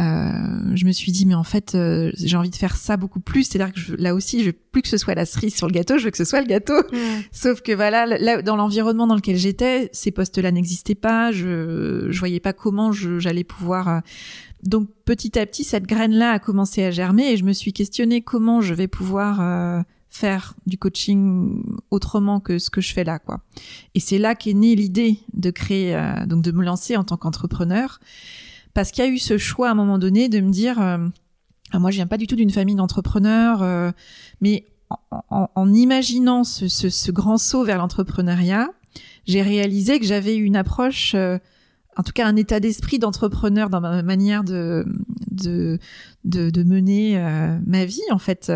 euh, 0.00 0.74
je 0.74 0.86
me 0.86 0.92
suis 0.92 1.12
dit 1.12 1.26
mais 1.26 1.34
en 1.34 1.44
fait 1.44 1.74
euh, 1.74 2.10
j'ai 2.14 2.38
envie 2.38 2.48
de 2.48 2.56
faire 2.56 2.76
ça 2.76 2.96
beaucoup 2.96 3.20
plus 3.20 3.44
c'est-à-dire 3.44 3.74
que 3.74 3.78
je, 3.78 3.94
là 3.94 4.14
aussi 4.14 4.40
je 4.40 4.46
veux 4.46 4.52
plus 4.52 4.80
que 4.80 4.88
ce 4.88 4.96
soit 4.96 5.14
la 5.14 5.26
cerise 5.26 5.54
sur 5.54 5.66
le 5.66 5.72
gâteau 5.74 5.98
je 5.98 6.04
veux 6.04 6.10
que 6.10 6.16
ce 6.16 6.24
soit 6.24 6.40
le 6.40 6.46
gâteau 6.46 6.80
sauf 7.30 7.60
que 7.60 7.72
voilà 7.72 8.06
là 8.06 8.40
dans 8.40 8.56
l'environnement 8.56 9.06
dans 9.06 9.16
lequel 9.16 9.36
j'étais 9.36 9.90
ces 9.92 10.10
postes-là 10.10 10.50
n'existaient 10.50 10.94
pas 10.94 11.30
je 11.30 12.06
je 12.08 12.18
voyais 12.18 12.40
pas 12.40 12.54
comment 12.54 12.90
j'allais 12.90 13.44
pouvoir 13.44 13.88
euh, 13.88 14.00
donc 14.62 14.88
petit 15.04 15.38
à 15.38 15.44
petit 15.44 15.62
cette 15.62 15.84
graine 15.84 16.14
là 16.14 16.30
a 16.30 16.38
commencé 16.38 16.82
à 16.84 16.90
germer 16.90 17.30
et 17.30 17.36
je 17.36 17.44
me 17.44 17.52
suis 17.52 17.74
questionné 17.74 18.22
comment 18.22 18.62
je 18.62 18.72
vais 18.72 18.88
pouvoir 18.88 19.84
faire 20.12 20.54
du 20.66 20.78
coaching 20.78 21.62
autrement 21.90 22.38
que 22.38 22.58
ce 22.58 22.70
que 22.70 22.80
je 22.80 22.92
fais 22.92 23.02
là 23.02 23.18
quoi. 23.18 23.40
Et 23.94 24.00
c'est 24.00 24.18
là 24.18 24.34
qu'est 24.34 24.54
née 24.54 24.76
l'idée 24.76 25.18
de 25.32 25.50
créer 25.50 25.98
donc 26.26 26.42
de 26.42 26.52
me 26.52 26.64
lancer 26.64 26.96
en 26.96 27.04
tant 27.04 27.16
qu'entrepreneur. 27.16 27.98
Parce 28.74 28.90
qu'il 28.90 29.04
y 29.04 29.06
a 29.06 29.10
eu 29.10 29.18
ce 29.18 29.38
choix 29.38 29.68
à 29.68 29.72
un 29.72 29.74
moment 29.74 29.98
donné 29.98 30.28
de 30.28 30.40
me 30.40 30.50
dire, 30.50 30.80
euh, 30.80 30.98
ah, 31.72 31.78
moi 31.78 31.90
je 31.90 31.96
viens 31.96 32.06
pas 32.06 32.16
du 32.16 32.26
tout 32.26 32.36
d'une 32.36 32.50
famille 32.50 32.74
d'entrepreneurs, 32.74 33.62
euh, 33.62 33.90
mais 34.40 34.66
en, 35.30 35.72
imaginant 35.72 36.44
ce, 36.44 37.10
grand 37.10 37.38
saut 37.38 37.64
vers 37.64 37.78
l'entrepreneuriat, 37.78 38.68
j'ai 39.26 39.40
réalisé 39.40 39.98
que 39.98 40.04
j'avais 40.04 40.36
une 40.36 40.54
approche, 40.54 41.14
euh, 41.14 41.38
en 41.96 42.02
tout 42.02 42.12
cas 42.12 42.26
un 42.26 42.36
état 42.36 42.60
d'esprit 42.60 42.98
d'entrepreneur 42.98 43.70
dans 43.70 43.80
ma 43.80 44.02
manière 44.02 44.44
de 44.44 44.84
de 45.30 45.78
de, 46.24 46.62
mener 46.62 47.18
ma 47.66 47.86
vie 47.86 48.02
en 48.10 48.18
fait 48.18 48.52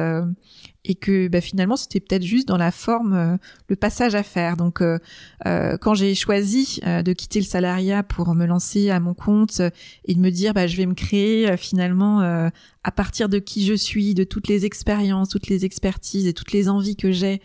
et 0.86 0.94
que 0.94 1.28
bah, 1.28 1.40
finalement 1.40 1.76
c'était 1.76 2.00
peut-être 2.00 2.22
juste 2.22 2.48
dans 2.48 2.56
la 2.56 2.70
forme 2.70 3.12
euh, 3.12 3.36
le 3.68 3.76
passage 3.76 4.14
à 4.14 4.22
faire. 4.22 4.56
Donc 4.56 4.80
euh, 4.80 4.98
euh 5.46 5.76
quand 5.78 5.94
j'ai 5.94 6.14
choisi 6.14 6.80
euh, 6.86 7.02
de 7.02 7.12
quitter 7.12 7.40
le 7.40 7.44
salariat 7.44 8.02
pour 8.02 8.34
me 8.34 8.46
lancer 8.46 8.90
à 8.90 9.00
mon 9.00 9.12
compte 9.12 9.60
et 10.04 10.14
de 10.14 10.20
me 10.20 10.30
dire 10.30 10.54
bah 10.54 10.66
je 10.66 10.76
vais 10.76 10.86
me 10.86 10.94
créer 10.94 11.56
finalement 11.56 12.20
à 12.20 12.90
partir 12.92 13.28
de 13.28 13.38
qui 13.38 13.66
je 13.66 13.74
suis, 13.74 14.14
de 14.14 14.22
toutes 14.22 14.46
les 14.46 14.64
expériences, 14.64 15.28
toutes 15.28 15.48
les 15.48 15.64
expertises 15.64 16.26
et 16.26 16.32
toutes 16.32 16.52
les 16.52 16.68
envies 16.68 16.94
que 16.94 17.10
j'ai, 17.10 17.40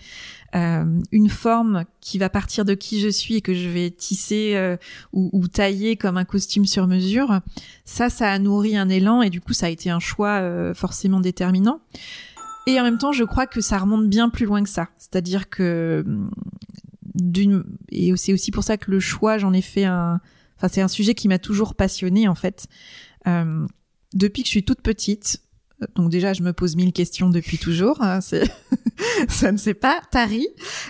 une 0.54 1.30
forme 1.30 1.86
qui 2.00 2.18
va 2.18 2.30
partir 2.30 2.66
de 2.66 2.74
qui 2.74 3.00
je 3.00 3.10
suis 3.10 3.38
et 3.38 3.42
que 3.42 3.54
je 3.54 3.68
vais 3.68 3.90
tisser 3.90 4.78
ou, 5.14 5.30
ou, 5.34 5.48
tailler 5.48 5.96
comme 5.96 6.18
un 6.18 6.26
costume 6.26 6.66
sur 6.66 6.88
mesure, 6.88 7.40
ça, 7.86 8.10
ça 8.10 8.30
a 8.30 8.38
nourri 8.38 8.78
un 8.78 8.90
élan 8.90 9.22
et 9.22 9.30
du 9.30 9.42
coup, 9.42 9.54
ça 9.54 9.68
a 9.68 9.70
été 9.70 9.90
un 9.90 10.00
choix 10.00 10.74
forcément 10.74 11.20
déterminant. 11.20 11.80
Et 12.68 12.80
en 12.80 12.84
même 12.84 12.98
temps, 12.98 13.12
je 13.12 13.24
crois 13.24 13.48
que 13.48 13.62
ça 13.62 13.78
remonte 13.78 14.08
bien 14.08 14.30
plus 14.30 14.46
loin 14.46 14.64
que 14.64 14.70
ça. 14.70 14.90
C'est-à-dire 14.98 15.50
que 15.50 16.06
d'une 17.16 17.64
et 17.90 18.16
c'est 18.16 18.34
aussi 18.34 18.52
pour 18.52 18.64
ça 18.64 18.78
que 18.78 18.92
le 18.92 19.00
choix, 19.00 19.38
j'en 19.38 19.54
ai 19.54 19.62
fait 19.62 19.86
un. 19.86 20.22
Enfin, 20.58 20.68
c'est 20.72 20.82
un 20.82 20.88
sujet 20.88 21.16
qui 21.16 21.28
m'a 21.28 21.40
toujours 21.40 21.76
passionné 21.76 22.28
en 22.28 22.36
fait. 22.36 22.68
Euh, 23.28 23.66
depuis 24.14 24.44
que 24.44 24.48
je 24.48 24.52
suis 24.52 24.64
toute 24.64 24.82
petite, 24.82 25.42
donc 25.96 26.10
déjà, 26.10 26.34
je 26.34 26.44
me 26.44 26.54
pose 26.54 26.76
mille 26.76 26.94
questions 26.94 27.30
depuis 27.30 27.58
toujours. 27.58 28.02
Hein, 28.02 28.20
ça 29.30 29.52
ne 29.52 29.58
s'est 29.58 29.74
pas 29.74 30.00
tari. 30.12 30.48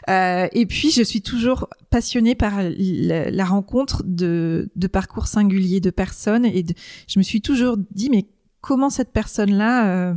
Euh, 0.09 0.47
et 0.51 0.65
puis, 0.65 0.91
je 0.91 1.01
suis 1.01 1.21
toujours 1.21 1.69
passionnée 1.89 2.35
par 2.35 2.61
la, 2.61 3.45
rencontre 3.45 4.03
de, 4.05 4.69
de, 4.75 4.87
parcours 4.87 5.27
singuliers 5.27 5.79
de 5.79 5.91
personnes. 5.91 6.45
Et 6.45 6.65
je 7.07 7.19
me 7.19 7.23
suis 7.23 7.41
toujours 7.41 7.77
dit, 7.91 8.09
mais 8.09 8.27
comment 8.59 8.89
cette 8.89 9.11
personne-là 9.11 9.87
euh, 9.87 10.13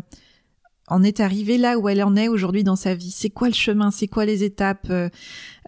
en 0.88 1.02
est 1.02 1.20
arrivée 1.20 1.56
là 1.56 1.78
où 1.78 1.88
elle 1.88 2.02
en 2.02 2.14
est 2.16 2.28
aujourd'hui 2.28 2.62
dans 2.64 2.76
sa 2.76 2.94
vie 2.94 3.10
C'est 3.10 3.30
quoi 3.30 3.48
le 3.48 3.54
chemin? 3.54 3.90
C'est 3.90 4.08
quoi 4.08 4.24
les 4.24 4.44
étapes? 4.44 4.86
Euh, 4.90 5.08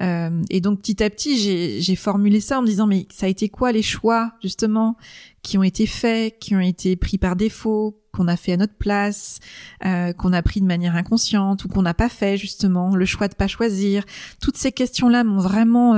euh, 0.02 0.42
Et 0.50 0.60
donc 0.60 0.80
petit 0.80 1.02
à 1.02 1.10
petit, 1.10 1.80
j'ai 1.80 1.96
formulé 1.96 2.40
ça 2.40 2.58
en 2.58 2.62
me 2.62 2.66
disant 2.66 2.86
mais 2.86 3.06
ça 3.10 3.26
a 3.26 3.28
été 3.28 3.48
quoi 3.48 3.72
les 3.72 3.82
choix 3.82 4.32
justement 4.42 4.96
qui 5.42 5.56
ont 5.58 5.62
été 5.62 5.86
faits, 5.86 6.38
qui 6.38 6.54
ont 6.56 6.60
été 6.60 6.96
pris 6.96 7.18
par 7.18 7.36
défaut, 7.36 7.98
qu'on 8.12 8.26
a 8.28 8.36
fait 8.36 8.52
à 8.52 8.56
notre 8.56 8.74
place, 8.74 9.38
euh, 9.84 10.12
qu'on 10.12 10.32
a 10.32 10.42
pris 10.42 10.60
de 10.60 10.66
manière 10.66 10.96
inconsciente 10.96 11.64
ou 11.64 11.68
qu'on 11.68 11.82
n'a 11.82 11.94
pas 11.94 12.08
fait 12.08 12.36
justement, 12.36 12.94
le 12.94 13.04
choix 13.06 13.28
de 13.28 13.34
pas 13.34 13.46
choisir. 13.46 14.04
Toutes 14.40 14.56
ces 14.56 14.72
questions-là 14.72 15.24
m'ont 15.24 15.40
vraiment 15.40 15.94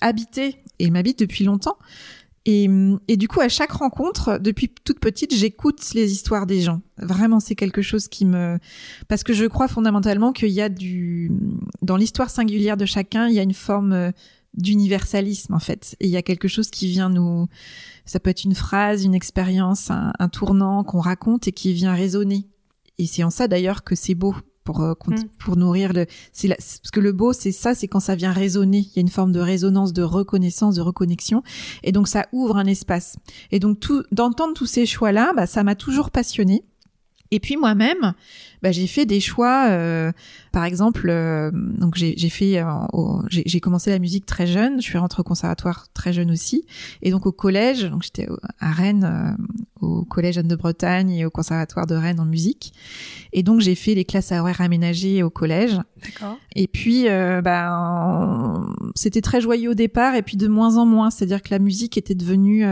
habité 0.00 0.56
et 0.78 0.90
m'habitent 0.90 1.20
depuis 1.20 1.44
longtemps. 1.44 1.78
Et, 2.46 2.68
du 3.16 3.26
coup, 3.26 3.40
à 3.40 3.48
chaque 3.48 3.72
rencontre, 3.72 4.38
depuis 4.38 4.68
toute 4.68 5.00
petite, 5.00 5.34
j'écoute 5.34 5.94
les 5.94 6.12
histoires 6.12 6.46
des 6.46 6.60
gens. 6.60 6.82
Vraiment, 6.98 7.40
c'est 7.40 7.54
quelque 7.54 7.80
chose 7.80 8.06
qui 8.06 8.26
me... 8.26 8.58
Parce 9.08 9.22
que 9.22 9.32
je 9.32 9.46
crois 9.46 9.66
fondamentalement 9.66 10.32
qu'il 10.32 10.50
y 10.50 10.60
a 10.60 10.68
du... 10.68 11.32
Dans 11.80 11.96
l'histoire 11.96 12.28
singulière 12.28 12.76
de 12.76 12.84
chacun, 12.84 13.28
il 13.28 13.34
y 13.34 13.38
a 13.38 13.42
une 13.42 13.54
forme 13.54 13.92
euh, 13.92 14.10
d'universalisme, 14.52 15.54
en 15.54 15.58
fait. 15.58 15.96
Et 16.00 16.06
il 16.06 16.10
y 16.10 16.18
a 16.18 16.22
quelque 16.22 16.48
chose 16.48 16.68
qui 16.68 16.86
vient 16.86 17.08
nous... 17.08 17.46
Ça 18.04 18.20
peut 18.20 18.28
être 18.28 18.44
une 18.44 18.54
phrase, 18.54 19.04
une 19.04 19.14
expérience, 19.14 19.90
un, 19.90 20.12
un 20.18 20.28
tournant 20.28 20.84
qu'on 20.84 21.00
raconte 21.00 21.48
et 21.48 21.52
qui 21.52 21.72
vient 21.72 21.94
résonner. 21.94 22.46
Et 22.98 23.06
c'est 23.06 23.24
en 23.24 23.30
ça, 23.30 23.48
d'ailleurs, 23.48 23.84
que 23.84 23.94
c'est 23.94 24.14
beau 24.14 24.34
pour 24.64 24.80
euh, 24.80 24.94
mm. 25.06 25.14
pour 25.38 25.56
nourrir 25.56 25.92
le 25.92 26.06
c'est 26.32 26.48
parce 26.48 26.90
que 26.92 27.00
le 27.00 27.12
beau 27.12 27.32
c'est 27.32 27.52
ça 27.52 27.74
c'est 27.74 27.86
quand 27.86 28.00
ça 28.00 28.14
vient 28.14 28.32
résonner. 28.32 28.78
Il 28.78 28.96
y 28.96 28.98
a 28.98 29.02
une 29.02 29.08
forme 29.08 29.32
de 29.32 29.40
résonance 29.40 29.92
de 29.92 30.02
reconnaissance 30.02 30.74
de 30.74 30.80
reconnexion. 30.80 31.42
Et 31.82 31.92
donc 31.92 32.08
ça 32.08 32.26
ouvre 32.32 32.56
un 32.56 32.66
espace. 32.66 33.16
Et 33.52 33.60
donc 33.60 33.78
tout 33.78 34.02
d'entendre 34.10 34.54
tous 34.54 34.66
ces 34.66 34.86
choix 34.86 35.12
là 35.12 35.32
bah 35.36 35.46
ça 35.46 35.62
m'a 35.62 35.74
toujours 35.74 36.10
passionné 36.10 36.64
et 37.30 37.40
puis 37.40 37.56
moi-même, 37.56 38.14
bah, 38.62 38.70
j'ai 38.70 38.86
fait 38.86 39.06
des 39.06 39.20
choix. 39.20 39.66
Euh, 39.68 40.12
par 40.52 40.64
exemple, 40.64 41.08
euh, 41.08 41.50
donc 41.52 41.96
j'ai 41.96 42.28
fait, 42.28 42.58
euh, 42.58 42.66
j'ai 43.28 43.60
commencé 43.60 43.90
la 43.90 43.98
musique 43.98 44.24
très 44.24 44.46
jeune. 44.46 44.80
Je 44.80 44.86
suis 44.86 44.98
rentrée 44.98 45.20
au 45.20 45.24
conservatoire 45.24 45.88
très 45.94 46.12
jeune 46.12 46.30
aussi. 46.30 46.64
Et 47.02 47.10
donc 47.10 47.26
au 47.26 47.32
collège, 47.32 47.84
donc 47.90 48.02
j'étais 48.02 48.28
à 48.60 48.70
Rennes, 48.70 49.36
au 49.80 50.04
collège 50.04 50.38
Anne 50.38 50.48
de 50.48 50.56
Bretagne 50.56 51.10
et 51.10 51.24
au 51.24 51.30
conservatoire 51.30 51.86
de 51.86 51.94
Rennes 51.94 52.20
en 52.20 52.24
musique. 52.24 52.72
Et 53.32 53.42
donc 53.42 53.60
j'ai 53.60 53.74
fait 53.74 53.94
les 53.94 54.04
classes 54.04 54.30
à 54.30 54.40
horaires 54.40 54.60
aménagées 54.60 55.22
au 55.22 55.30
collège. 55.30 55.78
D'accord. 56.02 56.38
Et 56.54 56.68
puis, 56.68 57.06
bah, 57.42 58.60
c'était 58.94 59.22
très 59.22 59.40
joyeux 59.40 59.70
au 59.70 59.74
départ, 59.74 60.14
et 60.14 60.22
puis 60.22 60.36
de 60.36 60.46
moins 60.46 60.76
en 60.76 60.86
moins. 60.86 61.10
C'est-à-dire 61.10 61.42
que 61.42 61.50
la 61.50 61.58
musique 61.58 61.98
était 61.98 62.14
devenue 62.14 62.64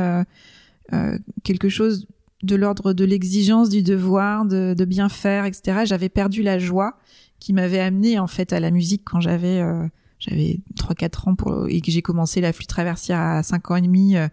quelque 1.42 1.68
chose 1.68 2.06
de 2.42 2.56
l'ordre 2.56 2.92
de 2.92 3.04
l'exigence, 3.04 3.68
du 3.68 3.82
devoir, 3.82 4.44
de, 4.44 4.74
de, 4.76 4.84
bien 4.84 5.08
faire, 5.08 5.44
etc. 5.44 5.82
J'avais 5.84 6.08
perdu 6.08 6.42
la 6.42 6.58
joie 6.58 6.98
qui 7.38 7.52
m'avait 7.52 7.80
amené 7.80 8.18
en 8.18 8.26
fait 8.26 8.52
à 8.52 8.60
la 8.60 8.70
musique 8.70 9.02
quand 9.04 9.20
j'avais, 9.20 9.60
euh, 9.60 9.86
j'avais 10.18 10.60
3-4 10.78 11.28
ans 11.28 11.34
pour, 11.34 11.66
et 11.68 11.80
que 11.80 11.90
j'ai 11.90 12.02
commencé 12.02 12.40
la 12.40 12.52
flûte 12.52 12.68
traversière 12.68 13.18
à 13.18 13.42
5 13.42 13.70
ans 13.70 13.76
et 13.76 13.80
demi 13.80 14.16
euh, 14.16 14.28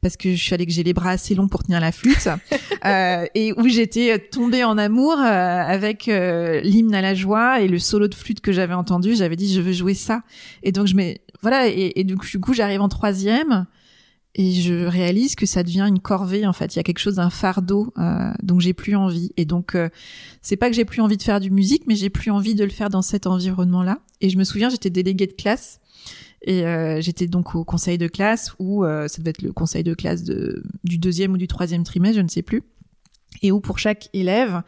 parce 0.00 0.16
que 0.16 0.34
je 0.34 0.48
fallait 0.48 0.64
que 0.64 0.72
j'ai 0.72 0.82
les 0.82 0.94
bras 0.94 1.10
assez 1.10 1.34
longs 1.34 1.48
pour 1.48 1.62
tenir 1.62 1.80
la 1.80 1.92
flûte 1.92 2.28
euh, 2.86 3.26
et 3.34 3.52
où 3.58 3.68
j'étais 3.68 4.18
tombée 4.18 4.64
en 4.64 4.78
amour 4.78 5.12
euh, 5.12 5.22
avec 5.22 6.08
euh, 6.08 6.60
l'hymne 6.62 6.94
à 6.94 7.02
la 7.02 7.14
joie 7.14 7.60
et 7.60 7.68
le 7.68 7.78
solo 7.78 8.08
de 8.08 8.14
flûte 8.14 8.40
que 8.40 8.52
j'avais 8.52 8.74
entendu. 8.74 9.14
J'avais 9.14 9.36
dit 9.36 9.52
je 9.52 9.60
veux 9.60 9.72
jouer 9.72 9.94
ça 9.94 10.22
et 10.62 10.72
donc 10.72 10.86
je 10.86 10.96
mets 10.96 11.20
voilà 11.42 11.68
et, 11.68 11.92
et 11.96 12.04
du 12.04 12.16
coup, 12.16 12.26
du 12.26 12.40
coup 12.40 12.54
j'arrive 12.54 12.80
en 12.80 12.88
troisième 12.88 13.66
et 14.34 14.52
je 14.52 14.86
réalise 14.86 15.36
que 15.36 15.46
ça 15.46 15.62
devient 15.62 15.86
une 15.88 16.00
corvée 16.00 16.46
en 16.46 16.52
fait. 16.52 16.74
Il 16.74 16.78
y 16.78 16.80
a 16.80 16.82
quelque 16.82 16.98
chose 16.98 17.16
d'un 17.16 17.30
fardeau 17.30 17.92
euh, 17.98 18.32
donc 18.42 18.60
j'ai 18.60 18.72
plus 18.72 18.96
envie. 18.96 19.32
Et 19.36 19.44
donc 19.44 19.74
euh, 19.74 19.88
c'est 20.42 20.56
pas 20.56 20.68
que 20.68 20.76
j'ai 20.76 20.84
plus 20.84 21.00
envie 21.00 21.16
de 21.16 21.22
faire 21.22 21.40
du 21.40 21.50
musique 21.50 21.84
mais 21.86 21.94
j'ai 21.94 22.10
plus 22.10 22.30
envie 22.30 22.54
de 22.54 22.64
le 22.64 22.70
faire 22.70 22.90
dans 22.90 23.02
cet 23.02 23.26
environnement 23.26 23.82
là 23.82 24.00
et 24.20 24.30
je 24.30 24.38
me 24.38 24.44
souviens 24.44 24.68
j'étais 24.68 24.90
déléguée 24.90 25.26
de 25.26 25.32
classe. 25.32 25.80
Et 26.46 26.66
euh, 26.66 27.00
j'étais 27.00 27.26
donc 27.26 27.54
au 27.54 27.64
conseil 27.64 27.96
de 27.96 28.06
classe 28.06 28.54
où 28.58 28.84
euh, 28.84 29.08
ça 29.08 29.18
devait 29.18 29.30
être 29.30 29.40
le 29.40 29.52
conseil 29.52 29.82
de 29.82 29.94
classe 29.94 30.24
de, 30.24 30.62
du 30.82 30.98
deuxième 30.98 31.32
ou 31.32 31.38
du 31.38 31.48
troisième 31.48 31.84
trimestre 31.84 32.16
je 32.16 32.22
ne 32.22 32.28
sais 32.28 32.42
plus. 32.42 32.62
Et 33.42 33.50
où 33.50 33.60
pour 33.60 33.78
chaque 33.78 34.10
élève 34.12 34.62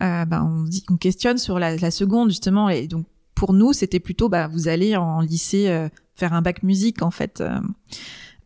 ben, 0.00 0.26
on, 0.30 0.62
dit, 0.62 0.84
on 0.88 0.96
questionne 0.96 1.38
sur 1.38 1.58
la, 1.58 1.76
la 1.76 1.90
seconde 1.90 2.30
justement. 2.30 2.68
Et 2.68 2.86
donc 2.86 3.06
pour 3.38 3.52
nous 3.52 3.72
c'était 3.72 4.00
plutôt 4.00 4.28
bah 4.28 4.48
vous 4.48 4.66
allez 4.66 4.96
en 4.96 5.20
lycée 5.20 5.68
euh, 5.68 5.88
faire 6.16 6.32
un 6.32 6.42
bac 6.42 6.64
musique 6.64 7.02
en 7.02 7.12
fait 7.12 7.40
euh, 7.40 7.60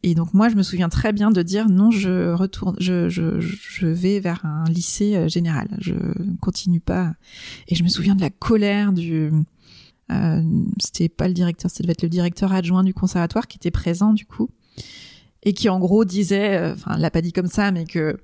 et 0.02 0.14
donc 0.14 0.34
moi, 0.34 0.48
je 0.48 0.56
me 0.56 0.62
souviens 0.62 0.88
très 0.88 1.12
bien 1.12 1.30
de 1.30 1.42
dire 1.42 1.68
non, 1.68 1.90
je 1.90 2.32
retourne, 2.32 2.74
je, 2.80 3.08
je, 3.08 3.40
je 3.40 3.86
vais 3.86 4.18
vers 4.18 4.44
un 4.44 4.64
lycée 4.64 5.14
euh, 5.14 5.28
général. 5.28 5.68
Je 5.78 5.94
continue 6.40 6.80
pas. 6.80 7.14
Et 7.68 7.74
je 7.76 7.84
me 7.84 7.88
souviens 7.88 8.16
de 8.16 8.20
la 8.20 8.30
colère 8.30 8.92
du. 8.92 9.30
Euh, 10.10 10.42
c'était 10.80 11.08
pas 11.08 11.28
le 11.28 11.34
directeur, 11.34 11.70
ça 11.70 11.82
devait 11.82 11.92
être 11.92 12.02
le 12.02 12.08
directeur 12.08 12.52
adjoint 12.52 12.82
du 12.82 12.92
conservatoire 12.92 13.46
qui 13.46 13.56
était 13.56 13.70
présent 13.70 14.12
du 14.12 14.26
coup 14.26 14.50
et 15.44 15.54
qui 15.54 15.68
en 15.68 15.78
gros 15.78 16.04
disait, 16.04 16.58
euh, 16.58 16.72
enfin, 16.74 16.96
l'a 16.98 17.10
pas 17.10 17.22
dit 17.22 17.32
comme 17.32 17.46
ça, 17.46 17.70
mais 17.70 17.84
que 17.84 18.18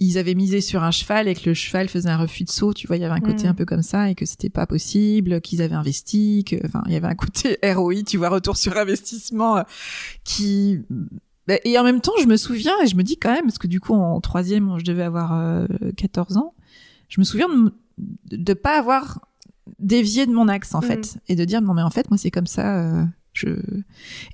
ils 0.00 0.18
avaient 0.18 0.34
misé 0.34 0.60
sur 0.60 0.82
un 0.82 0.90
cheval 0.90 1.28
et 1.28 1.34
que 1.34 1.48
le 1.48 1.54
cheval 1.54 1.88
faisait 1.88 2.08
un 2.10 2.16
refus 2.16 2.44
de 2.44 2.50
saut, 2.50 2.74
tu 2.74 2.86
vois, 2.86 2.96
il 2.96 3.02
y 3.02 3.04
avait 3.04 3.14
un 3.14 3.20
côté 3.20 3.46
Mm. 3.46 3.50
un 3.50 3.54
peu 3.54 3.64
comme 3.64 3.82
ça 3.82 4.10
et 4.10 4.14
que 4.14 4.26
c'était 4.26 4.50
pas 4.50 4.66
possible, 4.66 5.40
qu'ils 5.40 5.62
avaient 5.62 5.74
investi, 5.76 6.44
que, 6.44 6.56
enfin, 6.66 6.82
il 6.86 6.92
y 6.92 6.96
avait 6.96 7.06
un 7.06 7.14
côté 7.14 7.58
ROI, 7.64 8.02
tu 8.06 8.16
vois, 8.18 8.28
retour 8.28 8.56
sur 8.56 8.76
investissement, 8.76 9.58
euh, 9.58 9.62
qui, 10.24 10.80
bah, 11.46 11.54
et 11.64 11.78
en 11.78 11.84
même 11.84 12.00
temps, 12.00 12.12
je 12.20 12.26
me 12.26 12.36
souviens 12.36 12.74
et 12.82 12.86
je 12.86 12.96
me 12.96 13.02
dis 13.02 13.16
quand 13.16 13.32
même, 13.32 13.44
parce 13.44 13.58
que 13.58 13.66
du 13.68 13.80
coup, 13.80 13.94
en 13.94 14.20
troisième, 14.20 14.78
je 14.78 14.84
devais 14.84 15.04
avoir 15.04 15.32
euh, 15.38 15.66
14 15.96 16.36
ans, 16.38 16.54
je 17.08 17.20
me 17.20 17.24
souviens 17.24 17.48
de, 17.48 18.36
de 18.36 18.54
pas 18.54 18.78
avoir 18.78 19.20
dévié 19.78 20.26
de 20.26 20.32
mon 20.32 20.48
axe, 20.48 20.74
en 20.74 20.80
Mm. 20.80 20.82
fait, 20.82 21.16
et 21.28 21.36
de 21.36 21.44
dire, 21.44 21.62
non, 21.62 21.72
mais 21.74 21.82
en 21.82 21.90
fait, 21.90 22.10
moi, 22.10 22.18
c'est 22.18 22.30
comme 22.32 22.46
ça, 22.48 22.78
euh, 22.80 23.04
je, 23.32 23.48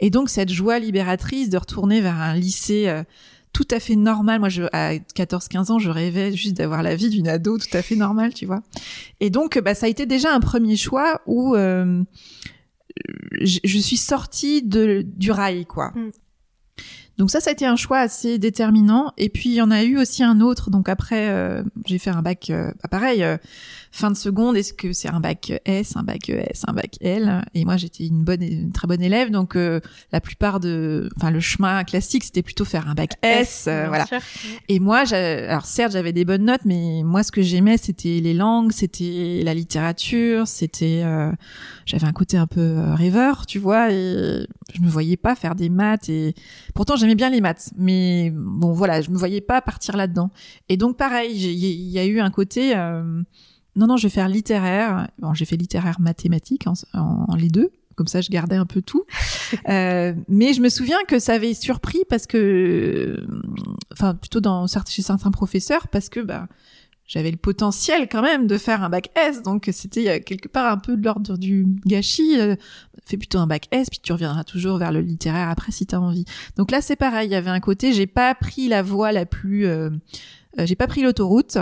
et 0.01 0.11
donc, 0.11 0.29
cette 0.31 0.51
joie 0.51 0.79
libératrice 0.79 1.51
de 1.51 1.59
retourner 1.59 2.01
vers 2.01 2.17
un 2.19 2.35
lycée, 2.35 2.89
euh, 2.89 3.03
tout 3.53 3.67
à 3.71 3.81
fait 3.81 3.97
normal. 3.97 4.41
Moi, 4.41 4.49
je, 4.49 4.63
à 4.73 4.95
14-15 4.95 5.73
ans, 5.73 5.79
je 5.79 5.91
rêvais 5.91 6.33
juste 6.33 6.57
d'avoir 6.57 6.83
la 6.83 6.95
vie 6.97 7.11
d'une 7.11 7.29
ado 7.29 7.59
tout 7.59 7.77
à 7.77 7.83
fait 7.83 7.97
normale, 7.97 8.33
tu 8.35 8.47
vois. 8.47 8.63
Et 9.21 9.31
donc, 9.31 9.59
bah, 9.59 9.75
ça 9.75 9.87
a 9.87 9.89
été 9.89 10.07
déjà 10.07 10.33
un 10.33 10.41
premier 10.41 10.77
choix 10.77 11.21
où 11.27 11.55
euh, 11.57 12.03
je, 13.41 13.59
je 13.65 13.79
suis 13.79 13.97
sortie 13.97 14.63
de, 14.63 15.05
du 15.17 15.31
rail, 15.31 15.67
quoi. 15.67 15.93
Mm. 15.95 16.11
Donc 17.21 17.31
ça, 17.31 17.39
ça 17.41 17.51
a 17.51 17.53
été 17.53 17.67
un 17.67 17.77
choix 17.77 17.99
assez 17.99 18.39
déterminant. 18.39 19.13
Et 19.19 19.29
puis, 19.29 19.51
il 19.51 19.55
y 19.55 19.61
en 19.61 19.71
a 19.71 19.83
eu 19.85 19.99
aussi 19.99 20.23
un 20.23 20.41
autre. 20.41 20.71
Donc 20.71 20.89
après, 20.89 21.29
euh, 21.29 21.63
j'ai 21.85 21.99
fait 21.99 22.09
un 22.09 22.23
bac, 22.23 22.49
euh, 22.49 22.73
bah, 22.83 22.89
pareil, 22.91 23.23
euh, 23.23 23.37
fin 23.91 24.11
de 24.11 24.17
seconde. 24.17 24.57
Est-ce 24.57 24.73
que 24.73 24.93
c'est 24.93 25.09
un 25.09 25.21
bac 25.21 25.53
S, 25.65 25.97
un 25.97 26.03
bac 26.03 26.29
ES, 26.29 26.65
un 26.67 26.73
bac 26.73 26.97
L? 27.01 27.45
Et 27.55 27.65
moi, 27.65 27.77
j'étais 27.77 28.07
une 28.07 28.25
bonne, 28.25 28.43
une 28.43 28.73
très 28.73 28.87
bonne 28.87 29.03
élève. 29.03 29.31
Donc 29.31 29.57
euh, 29.57 29.81
la 30.13 30.21
plupart 30.21 30.61
de, 30.61 31.09
enfin, 31.17 31.31
le 31.31 31.41
chemin 31.41 31.85
classique, 31.85 32.25
c'était 32.25 32.43
plutôt 32.43 32.65
faire 32.65 32.89
un 32.89 32.95
bac 32.95 33.13
S, 33.23 33.67
euh, 33.69 33.87
voilà. 33.89 34.07
sûr. 34.07 34.21
Et 34.69 34.79
moi, 34.81 35.05
alors 35.13 35.67
certes, 35.67 35.93
j'avais 35.93 36.13
des 36.13 36.25
bonnes 36.25 36.45
notes, 36.45 36.65
mais 36.65 37.03
moi, 37.05 37.23
ce 37.23 37.33
que 37.33 37.43
j'aimais, 37.43 37.77
c'était 37.77 38.21
les 38.21 38.35
langues, 38.35 38.73
c'était 38.73 39.43
la 39.45 39.55
littérature, 39.55 40.47
c'était, 40.47 41.03
euh, 41.05 41.31
j'avais 41.87 42.07
un 42.07 42.13
côté 42.13 42.37
un 42.37 42.47
peu 42.47 42.61
euh, 42.61 42.95
rêveur, 42.95 43.47
tu 43.47 43.59
vois, 43.59 43.91
et 43.93 44.47
je 44.75 44.81
me 44.81 44.89
voyais 44.89 45.17
pas 45.17 45.35
faire 45.35 45.55
des 45.55 45.69
maths. 45.69 46.09
Et 46.09 46.35
pourtant, 46.75 46.97
j'aimais 46.97 47.15
bien 47.15 47.31
les 47.31 47.41
maths, 47.41 47.71
mais 47.77 48.33
bon, 48.35 48.73
voilà, 48.73 49.01
je 49.01 49.11
me 49.11 49.17
voyais 49.17 49.41
pas 49.41 49.61
partir 49.61 49.97
là-dedans. 49.97 50.31
Et 50.69 50.77
donc, 50.77 50.97
pareil, 50.97 51.33
il 51.33 51.51
y, 51.53 51.91
y 51.93 51.99
a 51.99 52.05
eu 52.05 52.21
un 52.21 52.31
côté, 52.31 52.77
euh, 52.77 53.23
non, 53.77 53.87
non, 53.87 53.97
je 53.97 54.05
vais 54.05 54.11
faire 54.11 54.29
littéraire. 54.29 55.09
Bon, 55.19 55.33
j'ai 55.35 55.45
fait 55.45 55.57
littéraire 55.57 56.01
mathématique 56.01 56.67
en, 56.67 56.75
en- 56.95 57.25
en 57.29 57.35
les 57.37 57.49
deux. 57.49 57.71
Comme 57.97 58.07
ça, 58.07 58.21
je 58.23 58.31
gardais 58.31 58.57
un 58.57 58.67
peu 58.67 58.83
tout. 58.83 59.05
Euh, 59.69 60.15
mais 60.29 60.53
je 60.53 60.61
me 60.61 60.69
souviens 60.69 60.99
que 61.09 61.19
ça 61.19 61.33
avait 61.35 61.55
surpris 61.55 62.03
parce 62.09 62.27
que, 62.29 62.37
euh, 63.19 63.27
enfin, 63.93 64.15
plutôt 64.15 64.41
dans 64.41 64.65
chez 64.69 65.03
certains 65.03 65.33
professeurs, 65.33 65.89
parce 65.89 66.09
que 66.09 66.21
bah, 66.21 66.47
j'avais 67.05 67.33
le 67.33 67.37
potentiel 67.37 68.09
quand 68.09 68.23
même 68.23 68.47
de 68.47 68.57
faire 68.59 68.85
un 68.85 68.89
bac 68.91 69.11
S, 69.17 69.43
donc 69.43 69.69
c'était 69.73 70.09
euh, 70.09 70.21
quelque 70.25 70.47
part 70.49 70.73
un 70.73 70.79
peu 70.79 70.97
de 70.97 71.05
l'ordre 71.05 71.37
du 71.37 71.67
gâchis. 71.85 72.37
Fais 73.07 73.17
plutôt 73.17 73.39
un 73.39 73.49
bac 73.49 73.67
S, 73.73 73.91
puis 73.91 73.99
tu 74.01 74.13
reviendras 74.13 74.45
toujours 74.45 74.79
vers 74.79 74.93
le 74.93 75.01
littéraire 75.01 75.49
après 75.49 75.73
si 75.73 75.85
t'as 75.85 75.99
envie. 75.99 76.25
Donc 76.57 76.71
là, 76.71 76.81
c'est 76.81 76.97
pareil. 76.97 77.29
Il 77.29 77.33
y 77.33 77.37
avait 77.37 77.51
un 77.51 77.61
côté, 77.61 77.93
j'ai 77.93 78.07
pas 78.07 78.33
pris 78.37 78.69
la 78.69 78.83
voie 78.83 79.11
la 79.11 79.27
plus, 79.27 79.67
euh, 79.67 79.91
j'ai 80.59 80.77
pas 80.77 80.87
pris 80.87 81.03
l'autoroute, 81.03 81.59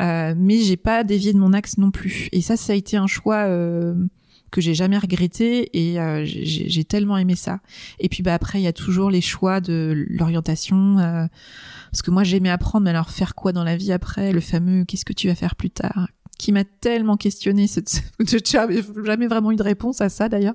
euh, 0.00 0.34
mais 0.36 0.58
j'ai 0.58 0.76
pas 0.76 1.04
dévié 1.04 1.32
de 1.32 1.38
mon 1.38 1.52
axe 1.52 1.78
non 1.78 1.90
plus. 1.90 2.28
Et 2.32 2.40
ça, 2.40 2.56
ça 2.56 2.72
a 2.72 2.76
été 2.76 2.96
un 2.96 3.06
choix. 3.06 3.44
Euh, 3.46 3.94
que 4.54 4.60
j'ai 4.60 4.74
jamais 4.74 4.98
regretté 4.98 5.68
et 5.76 6.00
euh, 6.00 6.24
j'ai 6.24 6.68
j'ai 6.68 6.84
tellement 6.84 7.18
aimé 7.18 7.34
ça. 7.34 7.58
Et 7.98 8.08
puis 8.08 8.22
bah 8.22 8.34
après 8.34 8.60
il 8.60 8.62
y 8.62 8.68
a 8.68 8.72
toujours 8.72 9.10
les 9.10 9.20
choix 9.20 9.60
de 9.60 10.06
l'orientation 10.08 10.98
euh, 11.00 11.26
parce 11.90 12.02
que 12.02 12.12
moi 12.12 12.22
j'aimais 12.22 12.50
apprendre 12.50 12.84
mais 12.84 12.90
alors 12.90 13.10
faire 13.10 13.34
quoi 13.34 13.52
dans 13.52 13.64
la 13.64 13.76
vie 13.76 13.90
après? 13.90 14.30
Le 14.30 14.40
fameux 14.40 14.84
qu'est-ce 14.84 15.04
que 15.04 15.12
tu 15.12 15.26
vas 15.26 15.34
faire 15.34 15.56
plus 15.56 15.70
tard? 15.70 16.06
Qui 16.38 16.52
m'a 16.52 16.64
tellement 16.64 17.16
questionné 17.16 17.66
j'ai 18.20 18.38
jamais, 18.44 19.26
vraiment 19.26 19.52
eu 19.52 19.56
de 19.56 19.62
réponse 19.62 20.00
à 20.00 20.08
ça 20.08 20.28
d'ailleurs. 20.28 20.54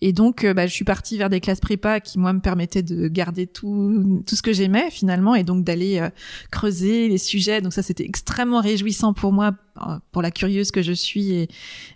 Et 0.00 0.12
donc 0.12 0.44
euh, 0.44 0.54
bah, 0.54 0.66
je 0.66 0.72
suis 0.72 0.84
partie 0.84 1.18
vers 1.18 1.30
des 1.30 1.40
classes 1.40 1.60
prépa 1.60 2.00
qui 2.00 2.18
moi 2.18 2.32
me 2.32 2.40
permettaient 2.40 2.82
de 2.82 3.08
garder 3.08 3.46
tout 3.46 4.22
tout 4.26 4.36
ce 4.36 4.42
que 4.42 4.52
j'aimais 4.52 4.90
finalement 4.90 5.34
et 5.34 5.44
donc 5.44 5.64
d'aller 5.64 5.98
euh, 5.98 6.08
creuser 6.50 7.08
les 7.08 7.18
sujets. 7.18 7.60
Donc 7.60 7.72
ça 7.72 7.82
c'était 7.82 8.04
extrêmement 8.04 8.60
réjouissant 8.60 9.12
pour 9.12 9.32
moi 9.32 9.52
euh, 9.78 9.98
pour 10.12 10.22
la 10.22 10.30
curieuse 10.30 10.70
que 10.70 10.82
je 10.82 10.92
suis 10.92 11.32
et, 11.32 11.48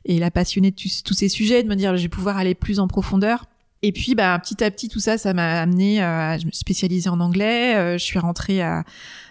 et 0.05 0.19
la 0.19 0.31
passionnée 0.31 0.71
de 0.71 0.77
tous 0.77 1.15
ces 1.15 1.29
sujets 1.29 1.63
de 1.63 1.69
me 1.69 1.77
dire 1.77 1.97
je 1.97 2.03
vais 2.03 2.09
pouvoir 2.09 2.37
aller 2.37 2.55
plus 2.55 2.81
en 2.81 2.89
profondeur 2.89 3.45
et 3.83 3.93
puis, 3.93 4.15
bah, 4.15 4.39
petit 4.39 4.63
à 4.63 4.71
petit, 4.71 4.89
tout 4.89 5.01
ça, 5.01 5.17
ça 5.17 5.33
m'a 5.33 5.61
amené 5.61 6.03
euh, 6.03 6.35
à 6.35 6.37
me 6.37 6.51
spécialiser 6.53 7.09
en 7.09 7.19
anglais. 7.19 7.77
Euh, 7.77 7.93
je 7.97 8.05
suis 8.05 8.19
rentrée 8.19 8.61
à, 8.61 8.85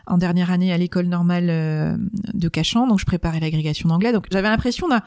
en 0.08 0.18
dernière 0.18 0.50
année 0.50 0.74
à 0.74 0.78
l'école 0.78 1.06
normale 1.06 1.50
euh, 1.50 1.96
de 2.34 2.50
Cachan, 2.50 2.88
donc 2.88 3.00
je 3.00 3.06
préparais 3.06 3.40
l'agrégation 3.40 3.90
d'anglais. 3.90 4.12
Donc, 4.12 4.26
j'avais 4.32 4.50
l'impression 4.50 4.88
d'un, 4.88 5.02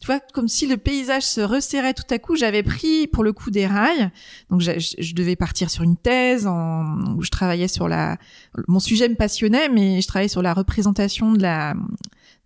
tu 0.00 0.06
vois, 0.06 0.18
comme 0.32 0.48
si 0.48 0.66
le 0.66 0.76
paysage 0.76 1.22
se 1.22 1.40
resserrait 1.40 1.94
tout 1.94 2.12
à 2.12 2.18
coup. 2.18 2.34
J'avais 2.34 2.64
pris, 2.64 3.06
pour 3.06 3.22
le 3.22 3.32
coup, 3.32 3.52
des 3.52 3.68
rails. 3.68 4.10
Donc, 4.50 4.62
je, 4.62 4.72
je 4.98 5.14
devais 5.14 5.36
partir 5.36 5.70
sur 5.70 5.84
une 5.84 5.96
thèse 5.96 6.48
en, 6.48 7.14
où 7.16 7.22
je 7.22 7.30
travaillais 7.30 7.68
sur 7.68 7.86
la. 7.86 8.16
Mon 8.66 8.80
sujet 8.80 9.08
me 9.08 9.14
passionnait, 9.14 9.68
mais 9.68 10.00
je 10.00 10.08
travaillais 10.08 10.28
sur 10.28 10.42
la 10.42 10.54
représentation 10.54 11.34
de 11.34 11.42
la 11.42 11.74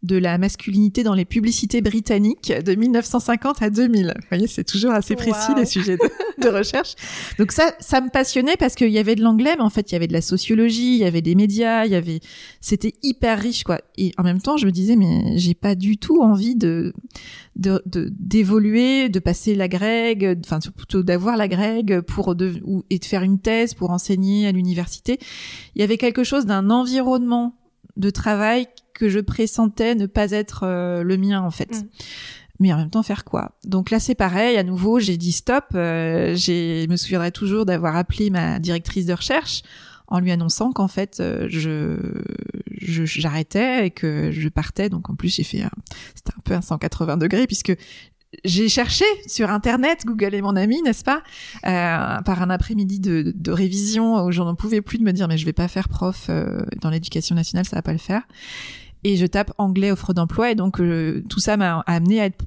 de 0.02 0.16
la 0.16 0.36
masculinité 0.36 1.04
dans 1.04 1.14
les 1.14 1.24
publicités 1.24 1.80
britanniques 1.80 2.52
de 2.52 2.74
1950 2.74 3.62
à 3.62 3.70
2000. 3.70 4.06
Vous 4.16 4.26
voyez, 4.30 4.46
c'est 4.48 4.64
toujours 4.64 4.90
assez 4.90 5.14
précis 5.14 5.50
Wow. 5.52 5.58
les 5.58 5.64
sujets 5.66 5.96
de, 5.96 6.42
de 6.42 6.48
recherche. 6.48 6.94
Donc 7.38 7.52
ça, 7.52 7.72
ça 7.78 8.00
me 8.00 8.08
passionnait 8.10 8.56
parce 8.58 8.74
qu'il 8.74 8.90
y 8.90 8.98
avait 8.98 9.14
de 9.14 9.22
l'anglais, 9.22 9.54
mais 9.56 9.62
en 9.62 9.70
fait, 9.70 9.90
il 9.90 9.94
y 9.94 9.96
avait 9.96 10.08
de 10.08 10.12
la 10.12 10.20
sociologie, 10.20 10.94
il 10.96 10.98
y 10.98 11.04
avait 11.04 11.22
des 11.22 11.34
médias, 11.36 11.84
il 11.86 11.92
y 11.92 11.94
avait, 11.94 12.18
c'était 12.60 12.94
hyper 13.02 13.38
riche, 13.38 13.62
quoi. 13.62 13.80
Et 13.96 14.10
en 14.18 14.24
même 14.24 14.40
temps, 14.40 14.56
je 14.56 14.66
me 14.66 14.72
disais, 14.72 14.96
mais 14.96 15.38
j'ai 15.38 15.54
pas 15.54 15.74
du 15.76 15.98
tout 15.98 16.20
envie 16.20 16.56
de, 16.56 16.92
de, 17.56 17.80
de- 17.86 18.12
d'évoluer, 18.18 19.08
de, 19.08 19.18
passer 19.20 19.54
la 19.54 19.68
grègue, 19.68 20.38
enfin, 20.44 20.58
plutôt 20.76 21.02
d'avoir 21.04 21.36
la 21.36 21.46
grègue 21.46 22.00
pour 22.00 22.34
de, 22.34 22.54
ou, 22.64 22.82
et 22.90 22.98
de 22.98 23.04
faire 23.04 23.22
une 23.22 23.38
thèse 23.38 23.74
pour 23.74 23.90
enseigner 23.90 24.46
à 24.48 24.52
l'université. 24.52 25.18
Il 25.76 25.80
y 25.80 25.84
avait 25.84 25.96
quelque 25.98 26.24
chose 26.24 26.44
d'un 26.44 26.70
environnement 26.70 27.54
de 27.96 28.10
travail 28.10 28.66
que 28.94 29.09
je 29.09 29.18
pressentais 29.20 29.94
ne 29.94 30.07
pas 30.07 30.31
être 30.31 30.64
euh, 30.64 31.02
le 31.02 31.16
mien 31.16 31.40
en 31.42 31.50
fait. 31.50 31.70
Mm. 31.72 31.87
Mais 32.61 32.72
en 32.72 32.76
même 32.76 32.90
temps 32.90 33.02
faire 33.02 33.24
quoi? 33.24 33.52
Donc 33.64 33.90
là 33.90 33.98
c'est 33.98 34.14
pareil, 34.14 34.57
à 34.57 34.62
nouveau 34.62 35.00
j'ai 35.00 35.16
dit 35.16 35.33
stop. 35.33 35.64
Euh, 35.74 36.37
je 36.37 36.87
me 36.87 36.96
souviendrai 36.96 37.33
toujours 37.33 37.64
d'avoir 37.66 37.96
appelé 37.96 38.31
ma 38.31 38.59
directrice 38.61 39.07
de 39.07 39.12
recherche 39.14 39.62
en 40.07 40.20
lui 40.20 40.31
annonçant 40.31 40.72
qu'en 40.72 40.88
fait 40.88 41.18
euh, 41.20 41.46
je, 41.48 41.96
je 42.70 43.05
j'arrêtais 43.05 43.87
et 43.87 43.90
que 43.90 44.31
je 44.31 44.48
partais. 44.48 44.88
Donc 44.90 45.11
en 45.11 45.14
plus 45.16 45.35
j'ai 45.35 45.42
fait, 45.44 45.62
un- 45.62 45.70
c'était 46.14 46.33
un 46.37 46.40
peu 46.44 46.55
un 46.55 46.61
180 46.61 47.16
degrés 47.16 47.46
puisque 47.46 47.74
j'ai 48.44 48.68
cherché 48.68 49.05
sur 49.26 49.50
internet, 49.50 50.05
Google 50.07 50.35
est 50.35 50.40
mon 50.40 50.55
ami, 50.57 50.81
n'est-ce 50.83 51.05
pas? 51.05 51.22
Euh, 51.66 52.22
Par 52.22 52.42
un 52.42 52.48
après-midi 52.50 53.00
de, 53.00 53.22
de, 53.22 53.33
de 53.35 53.50
révision 53.50 54.24
où 54.24 54.31
j'en 54.33 54.55
pouvais 54.55 54.81
plus 54.83 54.98
de 54.98 55.02
me 55.05 55.12
dire 55.12 55.26
mais 55.28 55.37
je 55.37 55.44
vais 55.46 55.52
pas 55.52 55.68
faire 55.68 55.88
prof 55.88 56.26
euh, 56.28 56.61
dans 56.81 56.90
l'éducation 56.90 57.35
nationale, 57.35 57.64
ça 57.66 57.76
va 57.76 57.83
pas 57.83 57.92
le 57.92 57.98
faire. 57.98 58.22
Et 59.04 59.16
je 59.16 59.26
tape 59.26 59.52
anglais 59.58 59.90
offre 59.90 60.12
d'emploi 60.12 60.50
et 60.50 60.54
donc 60.54 60.80
euh, 60.80 61.24
tout 61.28 61.40
ça 61.40 61.56
m'a 61.56 61.80
amené 61.86 62.20
à 62.20 62.26
être 62.26 62.44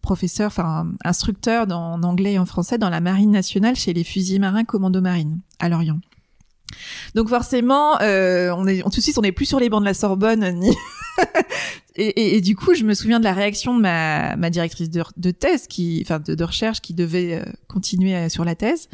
professeur, 0.00 0.46
enfin 0.46 0.86
instructeur 1.04 1.66
en 1.70 2.02
anglais 2.02 2.34
et 2.34 2.38
en 2.38 2.46
français 2.46 2.78
dans 2.78 2.90
la 2.90 3.00
marine 3.00 3.30
nationale 3.30 3.74
chez 3.74 3.92
les 3.92 4.04
fusiliers 4.04 4.38
marins 4.38 4.64
commando 4.64 5.00
marine 5.00 5.40
à 5.58 5.68
Lorient. 5.68 5.98
Donc 7.14 7.28
forcément, 7.28 8.00
euh, 8.00 8.54
on 8.56 8.66
est 8.66 8.82
tout 8.82 8.88
de 8.88 9.00
suite 9.00 9.18
on 9.18 9.22
n'est 9.22 9.32
plus 9.32 9.46
sur 9.46 9.60
les 9.60 9.68
bancs 9.68 9.80
de 9.80 9.86
la 9.86 9.94
Sorbonne 9.94 10.58
ni 10.58 10.70
et, 11.96 12.40
du 12.40 12.56
coup, 12.56 12.74
je 12.74 12.84
me 12.84 12.94
souviens 12.94 13.18
de 13.18 13.24
la 13.24 13.32
réaction 13.32 13.76
de 13.76 13.80
ma, 13.82 14.36
ma 14.36 14.50
directrice 14.50 14.90
de, 14.90 15.30
thèse, 15.30 15.66
qui, 15.66 16.00
enfin 16.04 16.20
de, 16.20 16.34
de, 16.34 16.44
recherche, 16.44 16.80
qui 16.80 16.94
devait 16.94 17.34
euh, 17.34 17.52
continuer 17.68 18.14
euh, 18.14 18.28
sur 18.28 18.44
la 18.44 18.54
thèse, 18.54 18.88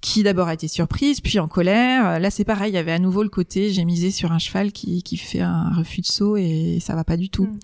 qui 0.00 0.22
d'abord 0.22 0.48
a 0.48 0.54
été 0.54 0.68
surprise, 0.68 1.20
puis 1.20 1.38
en 1.38 1.48
colère. 1.48 2.18
Là, 2.18 2.30
c'est 2.30 2.44
pareil, 2.44 2.72
il 2.72 2.74
y 2.74 2.78
avait 2.78 2.92
à 2.92 2.98
nouveau 2.98 3.22
le 3.22 3.28
côté 3.28 3.70
j'ai 3.70 3.84
misé 3.84 4.10
sur 4.10 4.32
un 4.32 4.38
cheval 4.38 4.72
qui, 4.72 5.02
qui 5.02 5.16
fait 5.16 5.40
un 5.40 5.70
refus 5.70 6.00
de 6.00 6.06
saut 6.06 6.36
et 6.36 6.78
ça 6.80 6.94
va 6.94 7.04
pas 7.04 7.16
du 7.16 7.28
tout. 7.28 7.44
Mm. 7.44 7.58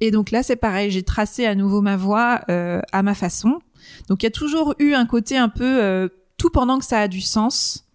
Et 0.00 0.10
donc 0.10 0.30
là, 0.30 0.42
c'est 0.42 0.56
pareil, 0.56 0.90
j'ai 0.90 1.02
tracé 1.02 1.46
à 1.46 1.54
nouveau 1.54 1.80
ma 1.80 1.96
voie 1.96 2.42
euh, 2.50 2.80
à 2.92 3.02
ma 3.02 3.14
façon. 3.14 3.60
Donc 4.08 4.22
il 4.22 4.26
y 4.26 4.28
a 4.28 4.32
toujours 4.32 4.74
eu 4.78 4.94
un 4.94 5.06
côté 5.06 5.36
un 5.36 5.48
peu 5.48 5.82
euh, 5.82 6.08
tout 6.36 6.50
pendant 6.50 6.78
que 6.78 6.84
ça 6.84 7.00
a 7.00 7.08
du 7.08 7.20
sens, 7.20 7.86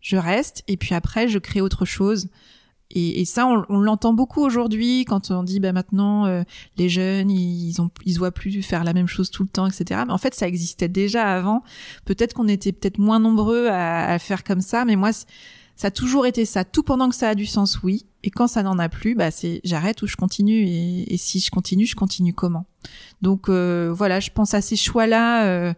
je 0.00 0.16
reste 0.16 0.62
et 0.68 0.76
puis 0.76 0.94
après 0.94 1.28
je 1.28 1.38
crée 1.38 1.60
autre 1.60 1.84
chose. 1.84 2.28
Et, 2.90 3.20
et, 3.20 3.24
ça, 3.26 3.46
on, 3.46 3.64
on 3.68 3.80
l'entend 3.80 4.14
beaucoup 4.14 4.40
aujourd'hui 4.40 5.04
quand 5.04 5.30
on 5.30 5.42
dit 5.42 5.60
bah 5.60 5.72
maintenant 5.72 6.24
euh, 6.24 6.42
les 6.78 6.88
jeunes 6.88 7.30
ils 7.30 7.80
ont 7.82 7.90
ils 8.06 8.18
voient 8.18 8.30
plus 8.32 8.62
faire 8.62 8.82
la 8.82 8.94
même 8.94 9.06
chose 9.06 9.30
tout 9.30 9.42
le 9.42 9.48
temps, 9.48 9.66
etc. 9.66 10.02
Mais 10.06 10.12
en 10.12 10.18
fait, 10.18 10.34
ça 10.34 10.48
existait 10.48 10.88
déjà 10.88 11.34
avant. 11.34 11.62
Peut-être 12.06 12.32
qu'on 12.32 12.48
était 12.48 12.72
peut-être 12.72 12.98
moins 12.98 13.20
nombreux 13.20 13.66
à, 13.68 14.06
à, 14.12 14.18
faire 14.18 14.42
comme 14.42 14.62
ça, 14.62 14.86
mais 14.86 14.96
moi, 14.96 15.10
ça 15.12 15.88
a 15.88 15.90
toujours 15.90 16.26
été 16.26 16.44
ça. 16.44 16.64
Tout 16.64 16.82
pendant 16.82 17.08
que 17.10 17.14
ça 17.14 17.28
a 17.28 17.34
du 17.34 17.46
sens, 17.46 17.82
oui. 17.82 18.06
Et 18.24 18.30
quand 18.30 18.48
ça 18.48 18.62
n'en 18.62 18.78
a 18.78 18.88
plus, 18.88 19.14
bah 19.14 19.30
c'est 19.30 19.60
j'arrête 19.64 20.00
ou 20.02 20.06
je 20.06 20.16
continue. 20.16 20.66
Et, 20.66 21.12
et, 21.12 21.16
si 21.18 21.40
je 21.40 21.50
continue, 21.50 21.86
je 21.86 21.94
continue 21.94 22.32
comment? 22.32 22.66
Donc 23.22 23.48
euh, 23.48 23.92
voilà, 23.94 24.18
je 24.18 24.30
pense 24.30 24.54
à 24.54 24.60
ces 24.60 24.76
choix-là. 24.76 25.46
Euh, 25.46 25.74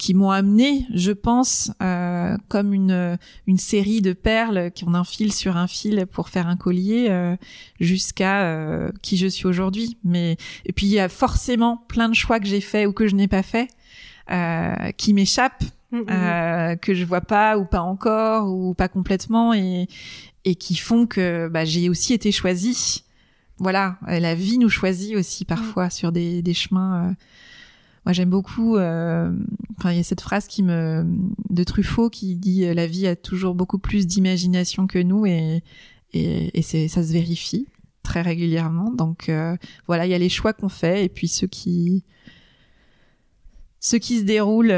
qui 0.00 0.14
m'ont 0.14 0.30
amené, 0.30 0.86
je 0.94 1.12
pense, 1.12 1.72
euh, 1.82 2.34
comme 2.48 2.72
une, 2.72 3.18
une 3.46 3.58
série 3.58 4.00
de 4.00 4.14
perles 4.14 4.70
qu'on 4.72 4.94
enfile 4.94 5.30
sur 5.30 5.58
un 5.58 5.66
fil 5.66 6.06
pour 6.10 6.30
faire 6.30 6.48
un 6.48 6.56
collier 6.56 7.08
euh, 7.10 7.36
jusqu'à 7.80 8.44
euh, 8.44 8.90
qui 9.02 9.18
je 9.18 9.26
suis 9.26 9.46
aujourd'hui. 9.46 9.98
Mais 10.02 10.38
et 10.64 10.72
puis 10.72 10.86
il 10.86 10.92
y 10.92 10.98
a 10.98 11.10
forcément 11.10 11.76
plein 11.76 12.08
de 12.08 12.14
choix 12.14 12.40
que 12.40 12.46
j'ai 12.46 12.62
faits 12.62 12.88
ou 12.88 12.94
que 12.94 13.08
je 13.08 13.14
n'ai 13.14 13.28
pas 13.28 13.42
fait 13.42 13.68
euh, 14.30 14.90
qui 14.96 15.12
m'échappent, 15.12 15.64
mmh, 15.92 16.76
que 16.80 16.94
je 16.94 17.04
vois 17.04 17.20
pas 17.20 17.58
ou 17.58 17.66
pas 17.66 17.82
encore 17.82 18.50
ou 18.50 18.72
pas 18.72 18.88
complètement 18.88 19.52
et 19.52 19.86
et 20.46 20.54
qui 20.54 20.76
font 20.76 21.04
que 21.04 21.48
bah, 21.48 21.66
j'ai 21.66 21.90
aussi 21.90 22.14
été 22.14 22.32
choisie. 22.32 23.04
Voilà, 23.58 23.98
la 24.06 24.34
vie 24.34 24.56
nous 24.56 24.70
choisit 24.70 25.14
aussi 25.14 25.44
parfois 25.44 25.88
mmh. 25.88 25.90
sur 25.90 26.10
des, 26.10 26.40
des 26.40 26.54
chemins 26.54 27.14
j'aime 28.12 28.30
beaucoup. 28.30 28.76
Euh, 28.76 29.32
il 29.84 29.96
y 29.96 29.98
a 29.98 30.02
cette 30.02 30.20
phrase 30.20 30.48
de 30.48 31.64
Truffaut 31.64 32.10
qui 32.10 32.36
dit 32.36 32.64
euh, 32.64 32.74
la 32.74 32.86
vie 32.86 33.06
a 33.06 33.16
toujours 33.16 33.54
beaucoup 33.54 33.78
plus 33.78 34.06
d'imagination 34.06 34.86
que 34.86 34.98
nous 34.98 35.26
et 35.26 35.62
ça 36.62 37.02
se 37.02 37.12
vérifie 37.12 37.66
très 38.02 38.22
régulièrement. 38.22 38.90
Donc 38.90 39.28
euh, 39.28 39.56
voilà, 39.86 40.06
il 40.06 40.10
y 40.10 40.14
a 40.14 40.18
les 40.18 40.28
choix 40.28 40.52
qu'on 40.52 40.68
fait 40.68 41.04
et 41.04 41.08
puis 41.08 41.28
ceux 41.28 41.46
qui 41.46 42.04
se 43.80 44.22
déroulent 44.22 44.74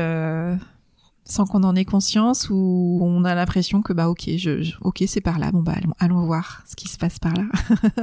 sans 1.25 1.47
qu'on 1.47 1.63
en 1.63 1.77
ait 1.77 1.85
conscience 1.85 2.49
ou 2.51 2.99
on 3.03 3.25
a 3.25 3.35
l'impression 3.35 3.81
que 3.83 3.93
bah 3.93 4.09
ok, 4.09 4.29
ok 4.83 5.05
c'est 5.07 5.21
par 5.21 5.39
là. 5.39 5.53
Bon 5.53 5.63
bah 5.63 5.75
allons, 5.77 5.95
allons 5.99 6.25
voir 6.27 6.63
ce 6.67 6.77
qui 6.77 6.89
se 6.89 6.99
passe 6.99 7.19
par 7.19 7.35
là. 7.35 7.45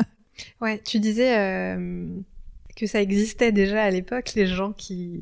ouais, 0.62 0.82
tu 0.86 1.00
disais 1.00 1.78
que 2.80 2.88
ça 2.88 3.02
existait 3.02 3.52
déjà 3.52 3.84
à 3.84 3.89
l'époque, 3.92 4.34
les 4.36 4.48
gens 4.48 4.72
qui 4.72 5.20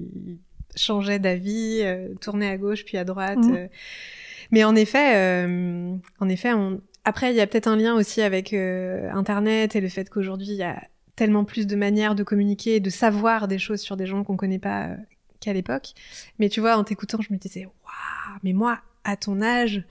changeaient 0.75 1.19
d'avis, 1.19 1.79
euh, 1.81 2.13
tournaient 2.21 2.49
à 2.49 2.57
gauche 2.57 2.85
puis 2.85 2.97
à 2.97 3.03
droite. 3.03 3.39
Mmh. 3.39 3.55
Euh. 3.55 3.67
Mais 4.51 4.63
en 4.63 4.75
effet, 4.75 5.15
euh, 5.15 5.95
en 6.19 6.29
effet, 6.29 6.53
on... 6.53 6.79
après 7.03 7.31
il 7.31 7.35
y 7.35 7.41
a 7.41 7.47
peut-être 7.47 7.67
un 7.67 7.75
lien 7.75 7.95
aussi 7.95 8.21
avec 8.21 8.53
Internet 8.53 9.75
et 9.75 9.81
le 9.81 9.89
fait 9.89 10.09
qu'aujourd'hui 10.09 10.47
il 10.47 10.55
y 10.55 10.63
a 10.63 10.81
tellement 11.15 11.43
plus 11.43 11.65
de 11.67 11.75
manières 11.75 12.15
de 12.15 12.23
communiquer 12.23 12.75
et 12.75 12.79
de 12.79 12.89
savoir 12.89 13.47
des 13.47 13.57
choses 13.57 13.81
sur 13.81 13.97
des 13.97 14.05
gens 14.05 14.23
qu'on 14.23 14.37
connaît 14.37 14.59
pas 14.59 14.91
qu'à 15.39 15.51
l'époque. 15.51 15.93
Mais 16.39 16.47
tu 16.47 16.61
vois, 16.61 16.77
en 16.77 16.83
t'écoutant, 16.83 17.19
je 17.21 17.33
me 17.33 17.37
disais 17.37 17.65
waouh, 17.65 18.39
mais 18.43 18.53
moi 18.53 18.79
à 19.03 19.15
ton 19.17 19.41
âge, 19.41 19.83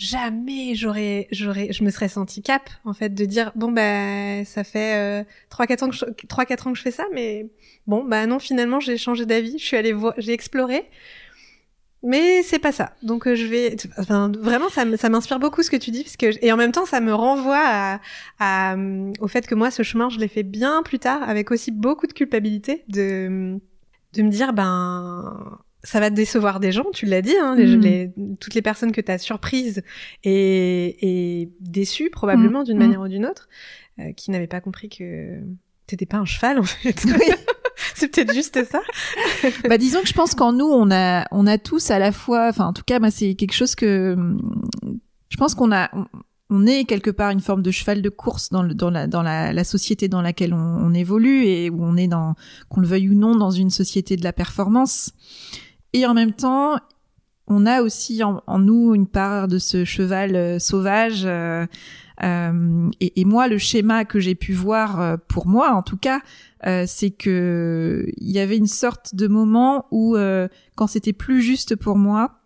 jamais 0.00 0.74
j'aurais 0.74 1.28
j'aurais 1.30 1.72
je 1.72 1.84
me 1.84 1.90
serais 1.90 2.08
senti 2.08 2.40
cap 2.42 2.70
en 2.84 2.94
fait 2.94 3.10
de 3.10 3.24
dire 3.26 3.52
bon 3.54 3.70
bah 3.70 4.44
ça 4.46 4.64
fait 4.64 4.96
euh, 4.96 5.24
trois 5.50 5.66
4 5.66 5.82
ans 5.82 5.90
que 5.90 5.94
je, 5.94 6.06
3 6.26 6.46
4 6.46 6.66
ans 6.66 6.72
que 6.72 6.78
je 6.78 6.82
fais 6.82 6.90
ça 6.90 7.04
mais 7.12 7.50
bon 7.86 8.02
bah 8.04 8.26
non 8.26 8.38
finalement 8.38 8.80
j'ai 8.80 8.96
changé 8.96 9.26
d'avis, 9.26 9.58
je 9.58 9.64
suis 9.64 9.76
allée 9.76 9.92
voir 9.92 10.14
j'ai 10.16 10.32
exploré 10.32 10.88
mais 12.02 12.42
c'est 12.42 12.58
pas 12.58 12.72
ça. 12.72 12.94
Donc 13.02 13.26
euh, 13.26 13.34
je 13.34 13.44
vais 13.44 13.76
enfin 13.98 14.32
vraiment 14.38 14.70
ça 14.70 14.84
ça 14.96 15.10
m'inspire 15.10 15.38
beaucoup 15.38 15.62
ce 15.62 15.70
que 15.70 15.76
tu 15.76 15.90
dis 15.90 16.02
parce 16.02 16.16
que 16.16 16.42
et 16.42 16.50
en 16.50 16.56
même 16.56 16.72
temps 16.72 16.86
ça 16.86 17.00
me 17.00 17.12
renvoie 17.12 17.60
à, 17.62 18.00
à 18.38 18.76
au 19.20 19.28
fait 19.28 19.46
que 19.46 19.54
moi 19.54 19.70
ce 19.70 19.82
chemin 19.82 20.08
je 20.08 20.18
l'ai 20.18 20.28
fait 20.28 20.42
bien 20.42 20.82
plus 20.82 20.98
tard 20.98 21.22
avec 21.28 21.50
aussi 21.50 21.72
beaucoup 21.72 22.06
de 22.06 22.14
culpabilité 22.14 22.84
de 22.88 23.60
de 24.14 24.22
me 24.22 24.30
dire 24.30 24.54
ben 24.54 25.58
ça 25.82 26.00
va 26.00 26.10
décevoir 26.10 26.60
des 26.60 26.72
gens, 26.72 26.84
tu 26.92 27.06
l'as 27.06 27.22
dit, 27.22 27.36
hein, 27.36 27.54
les, 27.56 27.76
mm. 27.76 27.80
les, 27.80 28.10
toutes 28.38 28.54
les 28.54 28.62
personnes 28.62 28.92
que 28.92 29.00
tu 29.00 29.10
as 29.10 29.18
surprises 29.18 29.82
et, 30.24 31.40
et 31.42 31.50
déçues 31.60 32.10
probablement 32.10 32.60
mm. 32.60 32.64
d'une 32.64 32.76
mm. 32.76 32.80
manière 32.80 33.00
ou 33.00 33.08
d'une 33.08 33.26
autre, 33.26 33.48
euh, 33.98 34.12
qui 34.12 34.30
n'avaient 34.30 34.46
pas 34.46 34.60
compris 34.60 34.88
que 34.88 35.40
t'étais 35.86 36.06
pas 36.06 36.18
un 36.18 36.24
cheval 36.24 36.58
en 36.58 36.64
fait. 36.64 37.04
Oui. 37.06 37.34
c'est 37.94 38.08
peut-être 38.08 38.34
juste 38.34 38.62
ça. 38.64 38.80
bah 39.68 39.78
disons 39.78 40.00
que 40.02 40.08
je 40.08 40.12
pense 40.12 40.34
qu'en 40.34 40.52
nous 40.52 40.66
on 40.66 40.90
a 40.90 41.26
on 41.30 41.46
a 41.46 41.56
tous 41.56 41.90
à 41.90 41.98
la 41.98 42.12
fois, 42.12 42.48
enfin 42.48 42.66
en 42.66 42.72
tout 42.74 42.82
cas 42.84 42.98
moi 42.98 43.10
c'est 43.10 43.34
quelque 43.34 43.54
chose 43.54 43.74
que 43.74 44.16
je 45.30 45.36
pense 45.38 45.54
qu'on 45.54 45.72
a 45.72 45.90
on 46.50 46.66
est 46.66 46.84
quelque 46.84 47.10
part 47.10 47.30
une 47.30 47.40
forme 47.40 47.62
de 47.62 47.70
cheval 47.70 48.02
de 48.02 48.08
course 48.08 48.50
dans, 48.50 48.62
le, 48.62 48.74
dans, 48.74 48.90
la, 48.90 49.06
dans 49.06 49.22
la, 49.22 49.52
la, 49.52 49.64
société 49.64 50.08
dans 50.08 50.20
laquelle 50.20 50.52
on, 50.52 50.58
on, 50.58 50.92
évolue 50.92 51.44
et 51.44 51.70
où 51.70 51.82
on 51.82 51.96
est 51.96 52.08
dans, 52.08 52.34
qu'on 52.68 52.80
le 52.80 52.88
veuille 52.88 53.08
ou 53.08 53.14
non, 53.14 53.36
dans 53.36 53.52
une 53.52 53.70
société 53.70 54.16
de 54.16 54.24
la 54.24 54.32
performance. 54.32 55.12
Et 55.92 56.06
en 56.06 56.14
même 56.14 56.32
temps, 56.32 56.78
on 57.50 57.66
a 57.66 57.82
aussi 57.82 58.22
en, 58.22 58.42
en 58.46 58.58
nous 58.58 58.94
une 58.94 59.08
part 59.08 59.48
de 59.48 59.58
ce 59.58 59.84
cheval 59.84 60.36
euh, 60.36 60.58
sauvage. 60.58 61.22
Euh, 61.24 61.66
euh, 62.22 62.90
et, 63.00 63.20
et, 63.20 63.24
moi, 63.24 63.48
le 63.48 63.58
schéma 63.58 64.04
que 64.04 64.20
j'ai 64.20 64.34
pu 64.34 64.52
voir 64.52 65.00
euh, 65.00 65.16
pour 65.28 65.46
moi, 65.46 65.72
en 65.72 65.82
tout 65.82 65.96
cas, 65.96 66.20
c'est 66.86 67.10
que 67.10 68.06
il 68.18 68.30
y 68.30 68.38
avait 68.38 68.58
une 68.58 68.66
sorte 68.66 69.14
de 69.14 69.26
moment 69.26 69.86
où, 69.90 70.14
quand 70.76 70.86
c'était 70.86 71.14
plus 71.14 71.40
juste 71.40 71.74
pour 71.74 71.96
moi, 71.96 72.42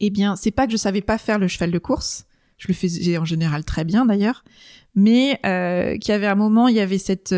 eh 0.00 0.10
bien, 0.10 0.36
c'est 0.36 0.50
pas 0.50 0.66
que 0.66 0.72
je 0.72 0.76
savais 0.76 1.00
pas 1.00 1.16
faire 1.16 1.38
le 1.38 1.48
cheval 1.48 1.70
de 1.70 1.78
course. 1.78 2.26
Je 2.58 2.68
le 2.68 2.74
faisais 2.74 3.16
en 3.16 3.24
général 3.24 3.64
très 3.64 3.84
bien 3.84 4.04
d'ailleurs, 4.04 4.44
mais 4.94 5.40
qu'il 5.42 6.12
y 6.12 6.14
avait 6.14 6.26
un 6.26 6.34
moment, 6.34 6.68
il 6.68 6.76
y 6.76 6.80
avait 6.80 6.98
cette 6.98 7.34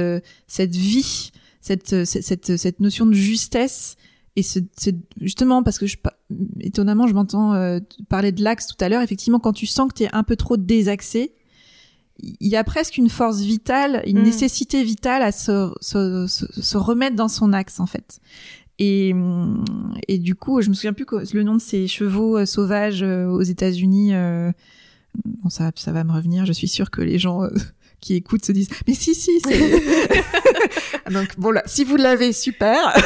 cette 0.49 0.75
vie, 0.75 1.31
cette 1.61 2.05
cette 2.05 2.57
cette 2.57 2.81
notion 2.81 3.07
de 3.07 3.13
justesse 3.15 3.97
et 4.37 4.43
c'est 4.43 4.97
justement 5.21 5.63
parce 5.63 5.79
que 5.79 5.87
je, 5.87 5.97
étonnamment, 6.61 7.07
je 7.07 7.15
m'entends 7.15 7.55
euh, 7.55 7.81
parler 8.11 8.33
de 8.33 8.45
l'axe 8.45 8.67
tout 8.67 8.77
à 8.81 8.91
l'heure. 8.91 9.01
Effectivement, 9.01 9.39
quand 9.41 9.55
tu 9.55 9.67
sens 9.67 9.89
que 9.89 9.95
tu 9.95 10.03
es 10.05 10.11
un 10.13 10.23
peu 10.23 10.37
trop 10.37 10.59
désaxé, 10.59 11.33
il 12.21 12.49
y 12.49 12.57
a 12.57 12.63
presque 12.63 12.99
une 12.99 13.09
force 13.09 13.41
vitale, 13.41 14.03
une 14.07 14.21
mm. 14.21 14.25
nécessité 14.25 14.85
vitale 14.85 15.23
à 15.23 15.33
se, 15.33 15.73
se, 15.81 16.27
se, 16.27 16.77
remettre 16.77 17.17
dans 17.17 17.29
son 17.29 17.55
axe 17.55 17.81
en 17.81 17.87
fait. 17.87 18.21
Et, 18.79 19.15
et 20.07 20.19
du 20.19 20.35
coup, 20.35 20.61
je 20.61 20.69
me 20.69 20.75
souviens 20.75 20.93
plus 20.93 21.07
le 21.33 21.43
nom 21.43 21.55
de 21.55 21.61
ces 21.61 21.89
chevaux 21.89 22.37
euh, 22.37 22.45
sauvages 22.45 23.03
euh, 23.03 23.27
aux 23.27 23.43
États-Unis. 23.43 24.13
bon, 25.25 25.49
ça, 25.49 25.73
ça 25.77 25.93
va 25.93 26.05
me 26.05 26.13
revenir. 26.13 26.45
Je 26.45 26.53
suis 26.53 26.69
sûre 26.69 26.91
que 26.91 27.01
les 27.01 27.19
gens 27.19 27.41
qui 28.01 28.15
écoutent 28.15 28.45
se 28.45 28.53
disent 28.53 28.69
mais 28.87 28.95
si 28.95 29.15
si 29.15 29.41
c'est 29.41 29.83
donc 31.11 31.29
bon 31.39 31.51
là 31.51 31.63
si 31.67 31.85
vous 31.85 31.97
l'avez 31.97 32.33
super. 32.33 32.77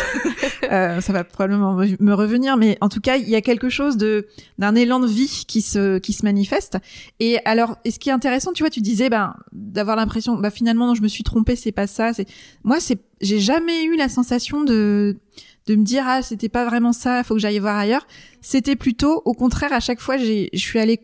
Euh, 0.71 1.01
ça 1.01 1.13
va 1.13 1.25
probablement 1.25 1.75
me 1.75 2.13
revenir 2.13 2.57
mais 2.57 2.79
en 2.81 2.89
tout 2.89 3.01
cas 3.01 3.17
il 3.17 3.29
y 3.29 3.35
a 3.35 3.41
quelque 3.41 3.71
chose 3.71 3.97
de 3.97 4.29
d'un 4.59 4.77
élan 4.77 5.01
de 5.01 5.07
vie 5.07 5.45
qui 5.49 5.63
se 5.63 5.99
qui 5.99 6.13
se 6.13 6.25
manifeste. 6.25 6.79
Et 7.19 7.39
alors 7.45 7.79
et 7.85 7.91
ce 7.91 7.99
qui 7.99 8.09
est 8.09 8.13
intéressant 8.13 8.53
tu 8.53 8.63
vois 8.63 8.71
tu 8.71 8.81
disais 8.81 9.09
ben 9.09 9.35
d'avoir 9.53 9.97
l'impression 9.97 10.37
bah 10.37 10.51
finalement 10.51 10.87
non 10.87 10.95
je 10.95 11.03
me 11.03 11.09
suis 11.09 11.25
trompée 11.25 11.57
c'est 11.57 11.73
pas 11.73 11.89
ça 11.89 12.13
c'est 12.13 12.27
moi 12.63 12.79
c'est 12.79 13.01
j'ai 13.21 13.41
jamais 13.41 13.85
eu 13.85 13.97
la 13.97 14.09
sensation 14.09 14.63
de 14.63 15.17
de 15.67 15.75
me 15.75 15.83
dire 15.83 16.05
ah 16.07 16.23
c'était 16.23 16.49
pas 16.49 16.65
vraiment 16.65 16.93
ça 16.93 17.25
faut 17.25 17.35
que 17.35 17.41
j'aille 17.41 17.59
voir 17.59 17.77
ailleurs. 17.77 18.07
C'était 18.41 18.77
plutôt 18.77 19.23
au 19.25 19.35
contraire 19.35 19.73
à 19.73 19.81
chaque 19.81 20.01
fois 20.01 20.19
j'ai 20.19 20.51
je 20.53 20.59
suis 20.59 20.79
allée 20.79 21.01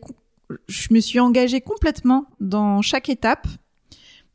je 0.67 0.87
me 0.91 0.99
suis 0.99 1.19
engagée 1.19 1.61
complètement 1.61 2.25
dans 2.39 2.81
chaque 2.81 3.09
étape 3.09 3.47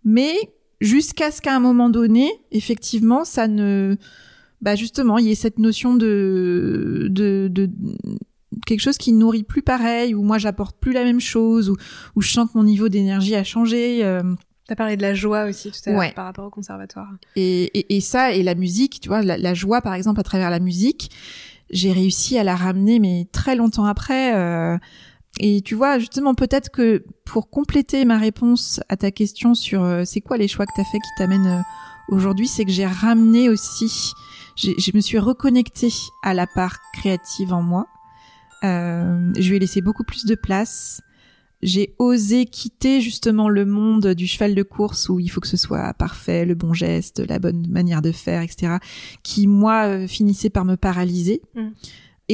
mais 0.04 0.34
jusqu'à 0.80 1.30
ce 1.30 1.40
qu'à 1.40 1.54
un 1.54 1.60
moment 1.60 1.88
donné, 1.88 2.30
effectivement, 2.50 3.24
ça 3.24 3.48
ne, 3.48 3.96
bah 4.60 4.76
justement, 4.76 5.18
il 5.18 5.26
y 5.26 5.30
ait 5.30 5.36
cette 5.36 5.58
notion 5.58 5.94
de, 5.94 7.08
de, 7.10 7.48
de 7.50 7.70
quelque 8.66 8.80
chose 8.80 8.98
qui 8.98 9.12
nourrit 9.12 9.42
plus 9.42 9.62
pareil, 9.62 10.14
où 10.14 10.22
moi 10.22 10.38
j'apporte 10.38 10.76
plus 10.78 10.92
la 10.92 11.04
même 11.04 11.20
chose, 11.20 11.70
où, 11.70 11.76
où 12.16 12.22
je 12.22 12.32
sens 12.32 12.50
que 12.50 12.58
mon 12.58 12.64
niveau 12.64 12.88
d'énergie 12.88 13.34
a 13.34 13.44
changé. 13.44 14.04
Euh. 14.04 14.22
T'as 14.68 14.76
parlé 14.76 14.96
de 14.96 15.02
la 15.02 15.14
joie 15.14 15.44
aussi 15.44 15.70
tout 15.70 15.78
à 15.86 15.92
l'heure 15.92 16.14
par 16.14 16.24
rapport 16.24 16.46
au 16.46 16.50
conservatoire. 16.50 17.08
Et, 17.34 17.94
et, 17.94 18.00
ça, 18.00 18.32
et 18.32 18.42
la 18.42 18.54
musique, 18.54 19.00
tu 19.00 19.08
vois, 19.08 19.22
la, 19.22 19.54
joie 19.54 19.80
par 19.80 19.94
exemple 19.94 20.20
à 20.20 20.22
travers 20.22 20.50
la 20.50 20.60
musique, 20.60 21.10
j'ai 21.70 21.92
réussi 21.92 22.38
à 22.38 22.44
la 22.44 22.54
ramener, 22.54 23.00
mais 23.00 23.26
très 23.32 23.56
longtemps 23.56 23.84
après. 23.84 24.36
Euh, 24.36 24.78
et 25.44 25.60
tu 25.60 25.74
vois, 25.74 25.98
justement, 25.98 26.36
peut-être 26.36 26.70
que 26.70 27.04
pour 27.24 27.50
compléter 27.50 28.04
ma 28.04 28.16
réponse 28.16 28.80
à 28.88 28.96
ta 28.96 29.10
question 29.10 29.54
sur 29.54 29.82
euh, 29.82 30.04
c'est 30.04 30.20
quoi 30.20 30.36
les 30.36 30.46
choix 30.46 30.66
que 30.66 30.72
t'as 30.76 30.84
fait 30.84 30.98
qui 30.98 31.10
t'amènent 31.18 31.48
euh, 31.48 31.60
aujourd'hui, 32.08 32.46
c'est 32.46 32.64
que 32.64 32.70
j'ai 32.70 32.86
ramené 32.86 33.48
aussi, 33.48 34.12
je 34.56 34.90
me 34.94 35.00
suis 35.00 35.18
reconnectée 35.18 35.92
à 36.22 36.32
la 36.32 36.46
part 36.46 36.78
créative 36.92 37.52
en 37.52 37.60
moi. 37.60 37.88
Euh, 38.62 39.32
je 39.36 39.48
lui 39.48 39.56
ai 39.56 39.58
laissé 39.58 39.80
beaucoup 39.80 40.04
plus 40.04 40.24
de 40.26 40.36
place 40.36 41.02
j'ai 41.62 41.94
osé 41.98 42.44
quitter 42.44 43.00
justement 43.00 43.48
le 43.48 43.64
monde 43.64 44.08
du 44.08 44.26
cheval 44.26 44.54
de 44.54 44.62
course 44.62 45.08
où 45.08 45.20
il 45.20 45.28
faut 45.28 45.40
que 45.40 45.46
ce 45.46 45.56
soit 45.56 45.94
parfait, 45.94 46.44
le 46.44 46.54
bon 46.54 46.74
geste, 46.74 47.20
la 47.20 47.38
bonne 47.38 47.68
manière 47.68 48.02
de 48.02 48.10
faire, 48.10 48.42
etc. 48.42 48.74
Qui 49.22 49.46
moi 49.46 49.86
euh, 49.86 50.06
finissait 50.08 50.50
par 50.50 50.64
me 50.64 50.76
paralyser. 50.76 51.40
Mm. 51.54 51.68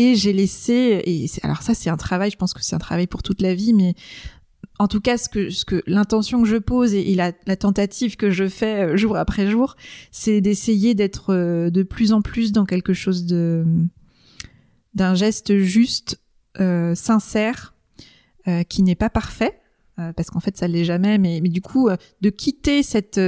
Et 0.01 0.15
j'ai 0.15 0.33
laissé. 0.33 1.03
Et 1.07 1.27
alors 1.43 1.63
ça 1.63 1.75
c'est 1.75 1.91
un 1.91 1.97
travail. 1.97 2.31
Je 2.31 2.37
pense 2.37 2.55
que 2.55 2.63
c'est 2.63 2.77
un 2.77 2.79
travail 2.79 3.09
pour 3.09 3.25
toute 3.25 3.41
la 3.43 3.53
vie, 3.53 3.73
mais 3.73 3.95
en 4.79 4.87
tout 4.87 5.01
cas, 5.01 5.19
ce 5.19 5.29
que, 5.29 5.51
ce 5.51 5.65
que 5.65 5.83
l'intention 5.87 6.43
que 6.43 6.49
je 6.49 6.57
pose 6.57 6.95
et, 6.95 7.15
la, 7.15 7.33
tentative 7.33 8.17
que 8.17 8.31
je 8.31 8.49
fais 8.49 8.85
euh, 8.85 8.97
jour 8.97 9.17
après 9.17 9.51
jour, 9.51 9.77
c'est 10.13 10.41
d'essayer 10.41 10.95
d'être 10.95 11.35
euh, 11.35 11.71
de 11.71 11.83
plus 11.83 12.13
en 12.13 12.23
plus 12.23 12.53
dans 12.53 12.65
quelque 12.65 12.93
chose 12.93 13.27
de 13.27 13.65
d'un 14.95 15.15
geste 15.15 15.59
juste, 15.59 16.21
euh, 16.61 16.95
sincère, 16.95 17.75
qui 18.71 18.83
n'est 18.83 18.95
pas 18.95 19.11
parfait 19.11 19.61
parce 20.17 20.31
qu'en 20.31 20.41
fait 20.41 20.57
ça 20.57 20.67
l'est 20.67 20.85
jamais 20.85 21.19
mais 21.19 21.41
mais 21.43 21.51
du 21.51 21.61
coup 21.61 21.91
de 22.23 22.31
quitter 22.31 22.83
cette 22.83 23.21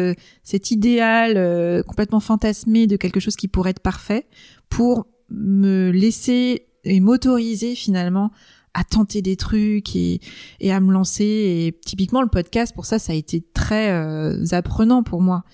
cet 0.43 0.71
idéal 0.71 1.85
complètement 1.85 2.21
fantasmé 2.21 2.87
de 2.87 2.97
quelque 2.97 3.21
chose 3.21 3.37
qui 3.37 3.47
pourrait 3.47 3.73
être 3.73 3.83
parfait 3.83 4.27
pour 4.71 5.07
me 5.31 5.91
laisser 5.91 6.67
et 6.85 7.01
m'autoriser 7.01 7.75
finalement 7.75 8.31
à 8.73 8.85
tenter 8.85 9.21
des 9.21 9.37
trucs 9.37 9.97
et, 9.97 10.21
et 10.61 10.73
à 10.73 10.81
me 10.81 10.93
lancer. 10.93 11.25
Et 11.25 11.79
typiquement 11.85 12.23
le 12.23 12.29
podcast 12.29 12.75
pour 12.75 12.87
ça 12.87 12.99
ça 12.99 13.13
a 13.13 13.17
été 13.17 13.45
très 13.55 14.53
apprenant 14.53 15.03
pour 15.03 15.21
moi. 15.21 15.45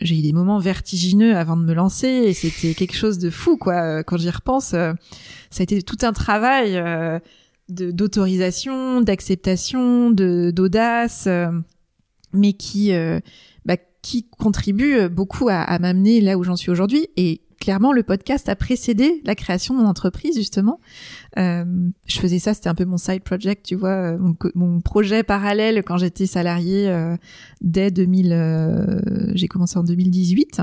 J'ai 0.00 0.18
eu 0.18 0.22
des 0.22 0.34
moments 0.34 0.58
vertigineux 0.58 1.36
avant 1.36 1.56
de 1.56 1.64
me 1.64 1.72
lancer 1.72 2.08
et 2.08 2.34
c'était 2.34 2.74
quelque 2.74 2.96
chose 2.96 3.18
de 3.18 3.30
fou 3.30 3.56
quoi. 3.56 4.02
Quand 4.04 4.18
j'y 4.18 4.30
repense 4.30 4.68
ça 4.68 4.94
a 5.58 5.62
été 5.62 5.82
tout 5.82 5.98
un 6.02 6.12
travail 6.12 6.80
d'autorisation, 7.68 9.00
d'acceptation, 9.00 10.10
d'audace, 10.10 11.24
euh, 11.26 11.50
mais 12.32 12.52
qui 12.52 12.92
euh, 12.92 13.20
bah, 13.64 13.76
qui 14.02 14.28
contribue 14.28 15.08
beaucoup 15.08 15.48
à, 15.48 15.60
à 15.60 15.78
m'amener 15.78 16.20
là 16.20 16.38
où 16.38 16.44
j'en 16.44 16.56
suis 16.56 16.70
aujourd'hui. 16.70 17.08
Et 17.16 17.42
clairement, 17.66 17.92
le 17.92 18.04
podcast 18.04 18.48
a 18.48 18.54
précédé 18.54 19.20
la 19.24 19.34
création 19.34 19.74
de 19.74 19.80
mon 19.80 19.88
entreprise 19.88 20.36
justement. 20.36 20.78
Euh, 21.36 21.64
je 22.06 22.20
faisais 22.20 22.38
ça, 22.38 22.54
c'était 22.54 22.68
un 22.68 22.76
peu 22.76 22.84
mon 22.84 22.96
side 22.96 23.24
project, 23.24 23.66
tu 23.66 23.74
vois, 23.74 24.14
euh, 24.14 24.18
mon, 24.54 24.80
projet 24.80 25.24
parallèle 25.24 25.82
quand 25.82 25.98
j'étais 25.98 26.26
salariée 26.26 26.94
dès 27.62 27.90
2000. 27.90 29.32
j'ai 29.34 29.48
commencé 29.48 29.80
en 29.80 29.82
2018. 29.82 30.60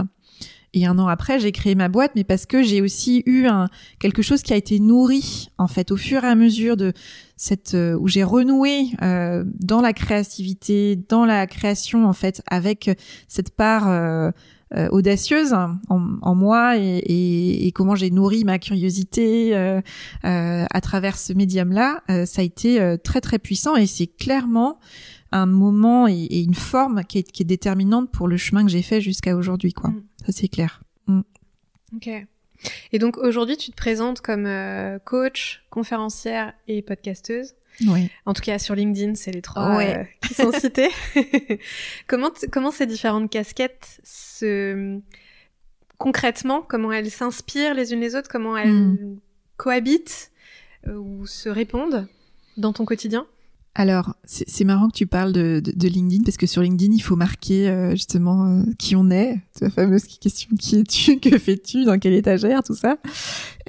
Et 0.76 0.88
un 0.88 0.98
an 0.98 1.08
après, 1.08 1.40
j'ai 1.40 1.52
créé 1.52 1.76
ma 1.76 1.88
boîte, 1.88 2.14
mais 2.16 2.24
parce 2.24 2.46
que 2.46 2.64
j'ai 2.64 2.82
aussi 2.82 3.22
eu 3.28 3.48
quelque 4.00 4.22
chose 4.24 4.42
qui 4.42 4.54
a 4.54 4.56
été 4.56 4.80
nourri, 4.80 5.50
en 5.58 5.68
fait, 5.68 5.92
au 5.92 5.98
fur 5.98 6.24
et 6.24 6.28
à 6.28 6.36
mesure 6.36 6.78
de 6.78 6.94
cette, 7.38 7.76
euh, 7.76 7.96
où 8.00 8.08
j'ai 8.08 8.24
renoué 8.24 8.88
euh, 9.02 9.44
dans 9.60 9.82
la 9.82 9.94
créativité, 9.94 10.96
dans 10.96 11.26
la 11.26 11.46
création, 11.46 12.08
en 12.08 12.14
fait, 12.14 12.42
avec 12.48 12.90
cette 13.28 13.52
part 13.56 13.88
euh, 13.90 14.32
euh 14.76 14.90
audacieuse 14.92 15.54
en, 15.54 15.78
en, 15.90 16.36
moi 16.36 16.78
et, 16.78 16.98
et, 16.98 17.68
et 17.68 17.72
comment 17.72 17.96
j'ai 17.96 18.10
nourri 18.12 18.44
ma 18.44 18.60
curiosité 18.60 19.56
à 20.24 20.82
travers 20.82 21.18
ce 21.18 21.34
médium-là, 21.34 22.02
ça 22.26 22.42
a 22.42 22.44
été 22.44 22.98
très 23.04 23.22
très 23.22 23.40
puissant 23.40 23.76
et 23.76 23.86
c'est 23.86 24.08
clairement 24.08 24.80
un 25.34 25.48
moment 25.48 26.08
et, 26.08 26.42
une 26.42 26.54
forme 26.54 27.04
qui 27.04 27.20
est, 27.20 27.32
qui 27.32 27.42
est, 27.42 27.46
déterminante 27.46 28.12
pour 28.12 28.28
le 28.28 28.38
chemin 28.38 28.64
que 28.64 28.70
j'ai 28.70 28.84
fait 28.84 29.02
jusqu'à 29.02 29.36
aujourd'hui, 29.36 29.74
quoi. 29.74 29.90
Mm. 29.90 30.04
Ça, 30.26 30.32
c'est 30.32 30.48
clair. 30.48 30.84
Mm. 31.08 31.22
Ok. 31.96 32.10
Et 32.92 33.00
donc 33.00 33.18
aujourd'hui, 33.18 33.58
tu 33.58 33.72
te 33.72 33.76
présentes 33.76 34.22
comme 34.22 34.46
euh, 34.46 35.00
coach, 35.00 35.66
conférencière 35.70 36.54
et 36.68 36.82
podcasteuse. 36.82 37.56
Oui. 37.82 38.10
En 38.26 38.34
tout 38.34 38.42
cas, 38.42 38.60
sur 38.60 38.76
LinkedIn, 38.76 39.16
c'est 39.16 39.32
les 39.32 39.42
trois 39.42 39.82
euh, 39.82 40.04
qui 40.26 40.34
sont 40.34 40.52
cités. 40.60 40.90
comment, 42.08 42.32
comment 42.52 42.72
ces 42.72 42.86
différentes 42.86 43.30
casquettes 43.30 44.00
se 44.04 45.00
concrètement, 45.98 46.62
comment 46.62 46.92
elles 46.92 47.12
s'inspirent 47.12 47.74
les 47.74 47.94
unes 47.94 48.02
les 48.02 48.16
autres, 48.16 48.30
comment 48.30 48.58
elles 48.58 48.74
mm. 48.74 49.20
cohabitent 49.58 50.32
euh, 50.88 50.96
ou 50.96 51.26
se 51.26 51.50
répondent 51.50 52.08
dans 52.58 52.74
ton 52.74 52.86
quotidien? 52.86 53.26
Alors, 53.76 54.14
c'est 54.26 54.66
marrant 54.66 54.88
que 54.88 54.96
tu 54.96 55.08
parles 55.08 55.34
de, 55.34 55.60
de, 55.60 55.88
LinkedIn 55.88 56.24
parce 56.24 56.38
que 56.38 56.46
sur 56.46 56.62
LinkedIn, 56.62 56.94
il 56.94 57.02
faut 57.02 57.16
marquer 57.16 57.68
euh, 57.70 57.92
justement 57.92 58.46
euh, 58.46 58.64
qui 58.78 58.96
on 58.96 59.10
est, 59.10 59.40
la 59.62 59.72
fameuse 59.72 60.04
question 60.04 60.56
qui 60.60 60.78
es-tu, 60.78 61.20
que 61.20 61.40
fais-tu, 61.40 61.84
dans 61.84 61.98
quelle 61.98 62.14
étagère, 62.14 62.62
tout 62.62 62.76
ça. 62.76 62.98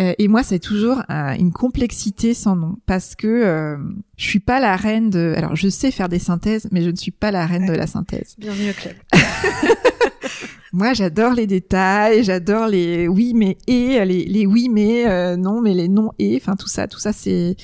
Euh, 0.00 0.12
et 0.18 0.28
moi, 0.28 0.42
c'est 0.42 0.58
toujours 0.58 1.02
une 1.08 1.52
complexité 1.52 2.34
sans 2.34 2.54
nom 2.54 2.76
parce 2.84 3.14
que 3.14 3.78
je 4.18 4.24
suis 4.24 4.40
pas 4.40 4.60
la 4.60 4.76
reine 4.76 5.08
de. 5.08 5.32
Alors, 5.38 5.56
je 5.56 5.70
sais 5.70 5.90
faire 5.90 6.10
des 6.10 6.18
synthèses, 6.18 6.68
mais 6.70 6.82
je 6.82 6.90
ne 6.90 6.96
suis 6.96 7.10
pas 7.10 7.30
la 7.30 7.46
reine 7.46 7.64
de 7.64 7.72
la 7.72 7.86
synthèse. 7.86 8.34
Bienvenue 8.36 8.70
au 8.70 8.74
club. 8.74 8.94
moi, 10.74 10.92
j'adore 10.92 11.32
les 11.32 11.46
détails, 11.46 12.24
j'adore 12.24 12.66
les 12.66 13.08
oui 13.08 13.32
mais 13.34 13.56
et, 13.66 14.04
les, 14.04 14.26
les 14.26 14.44
oui 14.44 14.68
mais 14.68 15.36
non, 15.38 15.62
mais 15.62 15.72
les 15.72 15.88
non 15.88 16.10
et, 16.18 16.36
enfin 16.38 16.56
tout 16.56 16.68
ça, 16.68 16.88
tout 16.88 16.98
ça, 16.98 17.14
c'est 17.14 17.56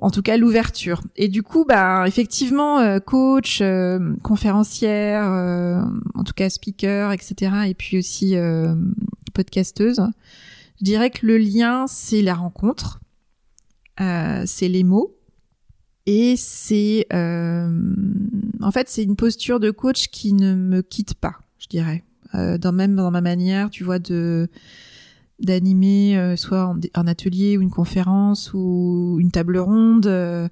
en 0.00 0.10
tout 0.10 0.22
cas 0.22 0.36
l'ouverture. 0.36 1.02
Et 1.16 1.28
du 1.28 1.42
coup, 1.42 1.64
bah 1.64 2.04
effectivement, 2.06 2.78
euh, 2.78 2.98
coach, 2.98 3.60
euh, 3.60 4.14
conférencière, 4.22 5.30
euh, 5.30 5.82
en 6.14 6.24
tout 6.24 6.34
cas 6.34 6.50
speaker, 6.50 7.12
etc. 7.12 7.52
Et 7.68 7.74
puis 7.74 7.98
aussi 7.98 8.34
podcasteuse. 9.34 10.02
Je 10.78 10.84
dirais 10.84 11.10
que 11.10 11.26
le 11.26 11.38
lien, 11.38 11.86
c'est 11.86 12.22
la 12.22 12.34
rencontre, 12.34 13.00
c'est 13.98 14.68
les 14.68 14.82
mots, 14.82 15.16
et 16.06 16.34
c'est 16.36 17.06
en 17.12 18.70
fait 18.72 18.88
c'est 18.88 19.04
une 19.04 19.16
posture 19.16 19.60
de 19.60 19.70
coach 19.70 20.08
qui 20.08 20.32
ne 20.32 20.54
me 20.54 20.82
quitte 20.82 21.14
pas, 21.14 21.36
je 21.58 21.68
dirais. 21.68 22.04
dans 22.34 22.72
même 22.72 22.96
dans 22.96 23.10
ma 23.10 23.20
manière, 23.20 23.70
tu 23.70 23.84
vois, 23.84 24.00
de 24.00 24.48
d'animer 25.42 26.16
euh, 26.16 26.36
soit 26.36 26.74
un 26.94 27.06
atelier 27.06 27.56
ou 27.56 27.62
une 27.62 27.70
conférence 27.70 28.52
ou 28.54 29.18
une 29.20 29.30
table 29.30 29.58
ronde. 29.58 30.06
Euh, 30.06 30.48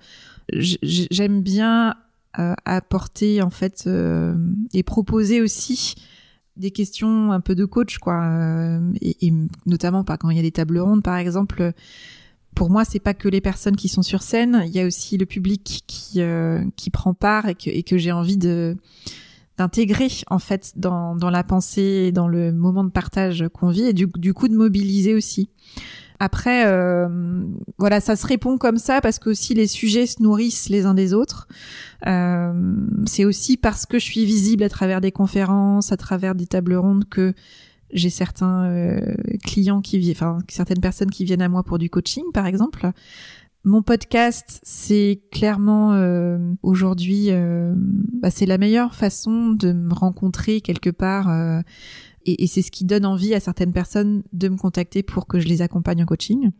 j'aime 0.53 1.43
bien 1.43 1.95
euh, 2.39 2.55
apporter 2.65 3.41
en 3.41 3.51
fait 3.51 3.89
et 4.75 4.83
proposer 4.83 5.41
aussi 5.41 5.95
des 6.57 6.73
questions 6.73 7.33
un 7.33 7.41
peu 7.41 7.55
de 7.55 7.65
coach 7.65 7.99
quoi 7.99 8.81
et, 9.01 9.33
notamment 9.65 10.03
pas 10.03 10.17
quand 10.17 10.31
il 10.31 10.37
y 10.37 10.41
a 10.41 10.43
des 10.43 10.51
tables 10.51 10.79
rondes 10.79 11.05
par 11.05 11.17
exemple 11.17 11.73
pour 12.57 12.69
moi 12.69 12.85
c'est 12.85 12.99
pas 12.99 13.15
que 13.15 13.29
les 13.29 13.41
personnes 13.41 13.77
qui 13.77 13.89
sont 13.89 14.03
sur 14.03 14.23
scène 14.23 14.65
il 14.67 14.73
y 14.73 14.81
a 14.81 14.87
aussi 14.87 15.17
le 15.17 15.27
public 15.27 15.85
qui 15.87 16.21
qui 16.75 16.91
prend 16.91 17.15
part 17.15 17.49
et 17.49 17.55
que, 17.55 17.71
et 17.71 17.85
que 17.85 17.97
j'ai 17.97 18.11
envie 18.11 18.37
de 18.37 18.77
d'intégrer 19.61 20.09
en 20.31 20.39
fait 20.39 20.73
dans, 20.77 21.15
la 21.31 21.45
pensée 21.45 22.07
et 22.09 22.13
dans 22.13 22.29
le 22.29 22.51
moment 22.51 22.83
de 22.83 22.89
partage 22.89 23.45
qu'on 23.53 23.69
vit 23.69 23.83
et 23.83 23.93
du, 23.93 24.07
du 24.17 24.33
coup 24.33 24.49
de 24.49 24.57
mobiliser 24.57 25.15
aussi. 25.15 25.51
Après, 26.19 26.67
euh, 26.67 27.09
voilà, 27.77 28.01
ça 28.01 28.17
se 28.17 28.27
répond 28.27 28.57
comme 28.57 28.79
ça 28.79 29.03
parce 29.03 29.19
que 29.19 29.29
aussi 29.29 29.53
les 29.53 29.67
sujets 29.67 30.07
se 30.07 30.23
nourrissent 30.23 30.71
les 30.71 30.87
uns 30.87 30.95
des 30.95 31.13
autres. 31.13 31.47
Euh, 32.07 32.75
c'est 33.07 33.27
aussi 33.27 33.59
parce 33.59 33.85
que 33.85 33.99
je 33.99 34.05
suis 34.05 34.25
visible 34.25 34.63
à 34.63 34.71
travers 34.71 35.03
des 35.03 35.13
conférences, 35.13 35.93
à 35.93 35.99
travers 35.99 36.35
des 36.35 36.47
tables 36.47 36.75
rondes 36.75 37.07
que 37.11 37.35
j'ai 37.93 38.11
certains 38.11 38.65
euh, 38.65 39.15
clients 39.45 39.83
qui 39.83 39.99
viennent, 39.99 40.17
enfin 40.17 40.39
certaines 40.49 40.81
personnes 40.81 41.11
qui 41.11 41.25
viennent 41.25 41.43
à 41.43 41.49
moi 41.51 41.65
pour 41.65 41.79
du 41.79 41.91
coaching, 41.91 42.25
par 42.33 42.47
exemple. 42.47 42.93
Mon 43.63 43.83
podcast, 43.83 44.59
c'est 44.63 45.21
clairement 45.31 45.93
euh, 45.93 46.39
aujourd'hui, 46.63 47.27
euh, 47.29 47.75
bah, 47.77 48.31
c'est 48.31 48.47
la 48.47 48.57
meilleure 48.57 48.95
façon 48.95 49.51
de 49.51 49.73
me 49.73 49.93
rencontrer 49.93 50.63
quelque 50.63 50.89
part, 50.89 51.29
euh, 51.29 51.61
et, 52.25 52.47
c'est 52.47 52.63
ce 52.63 52.71
qui 52.71 52.87
donne 52.87 53.05
envie 53.05 53.35
à 53.35 53.41
certaines 53.41 53.73
personnes 53.73 54.23
de 54.33 54.49
me 54.49 54.57
contacter 54.57 55.03
pour 55.03 55.27
que 55.27 55.41
je 55.41 55.49
les 55.49 55.61
accompagne 55.61 56.03
en 56.03 56.07
coaching. 56.07 56.53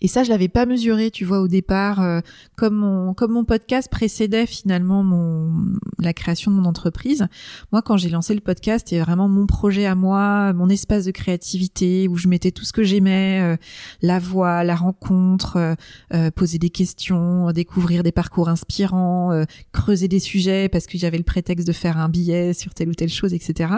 Et 0.00 0.08
ça, 0.08 0.24
je 0.24 0.30
l'avais 0.30 0.48
pas 0.48 0.66
mesuré, 0.66 1.10
tu 1.10 1.24
vois, 1.24 1.40
au 1.40 1.48
départ. 1.48 2.00
euh, 2.00 2.20
comme 2.56 2.74
mon 2.74 3.14
comme 3.14 3.32
mon 3.32 3.44
podcast 3.44 3.90
précédait 3.90 4.46
finalement 4.46 5.02
mon 5.02 5.52
la 5.98 6.12
création 6.12 6.50
de 6.50 6.56
mon 6.56 6.64
entreprise. 6.64 7.26
Moi, 7.72 7.82
quand 7.82 7.96
j'ai 7.96 8.10
lancé 8.10 8.34
le 8.34 8.40
podcast, 8.40 8.86
c'était 8.88 9.02
vraiment 9.02 9.28
mon 9.28 9.46
projet 9.46 9.86
à 9.86 9.94
moi, 9.94 10.52
mon 10.52 10.68
espace 10.68 11.04
de 11.04 11.10
créativité 11.10 12.08
où 12.08 12.16
je 12.16 12.28
mettais 12.28 12.50
tout 12.50 12.64
ce 12.64 12.72
que 12.72 12.82
j'aimais, 12.84 13.40
euh, 13.42 13.56
la 14.02 14.18
voix, 14.18 14.64
la 14.64 14.76
rencontre, 14.76 15.56
euh, 15.56 15.74
euh, 16.12 16.30
poser 16.30 16.58
des 16.58 16.70
questions, 16.70 17.50
découvrir 17.52 18.02
des 18.02 18.12
parcours 18.12 18.48
inspirants, 18.48 19.32
euh, 19.32 19.44
creuser 19.72 20.08
des 20.08 20.20
sujets 20.20 20.68
parce 20.68 20.86
que 20.86 20.98
j'avais 20.98 21.18
le 21.18 21.24
prétexte 21.24 21.66
de 21.66 21.72
faire 21.72 21.98
un 21.98 22.08
billet 22.08 22.52
sur 22.52 22.74
telle 22.74 22.88
ou 22.88 22.94
telle 22.94 23.08
chose, 23.08 23.34
etc. 23.34 23.74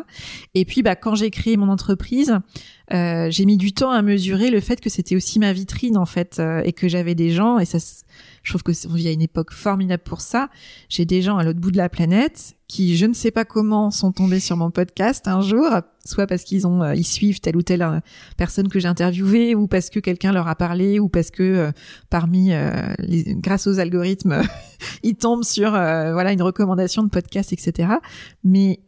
Et 0.54 0.64
puis, 0.64 0.82
bah, 0.82 0.96
quand 0.96 1.14
j'ai 1.14 1.30
créé 1.30 1.56
mon 1.56 1.68
entreprise, 1.68 2.38
euh, 2.92 3.28
j'ai 3.30 3.44
mis 3.46 3.56
du 3.56 3.72
temps 3.72 3.90
à 3.90 4.00
mesurer 4.00 4.50
le 4.50 4.60
fait 4.60 4.80
que 4.80 4.88
c'était 4.88 5.16
aussi 5.16 5.40
ma 5.40 5.52
vitrine 5.52 5.96
en 5.96 6.06
fait 6.06 6.38
euh, 6.38 6.62
et 6.64 6.72
que 6.72 6.86
j'avais 6.86 7.16
des 7.16 7.30
gens 7.30 7.58
et 7.58 7.64
ça 7.64 7.78
je 8.44 8.52
trouve 8.52 8.62
que 8.62 8.70
on 8.88 8.94
vit 8.94 9.08
à 9.08 9.10
une 9.10 9.22
époque 9.22 9.52
formidable 9.52 10.04
pour 10.04 10.20
ça. 10.20 10.50
J'ai 10.88 11.04
des 11.04 11.20
gens 11.20 11.36
à 11.36 11.42
l'autre 11.42 11.58
bout 11.58 11.72
de 11.72 11.76
la 11.76 11.88
planète 11.88 12.54
qui 12.68 12.96
je 12.96 13.06
ne 13.06 13.12
sais 13.12 13.32
pas 13.32 13.44
comment 13.44 13.90
sont 13.90 14.12
tombés 14.12 14.38
sur 14.38 14.56
mon 14.56 14.70
podcast 14.70 15.26
un 15.26 15.40
jour 15.40 15.66
soit 16.04 16.28
parce 16.28 16.44
qu'ils 16.44 16.66
ont 16.66 16.82
euh, 16.82 16.94
ils 16.94 17.06
suivent 17.06 17.40
telle 17.40 17.56
ou 17.56 17.62
telle 17.62 17.82
euh, 17.82 17.98
personne 18.36 18.68
que 18.68 18.78
j'ai 18.78 18.88
interviewée 18.88 19.56
ou 19.56 19.66
parce 19.66 19.90
que 19.90 19.98
quelqu'un 19.98 20.30
leur 20.30 20.46
a 20.46 20.54
parlé 20.54 21.00
ou 21.00 21.08
parce 21.08 21.30
que 21.30 21.72
parmi 22.08 22.52
les, 23.00 23.34
grâce 23.36 23.66
aux 23.66 23.80
algorithmes 23.80 24.42
ils 25.02 25.16
tombent 25.16 25.44
sur 25.44 25.70
voilà 25.70 26.32
une 26.32 26.42
recommandation 26.42 27.02
de 27.02 27.08
podcast 27.08 27.52
etc 27.52 27.94
mais 28.44 28.80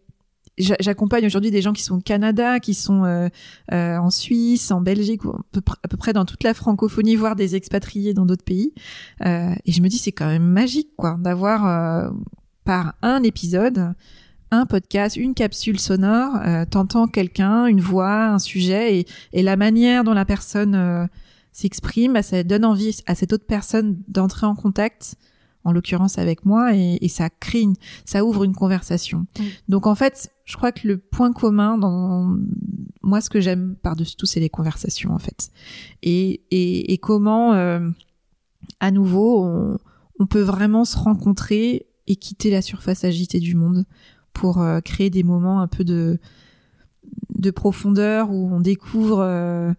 J'accompagne 0.58 1.26
aujourd'hui 1.26 1.50
des 1.50 1.62
gens 1.62 1.72
qui 1.72 1.82
sont 1.82 1.96
au 1.96 2.00
Canada, 2.00 2.60
qui 2.60 2.74
sont 2.74 3.04
euh, 3.04 3.28
euh, 3.72 3.96
en 3.96 4.10
Suisse, 4.10 4.70
en 4.70 4.80
Belgique, 4.80 5.22
à 5.24 5.88
peu 5.88 5.96
près 5.96 6.12
dans 6.12 6.24
toute 6.24 6.42
la 6.42 6.54
francophonie, 6.54 7.16
voire 7.16 7.36
des 7.36 7.56
expatriés 7.56 8.14
dans 8.14 8.26
d'autres 8.26 8.44
pays. 8.44 8.72
Euh, 9.24 9.54
et 9.64 9.72
je 9.72 9.80
me 9.82 9.88
dis, 9.88 9.98
c'est 9.98 10.12
quand 10.12 10.26
même 10.26 10.46
magique, 10.46 10.90
quoi, 10.96 11.16
d'avoir 11.18 11.66
euh, 11.66 12.10
par 12.64 12.94
un 13.02 13.22
épisode, 13.22 13.94
un 14.50 14.66
podcast, 14.66 15.16
une 15.16 15.34
capsule 15.34 15.78
sonore, 15.78 16.36
euh, 16.44 16.64
t'entends 16.64 17.06
quelqu'un, 17.06 17.66
une 17.66 17.80
voix, 17.80 18.26
un 18.26 18.38
sujet, 18.38 18.98
et, 18.98 19.06
et 19.32 19.42
la 19.42 19.56
manière 19.56 20.04
dont 20.04 20.14
la 20.14 20.24
personne 20.24 20.74
euh, 20.74 21.06
s'exprime, 21.52 22.14
bah, 22.14 22.22
ça 22.22 22.42
donne 22.42 22.64
envie 22.64 23.00
à 23.06 23.14
cette 23.14 23.32
autre 23.32 23.46
personne 23.46 23.98
d'entrer 24.08 24.46
en 24.46 24.54
contact, 24.54 25.16
en 25.64 25.72
l'occurrence 25.72 26.18
avec 26.18 26.44
moi, 26.46 26.74
et, 26.74 26.98
et 27.00 27.08
ça 27.08 27.28
crée, 27.30 27.60
une, 27.62 27.74
ça 28.04 28.24
ouvre 28.24 28.44
une 28.44 28.54
conversation. 28.54 29.26
Donc 29.68 29.86
en 29.86 29.94
fait, 29.94 30.32
je 30.44 30.56
crois 30.56 30.72
que 30.72 30.86
le 30.88 30.96
point 30.98 31.32
commun 31.32 31.76
dans 31.78 32.36
moi, 33.02 33.20
ce 33.20 33.28
que 33.30 33.40
j'aime 33.40 33.74
par-dessus 33.82 34.16
tout, 34.16 34.26
c'est 34.26 34.40
les 34.40 34.48
conversations 34.50 35.12
en 35.12 35.18
fait, 35.18 35.50
et, 36.02 36.42
et, 36.50 36.92
et 36.92 36.98
comment, 36.98 37.52
euh, 37.54 37.88
à 38.80 38.90
nouveau, 38.90 39.44
on, 39.44 39.78
on 40.20 40.26
peut 40.26 40.42
vraiment 40.42 40.84
se 40.84 40.96
rencontrer 40.96 41.86
et 42.06 42.16
quitter 42.16 42.50
la 42.50 42.62
surface 42.62 43.04
agitée 43.04 43.40
du 43.40 43.54
monde 43.54 43.84
pour 44.32 44.60
euh, 44.62 44.80
créer 44.80 45.10
des 45.10 45.22
moments 45.22 45.60
un 45.60 45.68
peu 45.68 45.84
de 45.84 46.18
de 47.34 47.50
profondeur 47.50 48.30
où 48.30 48.50
on 48.52 48.60
découvre 48.60 49.20
euh, 49.20 49.72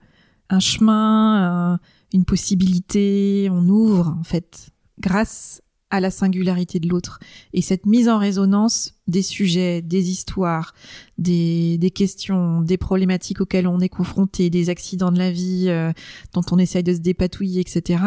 un 0.49 0.59
chemin, 0.59 1.73
un- 1.73 1.79
une 2.13 2.25
possibilité, 2.25 3.49
on 3.51 3.67
ouvre 3.67 4.15
en 4.19 4.23
fait 4.23 4.69
grâce 4.99 5.61
à 5.91 5.99
la 5.99 6.11
singularité 6.11 6.79
de 6.79 6.87
l'autre. 6.87 7.19
Et 7.53 7.61
cette 7.61 7.85
mise 7.85 8.09
en 8.09 8.19
résonance 8.19 8.93
des 9.07 9.21
sujets, 9.21 9.81
des 9.81 10.09
histoires, 10.11 10.73
des, 11.17 11.77
des 11.77 11.89
questions, 11.89 12.61
des 12.61 12.77
problématiques 12.77 13.41
auxquelles 13.41 13.67
on 13.67 13.79
est 13.79 13.89
confronté, 13.89 14.49
des 14.49 14.69
accidents 14.69 15.11
de 15.11 15.17
la 15.17 15.31
vie 15.31 15.65
euh, 15.67 15.91
dont 16.33 16.43
on 16.51 16.59
essaye 16.59 16.83
de 16.83 16.93
se 16.93 16.99
dépatouiller, 16.99 17.61
etc. 17.61 18.03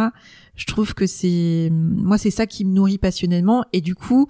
Je 0.55 0.67
trouve 0.67 0.95
que 0.95 1.07
c'est 1.07 1.71
moi 1.73 2.19
c'est 2.19 2.31
ça 2.31 2.47
qui 2.47 2.65
me 2.65 2.73
nourrit 2.73 2.99
passionnément 2.99 3.65
et 3.73 3.81
du 3.81 3.95
coup 3.95 4.29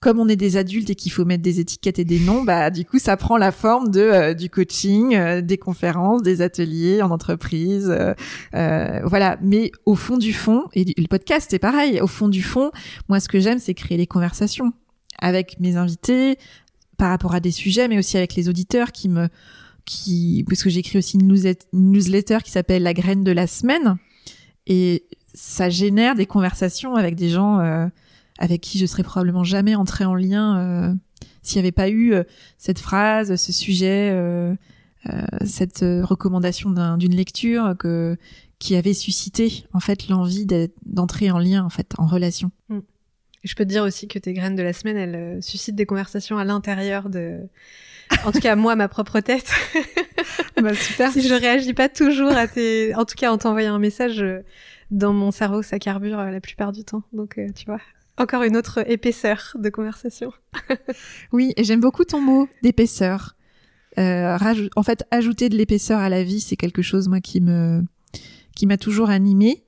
comme 0.00 0.20
on 0.20 0.28
est 0.28 0.36
des 0.36 0.56
adultes 0.56 0.90
et 0.90 0.94
qu'il 0.94 1.10
faut 1.10 1.24
mettre 1.24 1.42
des 1.42 1.58
étiquettes 1.58 1.98
et 1.98 2.04
des 2.04 2.20
noms, 2.20 2.44
bah 2.44 2.70
du 2.70 2.84
coup 2.84 2.98
ça 3.00 3.16
prend 3.16 3.36
la 3.36 3.50
forme 3.50 3.90
de 3.90 4.00
euh, 4.00 4.34
du 4.34 4.48
coaching, 4.48 5.14
euh, 5.16 5.40
des 5.40 5.58
conférences, 5.58 6.22
des 6.22 6.40
ateliers 6.40 7.02
en 7.02 7.10
entreprise, 7.10 7.88
euh, 7.90 8.14
euh, 8.54 9.00
voilà. 9.04 9.38
Mais 9.42 9.72
au 9.86 9.96
fond 9.96 10.16
du 10.16 10.32
fond, 10.32 10.64
et 10.74 10.84
le 10.96 11.06
podcast 11.08 11.48
c'est 11.50 11.58
pareil. 11.58 12.00
Au 12.00 12.06
fond 12.06 12.28
du 12.28 12.42
fond, 12.42 12.70
moi 13.08 13.18
ce 13.18 13.28
que 13.28 13.40
j'aime 13.40 13.58
c'est 13.58 13.74
créer 13.74 13.98
des 13.98 14.06
conversations 14.06 14.72
avec 15.18 15.58
mes 15.58 15.74
invités 15.76 16.38
par 16.96 17.10
rapport 17.10 17.34
à 17.34 17.40
des 17.40 17.50
sujets, 17.50 17.88
mais 17.88 17.98
aussi 17.98 18.16
avec 18.16 18.34
les 18.36 18.48
auditeurs 18.48 18.92
qui 18.92 19.08
me 19.08 19.28
qui 19.84 20.44
parce 20.48 20.62
que 20.62 20.70
j'écris 20.70 20.98
aussi 20.98 21.16
une 21.16 21.32
newslet- 21.32 21.66
une 21.72 21.90
newsletter 21.92 22.38
qui 22.44 22.50
s'appelle 22.52 22.82
la 22.84 22.94
graine 22.94 23.24
de 23.24 23.32
la 23.32 23.46
semaine 23.46 23.96
et 24.66 25.04
ça 25.34 25.70
génère 25.70 26.14
des 26.14 26.26
conversations 26.26 26.94
avec 26.94 27.14
des 27.16 27.30
gens 27.30 27.58
avec 28.38 28.60
qui 28.60 28.78
je 28.78 28.86
serais 28.86 29.02
probablement 29.02 29.44
jamais 29.44 29.74
entrée 29.74 30.04
en 30.04 30.14
lien 30.14 30.58
euh, 30.58 30.94
s'il 31.42 31.56
n'y 31.60 31.66
avait 31.66 31.72
pas 31.72 31.88
eu 31.88 32.12
euh, 32.14 32.22
cette 32.58 32.78
phrase, 32.78 33.34
ce 33.36 33.52
sujet, 33.52 34.10
euh, 34.12 34.54
cette 35.44 35.80
recommandation 35.80 36.70
d'un- 36.70 36.98
d'une 36.98 37.14
lecture 37.14 37.74
que 37.78 38.16
qui 38.58 38.74
avait 38.74 38.92
suscité 38.94 39.64
en 39.72 39.80
fait 39.80 40.08
l'envie 40.08 40.46
d'entrer 40.84 41.30
en 41.30 41.38
lien 41.38 41.64
en 41.64 41.70
fait 41.70 41.92
en 41.98 42.06
relation. 42.06 42.50
Et 42.70 43.46
je 43.48 43.54
peux 43.54 43.64
te 43.64 43.68
dire 43.68 43.84
aussi 43.84 44.08
que 44.08 44.18
tes 44.18 44.32
graines 44.32 44.56
de 44.56 44.62
la 44.64 44.72
semaine, 44.72 44.96
elles 44.96 45.14
euh, 45.14 45.40
suscitent 45.40 45.76
des 45.76 45.86
conversations 45.86 46.38
à 46.38 46.44
l'intérieur 46.44 47.08
de. 47.08 47.38
En 48.24 48.32
tout 48.32 48.40
cas, 48.40 48.56
moi, 48.56 48.74
ma 48.74 48.88
propre 48.88 49.20
tête. 49.20 49.52
bah, 50.60 50.74
super. 50.74 51.12
si 51.12 51.22
je 51.22 51.34
réagis 51.34 51.72
pas 51.74 51.88
toujours 51.88 52.32
à 52.32 52.48
tes. 52.48 52.94
En 52.96 53.04
tout 53.04 53.14
cas, 53.16 53.30
en 53.30 53.38
t'envoyant 53.38 53.74
un 53.74 53.78
message, 53.78 54.20
euh, 54.22 54.40
dans 54.90 55.12
mon 55.12 55.30
cerveau, 55.30 55.62
ça 55.62 55.78
carbure 55.78 56.18
euh, 56.18 56.30
la 56.32 56.40
plupart 56.40 56.72
du 56.72 56.82
temps. 56.84 57.04
Donc, 57.12 57.38
tu 57.54 57.64
vois. 57.66 57.78
Encore 58.18 58.42
une 58.42 58.56
autre 58.56 58.88
épaisseur 58.90 59.56
de 59.58 59.68
conversation. 59.70 60.32
Oui, 61.32 61.52
et 61.56 61.64
j'aime 61.64 61.80
beaucoup 61.80 62.04
ton 62.04 62.20
mot 62.20 62.48
d'épaisseur. 62.62 63.36
Euh, 63.98 64.36
en 64.76 64.82
fait, 64.82 65.04
ajouter 65.10 65.48
de 65.48 65.56
l'épaisseur 65.56 65.98
à 65.98 66.08
la 66.08 66.22
vie, 66.22 66.40
c'est 66.40 66.56
quelque 66.56 66.82
chose 66.82 67.08
moi 67.08 67.20
qui 67.20 67.40
me 67.40 67.84
qui 68.54 68.66
m'a 68.66 68.76
toujours 68.76 69.10
animé. 69.10 69.64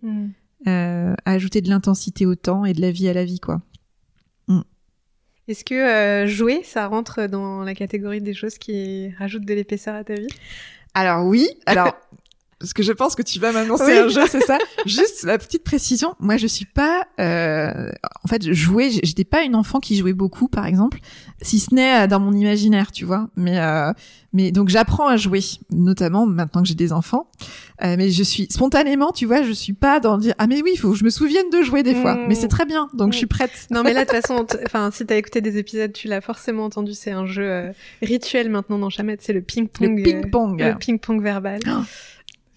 Euh, 0.66 1.14
à 1.24 1.32
ajouter 1.32 1.62
de 1.62 1.70
l'intensité 1.70 2.26
au 2.26 2.34
temps 2.34 2.64
et 2.64 2.74
de 2.74 2.80
la 2.80 2.90
vie 2.90 3.08
à 3.08 3.14
la 3.14 3.24
vie, 3.24 3.40
quoi. 3.40 3.62
Est-ce 5.50 5.64
que 5.64 5.74
euh, 5.74 6.28
jouer, 6.28 6.60
ça 6.62 6.86
rentre 6.86 7.26
dans 7.26 7.64
la 7.64 7.74
catégorie 7.74 8.20
des 8.20 8.34
choses 8.34 8.56
qui 8.56 9.10
rajoutent 9.18 9.44
de 9.44 9.54
l'épaisseur 9.54 9.96
à 9.96 10.04
ta 10.04 10.14
vie? 10.14 10.28
Alors 10.94 11.26
oui, 11.26 11.48
alors 11.66 11.96
parce 12.60 12.74
que 12.74 12.82
je 12.82 12.92
pense 12.92 13.14
que 13.14 13.22
tu 13.22 13.38
vas 13.38 13.52
m'annoncer 13.52 13.84
Oui. 13.86 13.98
un 13.98 14.08
jeu, 14.08 14.22
c'est 14.28 14.42
ça. 14.42 14.58
Juste 14.86 15.24
la 15.24 15.38
petite 15.38 15.64
précision, 15.64 16.14
moi 16.20 16.36
je 16.36 16.46
suis 16.46 16.66
pas, 16.66 17.06
euh, 17.18 17.90
en 18.22 18.28
fait, 18.28 18.52
jouer, 18.52 18.90
j'étais 19.02 19.24
pas 19.24 19.42
une 19.42 19.56
enfant 19.56 19.80
qui 19.80 19.96
jouait 19.96 20.12
beaucoup, 20.12 20.46
par 20.46 20.66
exemple, 20.66 20.98
si 21.40 21.58
ce 21.58 21.74
n'est 21.74 22.04
euh, 22.04 22.06
dans 22.06 22.20
mon 22.20 22.32
imaginaire, 22.32 22.92
tu 22.92 23.04
vois. 23.06 23.28
Mais 23.34 23.58
euh, 23.58 23.92
mais 24.32 24.52
donc 24.52 24.68
j'apprends 24.68 25.08
à 25.08 25.16
jouer, 25.16 25.40
notamment 25.70 26.26
maintenant 26.26 26.62
que 26.62 26.68
j'ai 26.68 26.74
des 26.74 26.92
enfants. 26.92 27.28
Euh, 27.82 27.96
mais 27.96 28.10
je 28.10 28.22
suis 28.22 28.46
spontanément, 28.50 29.10
tu 29.10 29.26
vois, 29.26 29.42
je 29.42 29.52
suis 29.52 29.72
pas 29.72 29.98
dans 30.00 30.16
le 30.16 30.22
dire 30.22 30.34
ah 30.38 30.46
mais 30.46 30.62
oui, 30.62 30.72
il 30.74 30.76
faut 30.76 30.92
que 30.92 30.96
je 30.98 31.04
me 31.04 31.10
souvienne 31.10 31.48
de 31.50 31.62
jouer 31.62 31.82
des 31.82 31.94
fois. 31.94 32.16
Mais 32.28 32.34
c'est 32.34 32.48
très 32.48 32.66
bien, 32.66 32.88
donc 32.94 33.12
je 33.12 33.18
suis 33.18 33.26
prête. 33.26 33.66
Non, 33.70 33.82
mais 33.82 33.92
là, 33.92 34.04
de 34.04 34.10
toute 34.10 34.20
façon, 34.20 34.46
enfin, 34.66 34.90
si 34.92 35.04
t'as 35.06 35.16
écouté 35.16 35.40
des 35.40 35.58
épisodes, 35.58 35.92
tu 35.92 36.06
l'as 36.06 36.20
forcément 36.20 36.64
entendu. 36.64 36.92
C'est 36.92 37.10
un 37.10 37.26
jeu 37.26 37.50
euh, 37.50 37.72
rituel 38.02 38.50
maintenant 38.50 38.78
dans 38.78 38.90
Chamet. 38.90 39.16
C'est 39.20 39.32
le 39.32 39.40
ping-pong. 39.40 39.98
Le 39.98 40.02
ping 40.02 40.30
pong, 40.30 40.62
euh, 40.62 40.72
le 40.72 40.78
ping-pong 40.78 41.22
verbal. 41.22 41.60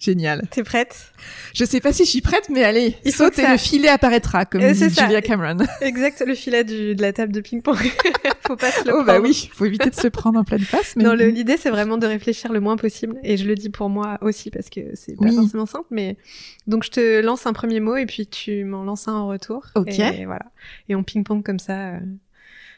Génial. 0.04 0.42
T'es 0.50 0.62
prête? 0.62 1.12
Je 1.54 1.64
sais 1.64 1.80
pas 1.80 1.92
si 1.92 2.04
je 2.04 2.10
suis 2.10 2.20
prête, 2.20 2.48
mais 2.50 2.62
allez, 2.64 2.96
Il 3.04 3.12
saute 3.12 3.38
et 3.38 3.42
ça- 3.42 3.52
le 3.52 3.58
filet 3.58 3.88
apparaîtra, 3.88 4.44
comme 4.44 4.60
Euh, 4.62 4.72
dit 4.72 4.90
ça. 4.90 5.04
Julia 5.06 5.22
Cameron. 5.22 5.58
Exact, 5.80 6.22
le 6.26 6.34
filet 6.34 6.64
du, 6.64 6.94
de 6.94 7.02
la 7.02 7.12
table 7.12 7.32
de 7.32 7.40
ping-pong. 7.40 7.76
Faut 8.46 8.56
pas 8.56 8.70
se 8.70 8.84
le 8.86 8.94
Oh 8.94 9.02
bah 9.04 9.20
oui, 9.20 9.48
faut 9.54 9.64
éviter 9.64 9.88
de 9.88 9.94
se 9.94 10.06
prendre 10.08 10.38
en 10.38 10.44
pleine 10.44 10.60
face. 10.60 10.96
Mais 10.96 11.04
Non, 11.04 11.14
l'idée, 11.14 11.56
c'est 11.56 11.70
vraiment 11.70 11.96
de 11.96 12.06
réfléchir 12.06 12.52
le 12.52 12.60
moins 12.60 12.76
possible. 12.76 13.16
Et 13.22 13.38
je 13.38 13.46
le 13.46 13.54
dis 13.54 13.70
pour 13.70 13.88
moi 13.88 14.18
aussi, 14.20 14.50
parce 14.50 14.68
que 14.68 14.80
c'est 14.94 15.16
pas 15.16 15.24
Oui. 15.24 15.34
forcément 15.34 15.64
simple. 15.64 15.86
Mais 15.90 16.18
donc, 16.66 16.84
je 16.84 16.90
te 16.90 17.20
lance 17.22 17.46
un 17.46 17.54
premier 17.54 17.80
mot 17.80 17.96
et 17.96 18.04
puis 18.04 18.26
tu 18.26 18.64
m'en 18.64 18.84
lances 18.84 19.08
un 19.08 19.14
en 19.14 19.28
retour. 19.28 19.64
Ok. 19.74 19.98
Et 19.98 20.26
voilà. 20.26 20.44
Et 20.90 20.94
on 20.94 21.02
ping-pong 21.02 21.42
comme 21.42 21.58
ça. 21.58 21.94
euh. 21.94 22.00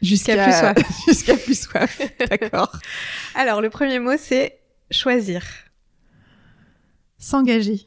jusqu'à 0.02 0.34
plus 0.40 0.52
soif. 0.52 0.76
jusqu'à 1.08 1.36
plus 1.36 1.58
soif. 1.60 2.00
D'accord. 2.30 2.70
Alors, 3.34 3.60
le 3.60 3.68
premier 3.70 3.98
mot, 3.98 4.12
c'est 4.16 4.58
choisir. 4.92 5.42
S'engager. 7.18 7.86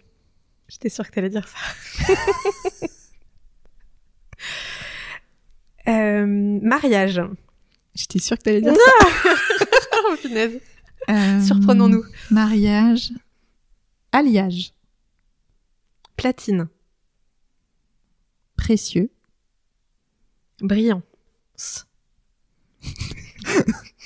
J'étais 0.67 0.89
sûre 0.89 1.07
que 1.07 1.11
t'allais 1.15 1.29
dire 1.29 1.47
ça. 1.47 2.13
Euh, 5.87 6.25
mariage. 6.61 7.19
J'étais 7.95 8.19
sûre 8.19 8.37
que 8.37 8.43
t'allais 8.43 8.61
dire 8.61 8.75
ça. 8.75 9.07
Oh. 10.11 10.15
Euh, 11.11 11.41
Surprenons-nous. 11.41 12.03
Mariage. 12.31 13.11
Alliage. 14.11 14.73
Platine. 16.15 16.67
Précieux. 18.55 19.11
Brillant. 20.61 21.01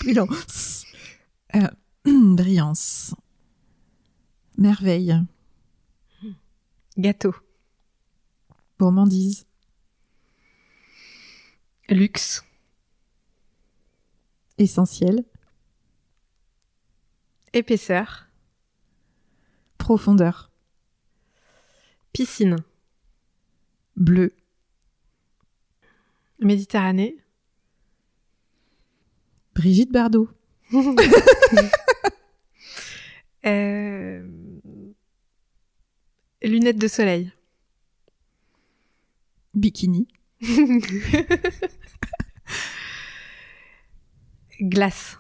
Brillance. 0.02 0.86
Euh, 1.56 1.68
brillance. 2.06 3.14
Merveille. 4.58 5.26
Gâteau. 6.98 7.34
Gourmandise. 8.80 9.46
Luxe. 11.90 12.44
Essentiel. 14.58 15.26
Épaisseur. 17.54 18.28
Profondeur. 19.78 20.52
Piscine. 22.14 22.58
Bleu. 23.96 24.36
Méditerranée. 26.40 27.18
Brigitte 29.56 29.92
Bardot. 29.92 30.30
Euh, 33.46 34.26
Lunettes 36.44 36.78
de 36.78 36.88
soleil. 36.88 37.32
Bikini. 39.54 40.08
Glace. 44.60 45.18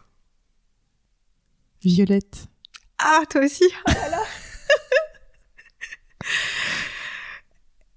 Violette. 1.83 2.47
Ah, 2.97 3.23
toi 3.29 3.41
aussi 3.45 3.63
Oh 3.87 3.91
là 3.91 4.09
là. 4.09 4.23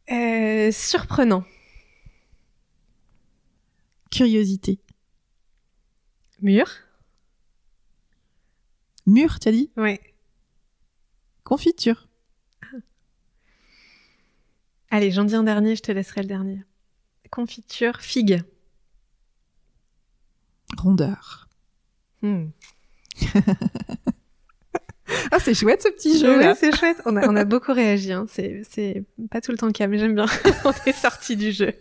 Euh, 0.08 0.70
Surprenant. 0.70 1.44
Curiosité. 4.12 4.78
Mur. 6.40 6.68
Mûr, 9.06 9.40
tu 9.40 9.48
as 9.48 9.52
dit? 9.52 9.72
Ouais. 9.76 10.00
Confiture. 11.42 12.06
Allez, 14.90 15.10
j'en 15.10 15.24
dis 15.24 15.34
un 15.34 15.42
dernier, 15.42 15.76
je 15.76 15.82
te 15.82 15.92
laisserai 15.92 16.22
le 16.22 16.28
dernier. 16.28 16.62
Confiture, 17.30 18.00
figue. 18.00 18.42
Rondeur. 20.78 21.48
Hmm. 22.22 22.48
Ah, 25.30 25.38
c'est 25.38 25.54
chouette 25.54 25.82
ce 25.82 25.88
petit 25.88 26.18
jeu 26.18 26.40
c'est 26.58 26.74
chouette. 26.76 27.00
On 27.04 27.16
a, 27.16 27.28
on 27.28 27.36
a 27.36 27.44
beaucoup 27.44 27.72
réagi. 27.72 28.12
Hein. 28.12 28.26
C'est, 28.28 29.04
pas 29.30 29.40
tout 29.40 29.52
le 29.52 29.58
temps 29.58 29.66
le 29.66 29.72
cas, 29.72 29.86
mais 29.86 29.98
j'aime 29.98 30.14
bien. 30.14 30.26
on 30.64 30.72
est 30.86 30.92
sorti 30.92 31.36
du 31.36 31.52
jeu. 31.52 31.72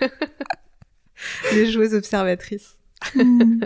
Les 1.52 1.70
joueuses 1.70 1.94
observatrices. 1.94 2.76
Hmm. 3.14 3.62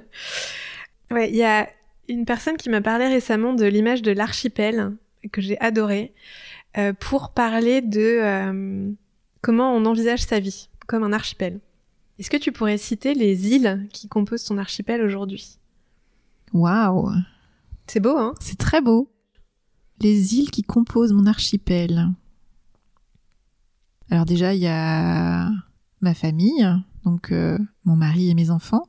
Ouais, 1.11 1.29
il 1.31 1.37
y 1.37 1.45
a 1.45 1.69
une 2.09 2.25
personne 2.25 2.57
qui 2.57 2.71
m'a 2.71 2.81
parlé 2.81 3.07
récemment 3.07 3.53
de 3.53 3.67
l'image 3.67 4.03
de 4.03 4.13
l'archipel 4.13 4.97
que 5.31 5.41
j'ai 5.41 5.59
adoré 5.61 6.15
euh, 6.79 6.93
pour 6.93 7.31
parler 7.31 7.83
de 7.83 8.01
euh, 8.01 8.93
comment 9.41 9.75
on 9.75 9.85
envisage 9.85 10.23
sa 10.23 10.41
vie 10.41 10.69
comme 10.87 11.03
un 11.05 11.13
archipel. 11.13 11.61
Est-ce 12.19 12.31
que 12.31 12.37
tu 12.37 12.53
pourrais 12.53 12.79
citer 12.79 13.15
les 13.15 13.49
îles 13.49 13.89
qui 13.93 14.09
composent 14.09 14.45
ton 14.45 14.59
archipel 14.59 15.03
aujourd'hui? 15.03 15.59
Waouh, 16.53 17.11
C'est 17.87 18.01
beau, 18.01 18.17
hein? 18.17 18.35
C'est 18.41 18.59
très 18.59 18.81
beau. 18.81 19.11
Les 20.01 20.37
îles 20.37 20.51
qui 20.51 20.63
composent 20.63 21.13
mon 21.13 21.27
archipel. 21.27 22.11
Alors 24.11 24.27
déjà, 24.27 24.55
il 24.55 24.61
y 24.61 24.69
a 24.69 25.51
ma 26.03 26.15
famille, 26.15 26.69
donc 27.05 27.33
euh, 27.33 27.59
mon 27.85 27.97
mari 27.97 28.29
et 28.29 28.35
mes 28.35 28.51
enfants. 28.51 28.85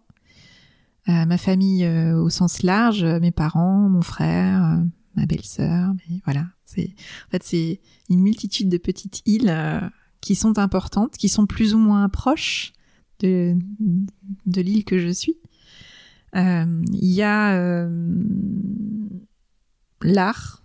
Euh, 1.10 1.26
ma 1.26 1.38
famille 1.38 1.86
euh, 1.86 2.22
au 2.22 2.30
sens 2.30 2.64
large, 2.64 3.04
mes 3.04 3.32
parents, 3.32 3.90
mon 3.90 4.02
frère, 4.02 4.82
ma 5.16 5.26
belle-sœur, 5.26 5.94
mais 5.94 6.22
voilà. 6.26 6.46
C'est 6.76 6.94
en 7.28 7.32
fait 7.32 7.44
c'est 7.44 7.80
une 8.10 8.22
multitude 8.22 8.70
de 8.70 8.78
petites 8.78 9.22
îles 9.26 9.50
euh, 9.50 9.80
qui 10.22 10.36
sont 10.36 10.58
importantes, 10.60 11.18
qui 11.18 11.30
sont 11.30 11.46
plus 11.46 11.74
ou 11.74 11.78
moins 11.78 12.08
proches 12.10 12.74
de 13.20 13.56
de 14.46 14.62
l'île 14.62 14.84
que 14.86 14.98
je 15.00 15.10
suis. 15.10 15.38
Euh, 16.36 16.82
Il 16.92 17.12
y 17.12 17.22
a 17.22 17.56
euh, 17.56 18.16
l'art. 20.02 20.64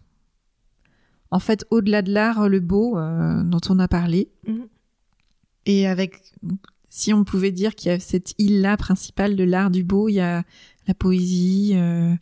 En 1.30 1.40
fait, 1.40 1.66
au-delà 1.70 2.00
de 2.02 2.10
l'art, 2.12 2.48
le 2.48 2.60
beau 2.60 2.94
dont 2.96 3.60
on 3.68 3.78
a 3.78 3.88
parlé. 3.88 4.30
Mhm. 4.46 4.66
Et 5.66 5.86
avec, 5.86 6.32
si 6.88 7.12
on 7.12 7.24
pouvait 7.24 7.52
dire 7.52 7.74
qu'il 7.74 7.90
y 7.90 7.94
a 7.94 8.00
cette 8.00 8.34
île-là 8.38 8.76
principale 8.78 9.36
de 9.36 9.44
l'art 9.44 9.70
du 9.70 9.84
beau, 9.84 10.08
il 10.08 10.14
y 10.14 10.20
a 10.20 10.44
la 10.86 10.94
poésie, 10.94 11.74
la- 11.74 12.16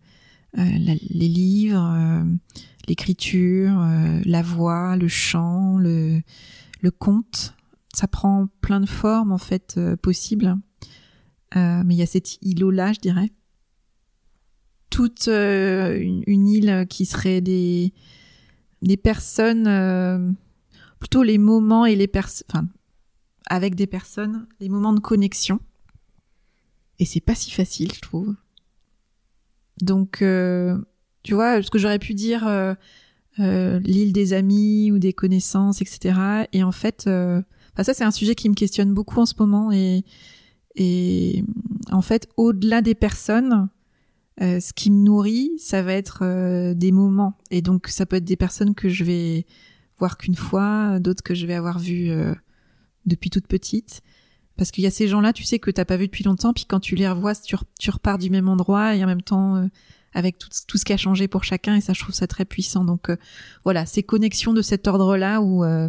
les 0.54 1.28
livres, 1.28 2.24
l'écriture, 2.88 3.80
euh, 3.80 4.20
la 4.24 4.42
voix, 4.42 4.96
le 4.96 5.08
chant, 5.08 5.78
le, 5.78 6.20
le 6.80 6.90
conte. 6.90 7.54
Ça 7.94 8.08
prend 8.08 8.48
plein 8.60 8.80
de 8.80 8.88
formes 8.88 9.32
en 9.32 9.38
fait 9.38 9.74
euh, 9.76 9.96
possibles. 9.96 10.56
Euh, 11.56 11.82
mais 11.84 11.94
il 11.94 11.98
y 11.98 12.02
a 12.02 12.06
cette 12.06 12.38
îlot-là, 12.42 12.92
je 12.92 13.00
dirais. 13.00 13.30
Toute 14.90 15.28
euh, 15.28 15.98
une, 15.98 16.48
île 16.48 16.86
qui 16.88 17.06
serait 17.06 17.40
des, 17.40 17.92
des 18.82 18.96
personnes, 18.96 20.36
plutôt 20.98 21.22
les 21.22 21.38
moments 21.38 21.86
et 21.86 21.96
les 21.96 22.06
personnes, 22.06 22.46
enfin, 22.50 22.68
avec 23.48 23.74
des 23.74 23.86
personnes, 23.86 24.46
les 24.60 24.68
moments 24.68 24.92
de 24.92 25.00
connexion. 25.00 25.60
Et 26.98 27.04
c'est 27.04 27.20
pas 27.20 27.34
si 27.34 27.50
facile, 27.50 27.92
je 27.92 28.00
trouve. 28.00 28.34
Donc, 29.82 30.22
tu 31.26 31.34
vois, 31.34 31.60
ce 31.60 31.70
que 31.70 31.78
j'aurais 31.78 31.98
pu 31.98 32.14
dire, 32.14 32.46
euh, 32.46 32.74
euh, 33.40 33.80
l'île 33.80 34.12
des 34.12 34.32
amis 34.32 34.92
ou 34.92 34.98
des 34.98 35.12
connaissances, 35.12 35.82
etc. 35.82 36.46
Et 36.52 36.62
en 36.62 36.72
fait, 36.72 37.04
euh, 37.08 37.42
ça 37.80 37.92
c'est 37.92 38.04
un 38.04 38.12
sujet 38.12 38.34
qui 38.36 38.48
me 38.48 38.54
questionne 38.54 38.94
beaucoup 38.94 39.20
en 39.20 39.26
ce 39.26 39.34
moment. 39.38 39.72
Et, 39.72 40.04
et 40.76 41.44
en 41.90 42.00
fait, 42.00 42.28
au-delà 42.36 42.80
des 42.80 42.94
personnes, 42.94 43.68
euh, 44.40 44.60
ce 44.60 44.72
qui 44.72 44.90
me 44.90 45.02
nourrit, 45.02 45.50
ça 45.58 45.82
va 45.82 45.94
être 45.94 46.22
des 46.74 46.92
moments. 46.92 47.34
Et 47.50 47.60
donc, 47.60 47.88
ça 47.88 48.06
peut 48.06 48.16
être 48.16 48.24
des 48.24 48.36
personnes 48.36 48.74
que 48.74 48.88
je 48.88 49.02
vais 49.02 49.46
voir 49.98 50.16
qu'une 50.18 50.36
fois, 50.36 51.00
d'autres 51.00 51.22
que 51.24 51.34
je 51.34 51.46
vais 51.46 51.54
avoir 51.54 51.78
vues 51.78 52.10
depuis 53.04 53.30
toute 53.30 53.46
petite. 53.48 54.02
Parce 54.56 54.70
qu'il 54.70 54.84
y 54.84 54.86
a 54.86 54.90
ces 54.90 55.08
gens-là, 55.08 55.32
tu 55.32 55.42
sais, 55.44 55.58
que 55.58 55.70
t'as 55.70 55.84
pas 55.84 55.96
vu 55.96 56.06
depuis 56.06 56.24
longtemps, 56.24 56.52
puis 56.54 56.64
quand 56.66 56.80
tu 56.80 56.94
les 56.94 57.08
revois, 57.08 57.34
tu, 57.34 57.56
re- 57.56 57.62
tu 57.78 57.90
repars 57.90 58.16
du 58.16 58.30
même 58.30 58.48
endroit 58.48 58.94
et 58.94 59.02
en 59.04 59.06
même 59.06 59.20
temps 59.22 59.68
avec 60.16 60.38
tout, 60.38 60.48
tout 60.66 60.78
ce 60.78 60.84
qui 60.84 60.94
a 60.94 60.96
changé 60.96 61.28
pour 61.28 61.44
chacun. 61.44 61.76
Et 61.76 61.80
ça, 61.82 61.92
je 61.92 62.00
trouve 62.00 62.14
ça 62.14 62.26
très 62.26 62.46
puissant. 62.46 62.84
Donc 62.84 63.10
euh, 63.10 63.16
voilà, 63.64 63.84
ces 63.86 64.02
connexions 64.02 64.54
de 64.54 64.62
cet 64.62 64.88
ordre-là 64.88 65.42
où 65.42 65.62
euh, 65.62 65.88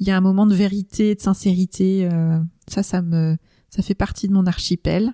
il 0.00 0.06
y 0.06 0.10
a 0.10 0.16
un 0.16 0.22
moment 0.22 0.46
de 0.46 0.54
vérité, 0.54 1.14
de 1.14 1.20
sincérité, 1.20 2.08
euh, 2.10 2.38
ça, 2.66 2.82
ça 2.82 3.02
me, 3.02 3.36
ça 3.68 3.82
fait 3.82 3.94
partie 3.94 4.26
de 4.26 4.32
mon 4.32 4.46
archipel. 4.46 5.12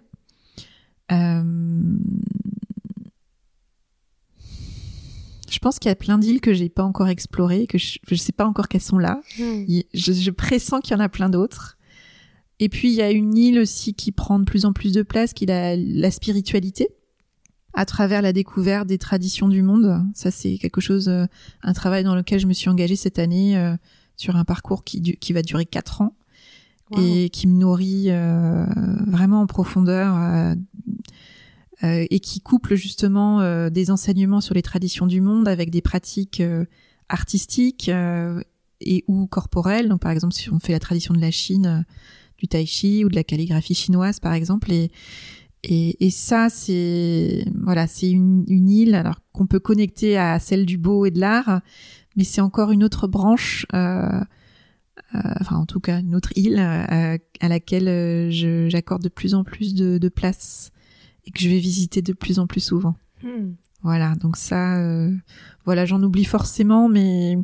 Je 5.50 5.59
pense 5.61 5.78
qu'il 5.78 5.88
y 5.88 5.92
a 5.92 5.96
plein 5.96 6.18
d'îles 6.18 6.40
que 6.40 6.55
j'ai 6.55 6.68
pas 6.68 6.82
encore 6.84 7.09
explorées, 7.09 7.66
que 7.66 7.78
je, 7.78 7.98
je 8.09 8.14
sais 8.14 8.32
pas 8.32 8.46
encore 8.46 8.68
qu'elles 8.68 8.80
sont 8.80 8.98
là. 8.98 9.20
Hmm. 9.38 9.64
Je, 9.94 10.12
je 10.12 10.30
pressens 10.30 10.80
qu'il 10.80 10.96
y 10.96 10.96
en 10.96 11.00
a 11.00 11.09
plein 11.09 11.28
d'autres. 11.28 11.76
Et 12.61 12.68
puis 12.68 12.88
il 12.88 12.94
y 12.94 13.02
a 13.02 13.11
une 13.11 13.36
île 13.36 13.59
aussi 13.59 13.94
qui 13.94 14.12
prend 14.12 14.38
de 14.38 14.44
plus 14.44 14.64
en 14.64 14.72
plus 14.72 14.92
de 14.92 15.02
place, 15.02 15.32
qui 15.32 15.44
est 15.44 15.48
la, 15.48 15.76
la 15.76 16.11
spiritualité, 16.11 16.88
à 17.75 17.85
travers 17.85 18.22
la 18.22 18.33
découverte 18.33 18.87
des 18.87 18.99
traditions 18.99 19.49
du 19.49 19.62
monde. 19.62 20.03
Ça 20.14 20.31
c'est 20.31 20.59
quelque 20.59 20.81
chose, 20.81 21.09
euh, 21.09 21.27
un 21.62 21.72
travail 21.72 22.05
dans 22.05 22.14
lequel 22.14 22.39
je 22.41 22.47
me 22.47 22.53
suis 22.53 22.68
engagée 22.70 22.97
cette 22.97 23.18
année 23.18 23.57
euh, 23.57 23.77
sur 24.16 24.37
un 24.37 24.45
parcours 24.45 24.85
qui, 24.85 25.01
du- 25.01 25.16
qui 25.16 25.33
va 25.33 25.43
durer 25.43 25.66
quatre 25.66 26.01
ans 26.01 26.14
Wow. 26.91 27.01
et 27.01 27.31
qui 27.31 27.47
me 27.47 27.59
nourrit 27.59 28.11
euh, 28.11 28.66
vraiment 29.07 29.41
en 29.41 29.47
profondeur 29.47 30.14
euh, 30.18 30.55
euh, 31.83 32.07
et 32.11 32.20
qui 32.20 32.41
couple 32.43 32.75
justement 32.75 33.41
euh, 33.41 33.70
des 33.70 33.91
enseignements 33.91 34.43
sur 34.43 34.55
les 34.55 34.61
traditions 34.61 35.07
du 35.07 35.22
monde 35.22 35.49
avec 35.49 35.70
des 35.70 35.81
pratiques 35.81 36.43
artistiques 37.09 37.89
euh, 37.89 38.43
et 38.83 39.03
ou 39.09 39.27
corporelles. 39.27 39.89
Donc 39.89 40.01
par 40.03 40.12
exemple, 40.12 40.35
si 40.35 40.51
on 40.53 40.59
fait 40.59 40.72
la 40.72 40.79
tradition 40.79 41.14
de 41.14 41.20
la 41.20 41.31
Chine, 41.31 41.87
du 42.39 42.49
tai 42.49 42.66
chi 42.66 43.03
ou 43.05 43.09
de 43.09 43.14
la 43.14 43.25
calligraphie 43.25 43.75
chinoise 43.75 44.20
par 44.20 44.35
exemple, 44.35 44.70
et 44.70 44.91
et, 45.65 46.05
et 46.07 46.11
ça 46.11 46.49
c'est 46.51 47.45
voilà, 47.62 47.87
c'est 47.87 48.11
une, 48.11 48.45
une 48.49 48.69
île 48.69 48.95
alors 48.95 49.21
qu'on 49.33 49.47
peut 49.47 49.61
connecter 49.61 50.17
à 50.19 50.39
celle 50.39 50.67
du 50.67 50.79
beau 50.79 51.07
et 51.07 51.11
de 51.11 51.19
l'art, 51.21 51.61
mais 52.17 52.25
c'est 52.25 52.41
encore 52.41 52.71
une 52.71 52.85
autre 52.85 53.07
branche. 53.09 53.67
Euh, 53.75 54.21
euh, 55.15 55.21
enfin 55.41 55.57
en 55.57 55.67
tout 55.67 55.81
cas 55.81 56.01
une 56.01 56.15
autre 56.15 56.33
île 56.37 56.59
euh, 56.59 57.19
à 57.41 57.49
laquelle 57.49 57.89
euh, 57.89 58.31
je- 58.31 58.69
j'accorde 58.69 59.03
de 59.03 59.09
plus 59.09 59.35
en 59.35 59.43
plus 59.45 59.75
de, 59.75 59.99
de 59.99 60.09
place 60.09 60.71
et 61.27 61.31
que 61.31 61.41
je 61.41 61.49
vais 61.49 61.59
visiter 61.59 62.03
de 62.03 62.12
plus 62.12 62.39
en 62.39 62.47
plus 62.47 62.61
souvent. 62.61 62.95
Hmm. 63.23 63.53
Voilà, 63.83 64.15
donc 64.15 64.37
ça, 64.39 64.79
euh, 64.79 65.15
voilà, 65.67 65.85
j'en 65.85 66.03
oublie 66.03 66.25
forcément, 66.25 66.89
mais 66.89 67.37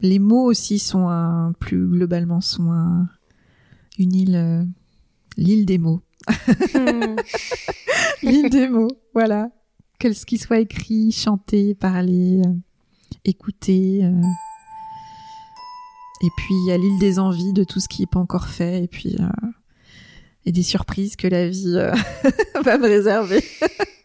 les 0.00 0.18
mots 0.18 0.44
aussi 0.44 0.78
sont 0.78 1.08
un, 1.08 1.52
plus 1.58 1.86
globalement 1.88 2.40
sont 2.40 2.72
un, 2.72 3.06
une 3.98 4.14
île, 4.14 4.34
euh, 4.36 4.64
l'île 5.36 5.66
des 5.66 5.78
mots. 5.78 6.00
l'île 8.22 8.50
des 8.50 8.68
mots, 8.68 8.90
voilà, 9.14 9.50
que 9.98 10.12
ce 10.12 10.26
qui 10.26 10.38
soit 10.38 10.58
écrit, 10.58 11.12
chanté, 11.12 11.74
parlé, 11.74 12.42
euh, 12.44 12.52
écouté, 13.24 14.00
euh, 14.04 14.20
Et 16.22 16.28
puis 16.36 16.54
il 16.54 16.68
y 16.68 16.72
a 16.72 16.78
l'île 16.78 16.98
des 16.98 17.18
envies 17.18 17.52
de 17.52 17.64
tout 17.64 17.80
ce 17.80 17.88
qui 17.88 18.02
n'est 18.02 18.06
pas 18.06 18.20
encore 18.20 18.48
fait. 18.48 18.84
Et 18.84 18.88
puis 18.88 19.16
et 20.44 20.52
des 20.52 20.62
surprises 20.62 21.16
que 21.16 21.26
la 21.26 21.48
vie 21.48 21.74
va 22.62 22.78
me 22.78 22.86
réserver. 22.86 23.42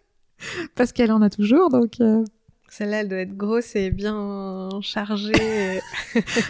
Parce 0.75 0.91
qu'elle 0.91 1.11
en 1.11 1.21
a 1.21 1.29
toujours, 1.29 1.69
donc. 1.69 1.97
Celle-là, 2.67 3.01
elle 3.01 3.09
doit 3.09 3.19
être 3.19 3.35
grosse 3.35 3.75
et 3.75 3.91
bien 3.91 4.69
chargée. 4.81 5.81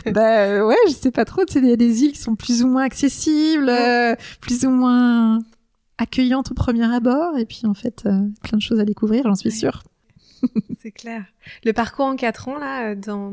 bah 0.06 0.66
ouais, 0.66 0.78
je 0.88 0.94
sais 0.94 1.12
pas 1.12 1.26
trop. 1.26 1.44
Il 1.56 1.68
y 1.68 1.74
a 1.74 1.76
des 1.76 2.04
îles 2.04 2.14
qui 2.14 2.20
sont 2.20 2.36
plus 2.36 2.64
ou 2.64 2.68
moins 2.68 2.84
accessibles, 2.84 3.72
plus 4.40 4.66
ou 4.66 4.70
moins 4.70 5.40
accueillante 6.02 6.52
au 6.52 6.54
premier 6.56 6.92
abord, 6.92 7.38
et 7.38 7.46
puis 7.46 7.62
en 7.66 7.76
fait, 7.76 8.04
euh, 8.06 8.28
plein 8.44 8.58
de 8.58 8.62
choses 8.62 8.80
à 8.80 8.86
découvrir, 8.86 9.24
j'en 9.24 9.36
suis 9.36 9.52
sûre. 9.52 9.84
c'est 10.82 10.92
clair. 10.92 11.24
Le 11.64 11.74
parcours 11.74 12.06
en 12.06 12.16
quatre 12.16 12.48
ans, 12.48 12.58
là, 12.58 12.96
dans, 12.96 13.32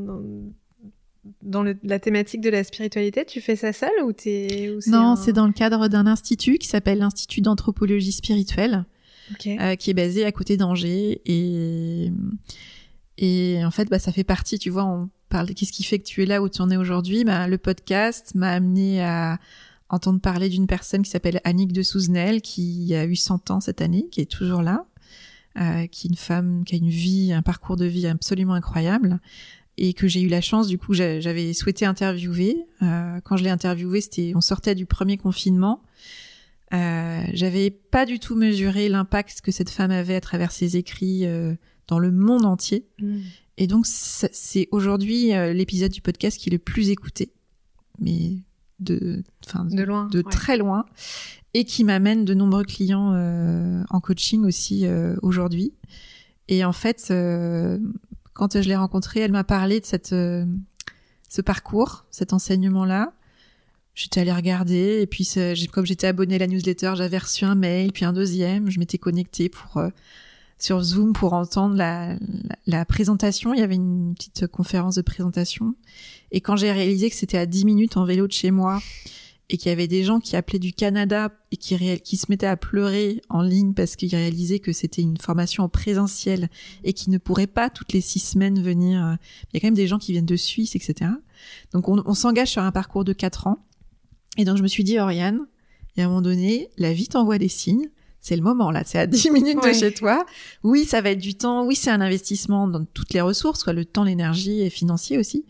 dans, 1.43 1.65
la 1.83 1.99
thématique 1.99 2.43
de 2.43 2.51
la 2.51 2.63
spiritualité, 2.65 3.25
tu 3.25 3.41
fais 3.41 3.57
ça 3.57 3.73
seule 3.73 4.03
ou 4.05 4.13
t'es... 4.13 4.77
Non, 4.87 5.17
c'est 5.17 5.33
dans 5.33 5.47
le 5.47 5.55
cadre 5.55 5.89
d'un 5.89 6.07
institut 6.07 6.59
qui 6.59 6.69
s'appelle 6.69 6.99
l'Institut 6.99 7.41
d'anthropologie 7.41 8.13
spirituelle, 8.13 8.85
euh, 9.47 9.75
qui 9.77 9.91
est 9.91 9.95
basé 9.95 10.27
à 10.27 10.33
côté 10.33 10.59
d'Angers. 10.59 11.23
Et, 11.25 12.13
et 13.17 13.65
en 13.65 13.71
fait, 13.71 13.89
bah, 13.89 13.99
ça 13.99 14.13
fait 14.13 14.25
partie, 14.25 14.59
tu 14.59 14.69
vois, 14.69 14.85
on 14.85 15.09
parle 15.31 15.55
qu'est-ce 15.55 15.73
qui 15.73 15.85
fait 15.85 15.99
que 15.99 16.05
tu 16.05 16.23
es 16.23 16.27
là 16.27 16.43
où 16.43 16.51
tu 16.51 16.61
en 16.61 16.71
es 16.71 16.77
aujourd'hui. 16.77 17.25
Bah, 17.25 17.49
le 17.49 17.57
podcast 17.57 18.35
m'a 18.35 18.51
amené 18.51 19.03
à 19.03 19.39
entendre 19.89 20.21
parler 20.21 20.49
d'une 20.49 20.67
personne 20.67 21.03
qui 21.03 21.11
s'appelle 21.11 21.41
Annick 21.45 21.73
de 21.73 21.83
Souzenel, 21.83 22.43
qui 22.43 22.95
a 22.95 23.05
eu 23.05 23.17
100 23.17 23.51
ans 23.51 23.61
cette 23.61 23.81
année, 23.81 24.07
qui 24.11 24.21
est 24.21 24.31
toujours 24.31 24.63
là, 24.63 24.87
euh, 25.59 25.87
qui 25.87 26.07
est 26.07 26.11
une 26.11 26.17
femme 26.17 26.65
qui 26.65 26.75
a 26.75 26.79
une 26.79 26.91
vie, 26.91 27.33
un 27.33 27.43
parcours 27.43 27.77
de 27.77 27.87
vie 27.87 28.07
absolument 28.07 28.55
incroyable, 28.55 29.21
et 29.77 29.95
que 29.95 30.09
j'ai 30.09 30.21
eu 30.21 30.29
la 30.29 30.41
chance, 30.41 30.67
du 30.67 30.77
coup, 30.77 30.93
j'avais 30.93 31.53
souhaité 31.53 31.87
interviewer. 31.87 32.57
Euh, 32.83 33.21
quand 33.23 33.37
je 33.37 33.45
l'ai 33.45 33.51
interviewée, 33.51 34.01
c'était, 34.01 34.33
on 34.35 34.41
sortait 34.41 34.75
du 34.75 34.87
premier 34.87 35.17
confinement. 35.17 35.83
Euh, 36.75 37.23
j'avais 37.33 37.71
pas 37.71 38.05
du 38.05 38.19
tout 38.19 38.35
mesuré 38.35 38.89
l'impact 38.89 39.41
que 39.41 39.51
cette 39.51 39.71
femme 39.71 39.91
avait 39.91 40.15
à 40.15 40.21
travers 40.21 40.53
ses 40.53 40.77
écrits 40.77 41.25
euh, 41.25 41.55
dans 41.87 41.99
le 41.99 42.11
monde 42.11 42.45
entier. 42.45 42.87
Mm. 43.01 43.21
Et 43.57 43.67
donc, 43.67 43.87
c'est 43.87 44.69
aujourd'hui 44.71 45.35
euh, 45.35 45.53
l'épisode 45.53 45.91
du 45.91 46.03
podcast 46.03 46.39
qui 46.39 46.49
est 46.49 46.53
le 46.53 46.59
plus 46.59 46.91
écouté. 46.91 47.33
Mais 47.99 48.39
de, 48.81 49.23
de 49.71 49.83
loin, 49.83 50.07
de 50.07 50.23
très 50.23 50.57
loin, 50.57 50.85
et 51.55 51.65
qui 51.65 51.85
m'amène 51.85 52.25
de 52.25 52.35
nombreux 52.35 52.65
clients 52.65 53.13
euh, 53.15 53.83
en 53.91 54.01
coaching 54.01 54.45
aussi 54.45 54.87
euh, 54.87 55.17
aujourd'hui. 55.23 55.73
Et 56.49 56.65
en 56.65 56.73
fait, 56.73 57.09
euh, 57.11 57.79
quand 58.35 58.61
je 58.61 58.69
l'ai 58.69 58.77
rencontrée, 58.77 59.21
elle 59.21 59.33
m'a 59.33 59.45
parlé 59.45 59.81
de 59.81 59.87
cette, 59.87 60.09
ce 60.09 61.41
parcours, 61.45 62.07
cet 62.11 62.33
enseignement-là. 62.33 63.13
J'étais 63.95 64.21
allée 64.21 64.33
regarder, 64.33 65.01
et 65.03 65.07
puis 65.07 65.29
comme 65.73 65.85
j'étais 65.85 66.07
abonnée 66.07 66.37
à 66.37 66.39
la 66.39 66.47
newsletter, 66.47 66.93
j'avais 66.97 67.19
reçu 67.19 67.45
un 67.45 67.57
mail, 67.57 67.93
puis 67.93 68.05
un 68.05 68.13
deuxième. 68.13 68.71
Je 68.71 68.79
m'étais 68.79 68.99
connectée 68.99 69.49
pour 69.49 69.83
sur 70.59 70.83
Zoom 70.83 71.13
pour 71.13 71.33
entendre 71.33 71.77
la, 71.77 72.17
la, 72.67 72.85
présentation. 72.85 73.55
Il 73.55 73.61
y 73.61 73.63
avait 73.63 73.77
une 73.77 74.15
petite 74.15 74.47
conférence 74.49 74.97
de 74.97 75.03
présentation. 75.03 75.75
Et 76.33 76.41
quand 76.41 76.57
j'ai 76.57 76.73
réalisé 76.73 77.11
que 77.11 77.17
c'était 77.17 77.39
à 77.39 77.47
10 77.47 77.65
minutes 77.65 77.97
en 77.97 78.05
vélo 78.05 78.27
de 78.27 78.33
chez 78.33 78.51
moi 78.51 78.81
et 79.51 79.57
qu'il 79.57 79.69
y 79.69 79.73
avait 79.73 79.87
des 79.87 80.05
gens 80.05 80.21
qui 80.21 80.37
appelaient 80.37 80.59
du 80.59 80.73
Canada 80.73 81.31
et 81.53 81.57
qui, 81.57 82.01
qui 82.01 82.17
se 82.17 82.27
mettaient 82.29 82.47
à 82.47 82.57
pleurer 82.57 83.23
en 83.29 83.41
ligne 83.41 83.73
parce 83.73 83.97
qu'ils 83.97 84.15
réalisaient 84.15 84.59
que 84.59 84.73
c'était 84.73 85.01
une 85.01 85.17
formation 85.17 85.65
en 85.65 85.69
présentiel 85.69 86.51
et 86.85 86.93
qui 86.93 87.09
ne 87.11 87.19
pourraient 87.19 87.47
pas 87.47 87.71
toutes 87.71 87.93
les 87.93 88.01
six 88.01 88.19
semaines 88.19 88.61
venir. 88.61 89.03
Euh, 89.03 89.15
il 89.45 89.55
y 89.55 89.57
a 89.57 89.61
quand 89.61 89.69
même 89.69 89.75
des 89.75 89.87
gens 89.87 89.99
qui 89.99 90.13
viennent 90.13 90.27
de 90.27 90.37
Suisse, 90.37 90.77
etc. 90.77 91.13
Donc 91.73 91.89
on, 91.89 92.03
on 92.05 92.15
s'engage 92.15 92.49
sur 92.49 92.63
un 92.63 92.73
parcours 92.73 93.05
de 93.05 93.13
4 93.13 93.47
ans. 93.47 93.65
Et 94.37 94.45
donc 94.45 94.57
je 94.57 94.63
me 94.63 94.69
suis 94.69 94.85
dit, 94.85 94.99
Oriane, 94.99 95.47
et 95.97 96.03
à 96.03 96.05
un 96.05 96.09
moment 96.09 96.23
donné, 96.23 96.69
la 96.77 96.93
vie 96.93 97.09
t'envoie 97.09 97.39
des 97.39 97.49
signes 97.49 97.89
c'est 98.21 98.37
le 98.37 98.43
moment 98.43 98.71
là, 98.71 98.83
c'est 98.85 98.99
à 98.99 99.07
10 99.09 99.31
minutes 99.31 99.63
de 99.63 99.73
chez 99.73 99.93
toi. 99.93 100.25
Oui, 100.63 100.85
ça 100.85 101.01
va 101.01 101.11
être 101.11 101.19
du 101.19 101.35
temps, 101.35 101.65
oui, 101.65 101.75
c'est 101.75 101.91
un 101.91 102.01
investissement 102.01 102.69
dans 102.69 102.85
toutes 102.85 103.13
les 103.15 103.21
ressources, 103.21 103.61
soit 103.61 103.73
le 103.73 103.85
temps, 103.85 104.05
l'énergie 104.05 104.61
et 104.61 104.71
financier 104.71 105.19
aussi. 105.19 105.45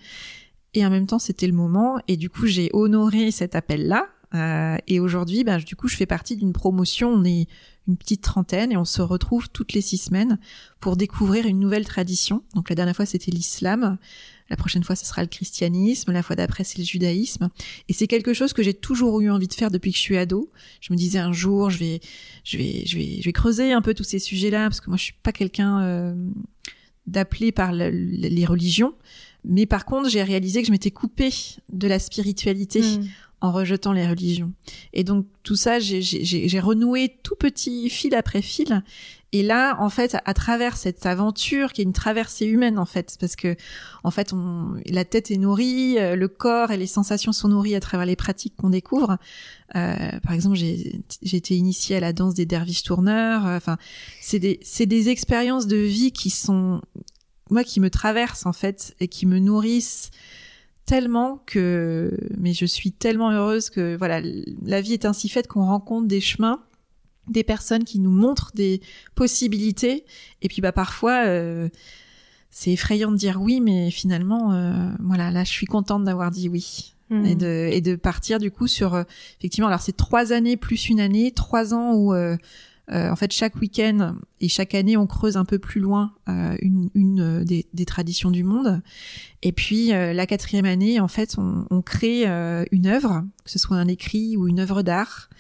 Et 0.75 0.85
en 0.85 0.91
même 0.91 1.07
temps, 1.07 1.19
c'était 1.19 1.47
le 1.47 1.55
moment 1.55 1.99
et 2.09 2.17
du 2.17 2.31
coup, 2.31 2.47
j'ai 2.47 2.71
honoré 2.73 3.31
cet 3.31 3.55
appel-là. 3.55 4.07
Euh, 4.35 4.77
et 4.87 5.01
aujourd'hui, 5.01 5.43
ben, 5.43 5.59
du 5.59 5.75
coup, 5.75 5.89
je 5.89 5.97
fais 5.97 6.07
partie 6.07 6.37
d'une 6.37 6.53
promotion. 6.53 7.11
On 7.11 7.25
est 7.25 7.47
une 7.89 7.97
petite 7.97 8.23
trentaine 8.23 8.71
et 8.71 8.77
on 8.77 8.85
se 8.85 9.01
retrouve 9.01 9.49
toutes 9.49 9.73
les 9.73 9.81
six 9.81 9.97
semaines 9.97 10.39
pour 10.81 10.97
découvrir 10.97 11.47
une 11.47 11.59
nouvelle 11.59 11.87
tradition. 11.87 12.43
Donc 12.55 12.69
la 12.69 12.77
dernière 12.77 12.95
fois, 12.95 13.07
c'était 13.07 13.31
l'islam. 13.31 13.97
La 14.51 14.57
prochaine 14.57 14.83
fois, 14.83 14.97
ce 14.97 15.05
sera 15.05 15.23
le 15.23 15.29
christianisme. 15.29 16.13
La 16.13 16.23
fois 16.23 16.37
d'après, 16.37 16.65
c'est 16.65 16.79
le 16.79 16.85
judaïsme. 16.85 17.51
Et 17.89 17.93
c'est 17.93 18.07
quelque 18.07 18.33
chose 18.33 18.53
que 18.53 18.63
j'ai 18.63 18.75
toujours 18.75 19.21
eu 19.21 19.31
envie 19.31 19.49
de 19.49 19.55
faire 19.55 19.71
depuis 19.71 19.91
que 19.91 19.97
je 19.97 20.03
suis 20.03 20.17
ado. 20.17 20.51
Je 20.81 20.93
me 20.93 20.99
disais 20.99 21.19
un 21.19 21.33
jour, 21.33 21.71
je 21.71 21.79
vais, 21.79 22.01
je 22.45 22.57
vais, 22.57 22.83
je 22.87 22.97
vais, 22.97 23.17
je 23.21 23.25
vais 23.25 23.33
creuser 23.33 23.73
un 23.73 23.83
peu 23.83 23.95
tous 23.95 24.05
ces 24.05 24.19
sujets-là 24.19 24.69
parce 24.69 24.81
que 24.81 24.89
moi, 24.89 24.97
je 24.97 25.05
suis 25.05 25.15
pas 25.23 25.33
quelqu'un 25.33 25.83
euh, 25.83 26.15
d'appelé 27.07 27.53
par 27.53 27.73
les 27.73 28.47
religions. 28.47 28.95
Mais 29.45 29.67
par 29.67 29.85
contre, 29.85 30.09
j'ai 30.09 30.23
réalisé 30.23 30.61
que 30.61 30.67
je 30.67 30.73
m'étais 30.73 30.91
coupée 30.91 31.33
de 31.73 31.89
la 31.89 31.99
spiritualité 31.99 32.81
hmm. 32.81 33.07
en 33.41 33.53
rejetant 33.53 33.93
les 33.93 34.07
religions. 34.07 34.53
Et 34.93 35.05
donc 35.05 35.27
tout 35.43 35.57
ça, 35.57 35.79
j'ai 35.79 36.61
renoué 36.61 37.17
tout 37.23 37.37
petit 37.37 37.89
fil 37.89 38.15
après 38.15 38.43
fil. 38.43 38.83
Et 39.33 39.43
là, 39.43 39.77
en 39.79 39.91
fait, 39.91 40.17
à, 40.25 40.33
travers 40.33 40.79
cette 40.79 41.05
aventure 41.05 41.75
qui 41.75 41.83
est 41.83 41.85
une 41.85 41.93
traversée 41.93 42.47
humaine, 42.47 42.79
en 42.79 42.87
fait, 42.87 43.19
parce 43.21 43.37
que, 43.37 43.57
en 44.03 44.11
fait, 44.11 44.33
on, 44.33 44.81
la 44.87 45.05
tête 45.05 45.31
est 45.31 45.37
nourrie, 45.37 45.99
euh, 45.99 46.17
le 46.17 46.29
corps 46.29 46.71
et 46.71 46.79
les 46.79 46.87
sensations 46.87 47.33
sont 47.33 47.49
nourris 47.49 47.75
à 47.75 47.81
travers 47.81 48.07
les 48.07 48.17
pratiques 48.17 48.57
qu'on 48.57 48.71
découvre. 48.71 49.19
Euh, 49.77 50.19
par 50.21 50.33
exemple, 50.33 50.57
j'ai 50.57 51.03
été 51.23 51.57
initiée 51.57 51.97
à 51.97 52.01
la 52.01 52.15
danse 52.15 52.33
des 52.33 52.47
derviches 52.47 52.85
tourneurs. 52.85 53.47
Euh, 53.47 53.59
enfin, 53.59 53.77
c'est 54.23 54.39
des, 54.39 54.61
des 54.87 55.09
expériences 55.11 55.67
de 55.67 55.77
vie 55.77 56.13
qui 56.13 56.31
sont, 56.31 56.81
moi, 57.51 57.65
qui 57.65 57.81
me 57.81 57.91
traversent 57.91 58.47
en 58.47 58.55
fait 58.55 58.95
et 58.99 59.09
qui 59.09 59.27
me 59.27 59.39
nourrissent 59.39 60.11
tellement 60.87 61.43
que, 61.45 62.17
mais 62.39 62.55
je 62.55 62.65
suis 62.65 62.93
tellement 62.93 63.31
heureuse 63.31 63.69
que, 63.69 63.95
voilà, 63.95 64.23
la 64.63 64.81
vie 64.81 64.95
est 64.95 65.05
ainsi 65.05 65.29
faite 65.29 65.47
qu'on 65.47 65.67
rencontre 65.67 66.09
des 66.09 66.23
chemins 66.23 66.63
des 67.29 67.45
personnes 67.45 67.85
qui 67.85 67.99
nous 67.99 68.11
montrent 68.11 68.53
des 68.55 68.81
possibilités. 69.15 70.05
Et 70.43 70.49
puis 70.49 70.61
bah 70.61 70.73
parfois, 70.73 71.25
euh, 71.27 71.69
c'est 72.51 72.73
effrayant 72.73 73.11
de 73.11 73.17
dire 73.17 73.41
oui, 73.41 73.61
mais 73.61 73.91
finalement, 73.91 74.53
euh, 74.53 74.91
voilà, 75.01 75.31
là, 75.31 75.45
je 75.45 75.51
suis 75.51 75.67
contente 75.67 76.05
d'avoir 76.05 76.31
dit 76.31 76.49
oui. 76.49 76.95
Hmm. 77.11 77.25
Et, 77.25 77.35
de, 77.35 77.71
et 77.73 77.81
de 77.81 77.97
partir 77.97 78.39
du 78.39 78.51
coup 78.51 78.67
sur 78.67 78.95
euh, 78.95 79.03
effectivement 79.39 79.69
alors 79.69 79.81
c'est 79.81 79.97
trois 79.97 80.35
années 80.35 80.59
plus 80.59 80.91
une 80.91 81.01
année 81.01 81.33
trois 81.33 81.73
ans 81.73 81.95
où 81.95 82.15
en 82.15 83.17
fait 83.17 83.33
chaque 83.33 83.57
week-end 83.57 84.17
et 84.43 84.49
chaque 84.49 84.75
année 84.75 84.99
on 84.99 85.07
creuse 85.07 85.39
un 85.39 85.47
peu 85.47 85.59
plus 85.59 85.81
loin 85.81 86.13
une, 86.27 86.91
une 86.95 87.45
des, 87.45 87.65
des, 87.73 87.87
traditions 87.87 88.31
du 88.31 88.45
monde 88.45 88.83
et 89.43 89.53
puis 89.53 89.89
la 89.89 90.27
quatrième 90.27 90.67
année 90.67 91.01
en 91.01 91.09
fait 91.09 91.37
on, 91.39 91.65
on 91.71 91.81
crée 91.81 92.27
une 92.27 92.87
œuvre 92.87 93.25
que 93.43 93.51
ce 93.51 93.59
soit 93.59 93.79
un 93.79 93.89
écrit 93.89 94.37
ou 94.37 94.47
une 94.47 94.61
œuvre 94.61 94.83
d'art 94.83 95.31
euh, 95.31 95.35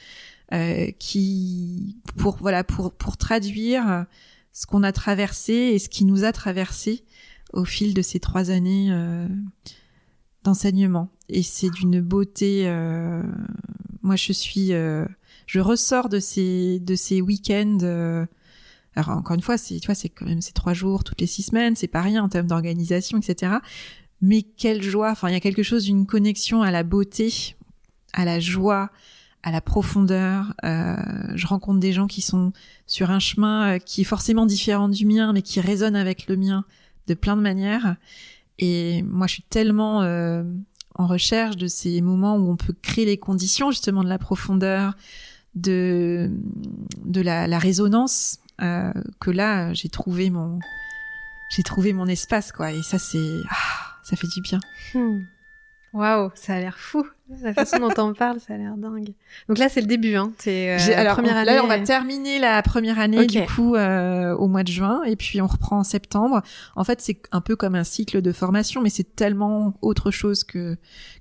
qui 0.98 2.00
pour 2.16 2.36
voilà 2.38 2.64
pour 2.64 2.92
pour 2.92 3.16
traduire 3.16 4.06
ce 4.52 4.66
qu'on 4.66 4.82
a 4.82 4.92
traversé 4.92 5.52
et 5.52 5.78
ce 5.78 5.88
qui 5.88 6.04
nous 6.04 6.24
a 6.24 6.32
traversé 6.32 7.04
au 7.52 7.64
fil 7.64 7.94
de 7.94 8.02
ces 8.02 8.20
trois 8.20 8.50
années 8.50 8.88
euh, 8.90 9.28
d'enseignement. 10.44 11.10
Et 11.28 11.42
c'est 11.42 11.70
d'une 11.70 12.00
beauté. 12.00 12.62
Euh, 12.66 13.22
moi, 14.02 14.16
je 14.16 14.32
suis, 14.32 14.72
euh, 14.72 15.04
je 15.46 15.60
ressors 15.60 16.08
de 16.08 16.18
ces 16.18 16.80
de 16.80 16.94
ces 16.94 17.20
week-ends. 17.20 17.78
Euh, 17.82 18.26
alors 18.94 19.10
encore 19.10 19.34
une 19.34 19.42
fois, 19.42 19.58
c'est 19.58 19.78
tu 19.78 19.86
vois, 19.86 19.94
c'est 19.94 20.08
quand 20.08 20.26
même 20.26 20.40
ces 20.40 20.52
trois 20.52 20.74
jours 20.74 21.04
toutes 21.04 21.20
les 21.20 21.26
six 21.26 21.44
semaines, 21.44 21.76
c'est 21.76 21.86
pas 21.86 22.02
rien 22.02 22.24
en 22.24 22.28
termes 22.28 22.48
d'organisation, 22.48 23.18
etc. 23.18 23.58
Mais 24.20 24.42
quelle 24.42 24.82
joie 24.82 25.12
Enfin, 25.12 25.28
il 25.28 25.34
y 25.34 25.36
a 25.36 25.40
quelque 25.40 25.62
chose 25.62 25.84
d'une 25.84 26.06
connexion 26.06 26.62
à 26.62 26.72
la 26.72 26.82
beauté, 26.82 27.54
à 28.12 28.24
la 28.24 28.40
joie, 28.40 28.90
à 29.42 29.50
la 29.50 29.60
profondeur. 29.60 30.54
Euh, 30.64 30.96
je 31.34 31.46
rencontre 31.46 31.80
des 31.80 31.92
gens 31.92 32.06
qui 32.06 32.20
sont 32.22 32.52
sur 32.86 33.10
un 33.10 33.18
chemin 33.18 33.74
euh, 33.74 33.78
qui 33.78 34.02
est 34.02 34.04
forcément 34.04 34.46
différent 34.46 34.88
du 34.88 35.06
mien, 35.06 35.32
mais 35.32 35.42
qui 35.42 35.60
résonne 35.60 35.96
avec 35.96 36.26
le 36.26 36.36
mien 36.36 36.64
de 37.06 37.14
plein 37.14 37.36
de 37.36 37.42
manières. 37.42 37.96
Et 38.58 39.02
moi, 39.02 39.26
je 39.26 39.34
suis 39.34 39.44
tellement 39.44 40.02
euh, 40.02 40.42
en 40.94 41.06
recherche 41.06 41.56
de 41.56 41.68
ces 41.68 42.00
moments 42.00 42.36
où 42.36 42.50
on 42.50 42.56
peut 42.56 42.74
créer 42.82 43.04
les 43.04 43.18
conditions 43.18 43.70
justement 43.70 44.02
de 44.02 44.08
la 44.08 44.18
profondeur, 44.18 44.94
de 45.54 46.30
de 47.04 47.20
la, 47.20 47.46
la 47.46 47.58
résonance, 47.58 48.38
euh, 48.60 48.92
que 49.20 49.30
là, 49.30 49.72
j'ai 49.72 49.88
trouvé 49.88 50.30
mon 50.30 50.58
j'ai 51.50 51.62
trouvé 51.62 51.92
mon 51.92 52.06
espace 52.06 52.52
quoi. 52.52 52.72
Et 52.72 52.82
ça, 52.82 52.98
c'est 52.98 53.36
ah, 53.48 53.96
ça 54.02 54.16
fait 54.16 54.26
du 54.26 54.40
bien. 54.42 54.60
Hmm. 54.94 55.20
Waouh, 55.92 56.30
ça 56.34 56.54
a 56.54 56.60
l'air 56.60 56.78
fou. 56.78 57.06
La 57.42 57.52
façon 57.52 57.78
dont 57.78 57.92
on 57.98 58.14
parle, 58.14 58.40
ça 58.40 58.54
a 58.54 58.56
l'air 58.56 58.76
dingue. 58.76 59.12
Donc 59.48 59.58
là, 59.58 59.68
c'est 59.68 59.80
le 59.80 59.86
début, 59.86 60.14
hein. 60.14 60.32
C'est 60.38 60.72
euh, 60.74 60.96
alors 60.96 61.14
première 61.14 61.36
année. 61.36 61.52
Là, 61.52 61.62
on 61.62 61.66
va 61.66 61.78
terminer 61.78 62.38
la 62.38 62.62
première 62.62 62.98
année 62.98 63.26
du 63.26 63.42
coup 63.42 63.74
euh, 63.74 64.34
au 64.34 64.48
mois 64.48 64.62
de 64.62 64.70
juin, 64.70 65.02
et 65.04 65.16
puis 65.16 65.40
on 65.42 65.46
reprend 65.46 65.78
en 65.78 65.84
septembre. 65.84 66.42
En 66.74 66.84
fait, 66.84 67.00
c'est 67.00 67.20
un 67.30 67.40
peu 67.40 67.54
comme 67.54 67.74
un 67.74 67.84
cycle 67.84 68.22
de 68.22 68.32
formation, 68.32 68.80
mais 68.80 68.90
c'est 68.90 69.14
tellement 69.14 69.74
autre 69.82 70.10
chose 70.10 70.42
que 70.44 70.76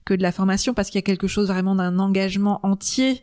que 0.05 0.13
de 0.13 0.21
la 0.21 0.31
formation 0.31 0.73
parce 0.73 0.89
qu'il 0.89 0.97
y 0.97 1.03
a 1.03 1.05
quelque 1.05 1.27
chose 1.27 1.47
vraiment 1.47 1.75
d'un 1.75 1.99
engagement 1.99 2.61
entier. 2.63 3.21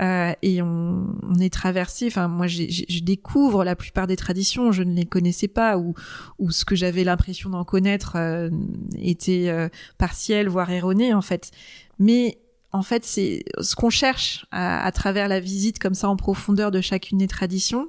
Euh, 0.00 0.32
et 0.42 0.60
on, 0.60 1.06
on, 1.22 1.34
est 1.36 1.52
traversé. 1.52 2.06
Enfin, 2.06 2.28
moi, 2.28 2.46
je 2.46 3.00
découvre 3.00 3.64
la 3.64 3.76
plupart 3.76 4.06
des 4.06 4.16
traditions, 4.16 4.72
je 4.72 4.82
ne 4.82 4.92
les 4.92 5.04
connaissais 5.04 5.48
pas, 5.48 5.78
ou, 5.78 5.94
ou 6.38 6.50
ce 6.50 6.64
que 6.64 6.74
j'avais 6.74 7.04
l'impression 7.04 7.50
d'en 7.50 7.64
connaître 7.64 8.14
euh, 8.16 8.50
était 8.98 9.46
euh, 9.48 9.68
partiel, 9.98 10.48
voire 10.48 10.70
erroné 10.70 11.14
en 11.14 11.22
fait. 11.22 11.50
Mais 11.98 12.38
en 12.72 12.82
fait, 12.82 13.04
c'est 13.04 13.44
ce 13.60 13.76
qu'on 13.76 13.90
cherche 13.90 14.46
à, 14.50 14.84
à, 14.84 14.92
travers 14.92 15.28
la 15.28 15.40
visite 15.40 15.78
comme 15.78 15.94
ça 15.94 16.08
en 16.08 16.16
profondeur 16.16 16.70
de 16.70 16.80
chacune 16.80 17.18
des 17.18 17.28
traditions, 17.28 17.88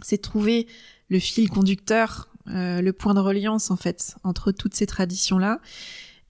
c'est 0.00 0.18
trouver 0.18 0.66
le 1.08 1.18
fil 1.18 1.48
conducteur, 1.48 2.28
euh, 2.48 2.80
le 2.80 2.92
point 2.92 3.14
de 3.14 3.20
reliance 3.20 3.70
en 3.70 3.76
fait 3.76 4.16
entre 4.24 4.52
toutes 4.52 4.74
ces 4.74 4.86
traditions 4.86 5.38
là. 5.38 5.60